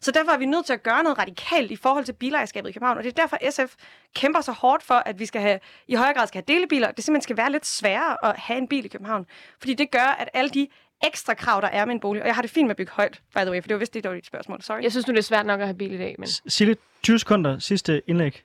Så 0.00 0.10
derfor 0.10 0.32
er 0.32 0.38
vi 0.38 0.46
nødt 0.46 0.66
til 0.66 0.72
at 0.72 0.82
gøre 0.82 1.02
noget 1.02 1.18
radikalt 1.18 1.70
i 1.70 1.76
forhold 1.76 2.04
til 2.04 2.12
bilejerskabet 2.12 2.70
i 2.70 2.72
København. 2.72 2.98
Og 2.98 3.04
det 3.04 3.18
er 3.18 3.22
derfor, 3.22 3.36
SF 3.50 3.74
kæmper 4.14 4.40
så 4.40 4.52
hårdt 4.52 4.82
for, 4.82 4.94
at 4.94 5.18
vi 5.18 5.26
skal 5.26 5.40
have, 5.40 5.58
i 5.88 5.94
højere 5.94 6.14
grad 6.14 6.26
skal 6.26 6.42
have 6.46 6.54
delebiler. 6.54 6.90
Det 6.90 7.04
simpelthen 7.04 7.22
skal 7.22 7.36
være 7.36 7.52
lidt 7.52 7.66
sværere 7.66 8.24
at 8.24 8.38
have 8.38 8.58
en 8.58 8.68
bil 8.68 8.84
i 8.84 8.88
København. 8.88 9.26
Fordi 9.58 9.74
det 9.74 9.90
gør, 9.90 10.16
at 10.18 10.28
alle 10.34 10.50
de 10.50 10.68
ekstra 11.04 11.34
krav, 11.34 11.60
der 11.60 11.68
er 11.68 11.84
med 11.84 11.94
en 11.94 12.00
bolig, 12.00 12.22
og 12.22 12.26
jeg 12.26 12.34
har 12.34 12.42
det 12.42 12.50
fint 12.50 12.66
med 12.66 12.70
at 12.70 12.76
bygge 12.76 12.92
højt, 12.92 13.22
by 13.34 13.38
the 13.38 13.50
way, 13.50 13.62
for 13.62 13.68
det 13.68 13.74
var 13.74 13.78
vist 13.78 13.94
det, 13.94 14.04
der 14.04 14.10
var 14.10 14.16
dit 14.16 14.26
spørgsmål. 14.26 14.62
Sorry. 14.62 14.82
Jeg 14.82 14.90
synes 14.92 15.06
nu, 15.06 15.12
det 15.12 15.18
er 15.18 15.22
svært 15.22 15.46
nok 15.46 15.60
at 15.60 15.66
have 15.66 15.76
bil 15.76 15.92
i 15.92 15.98
dag, 15.98 16.14
men 16.18 16.28
Sille, 16.46 16.76
20 17.02 17.18
sekunder, 17.18 17.58
sidste 17.58 18.02
indlæg 18.06 18.42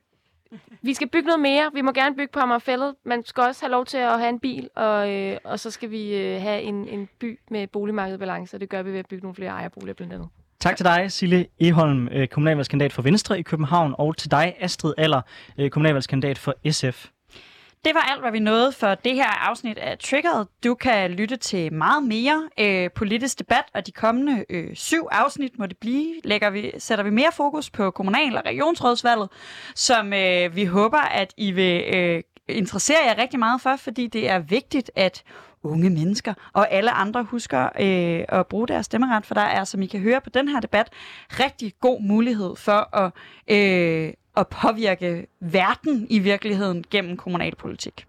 vi 0.81 0.93
skal 0.93 1.09
bygge 1.09 1.27
noget 1.27 1.41
mere. 1.41 1.71
Vi 1.73 1.81
må 1.81 1.91
gerne 1.91 2.15
bygge 2.15 2.31
på 2.33 2.39
Amagerfællet. 2.39 2.95
Man 3.05 3.25
skal 3.25 3.43
også 3.43 3.65
have 3.65 3.71
lov 3.71 3.85
til 3.85 3.97
at 3.97 4.19
have 4.19 4.29
en 4.29 4.39
bil, 4.39 4.69
og, 4.75 5.11
øh, 5.11 5.37
og 5.43 5.59
så 5.59 5.71
skal 5.71 5.91
vi 5.91 6.15
øh, 6.15 6.41
have 6.41 6.61
en, 6.61 6.87
en 6.87 7.09
by 7.19 7.39
med 7.51 7.67
boligmarkedbalance, 7.67 8.57
og 8.57 8.61
det 8.61 8.69
gør 8.69 8.81
vi 8.81 8.91
ved 8.91 8.99
at 8.99 9.07
bygge 9.07 9.21
nogle 9.21 9.35
flere 9.35 9.51
ejerboliger 9.51 9.93
blandt 9.93 10.13
andet. 10.13 10.27
Tak 10.59 10.77
til 10.77 10.85
dig, 10.85 11.11
Sille 11.11 11.45
Eholm, 11.59 12.07
øh, 12.07 12.27
kommunalvalgskandidat 12.27 12.93
for 12.93 13.01
Venstre 13.01 13.39
i 13.39 13.41
København, 13.41 13.95
og 13.97 14.17
til 14.17 14.31
dig, 14.31 14.55
Astrid 14.59 14.93
Aller, 14.97 15.21
øh, 15.57 15.69
kommunalvalgskandidat 15.69 16.37
for 16.37 16.71
SF. 16.71 17.07
Det 17.86 17.95
var 17.95 18.01
alt, 18.01 18.21
hvad 18.21 18.31
vi 18.31 18.39
nåede 18.39 18.71
for 18.71 18.95
det 18.95 19.13
her 19.15 19.49
afsnit 19.49 19.77
af 19.77 19.97
Triggered. 19.99 20.45
Du 20.63 20.75
kan 20.75 21.11
lytte 21.11 21.38
til 21.38 21.73
meget 21.73 22.03
mere 22.03 22.49
øh, 22.59 22.89
politisk 22.95 23.39
debat, 23.39 23.63
og 23.73 23.88
de 23.88 23.91
kommende 23.91 24.45
øh, 24.49 24.75
syv 24.75 25.07
afsnit 25.11 25.59
må 25.59 25.65
det 25.65 25.77
blive. 25.77 26.13
Lægger 26.23 26.49
vi, 26.49 26.71
sætter 26.77 27.03
vi 27.03 27.09
mere 27.09 27.31
fokus 27.33 27.69
på 27.69 27.91
kommunal- 27.91 28.38
og 28.38 28.45
regionsrådsvalget, 28.45 29.29
som 29.75 30.13
øh, 30.13 30.55
vi 30.55 30.65
håber, 30.65 30.97
at 30.97 31.33
I 31.38 31.51
vil 31.51 31.83
øh, 31.95 32.23
interessere 32.49 32.97
jer 33.05 33.17
rigtig 33.17 33.39
meget 33.39 33.61
for, 33.61 33.75
fordi 33.75 34.07
det 34.07 34.29
er 34.29 34.39
vigtigt, 34.39 34.91
at 34.95 35.23
unge 35.63 35.89
mennesker, 35.89 36.33
og 36.53 36.71
alle 36.71 36.91
andre 36.91 37.23
husker 37.23 37.63
øh, 37.79 38.39
at 38.39 38.47
bruge 38.47 38.67
deres 38.67 38.86
stemmeret, 38.86 39.25
for 39.25 39.33
der 39.33 39.41
er, 39.41 39.63
som 39.63 39.81
I 39.81 39.86
kan 39.86 39.99
høre 39.99 40.21
på 40.21 40.29
den 40.29 40.47
her 40.47 40.59
debat, 40.59 40.89
rigtig 41.29 41.73
god 41.81 42.01
mulighed 42.01 42.55
for 42.55 42.97
at, 42.97 43.11
øh, 43.47 44.13
at 44.38 44.47
påvirke 44.47 45.27
verden 45.39 46.07
i 46.09 46.19
virkeligheden 46.19 46.83
gennem 46.91 47.17
kommunalpolitik. 47.17 48.05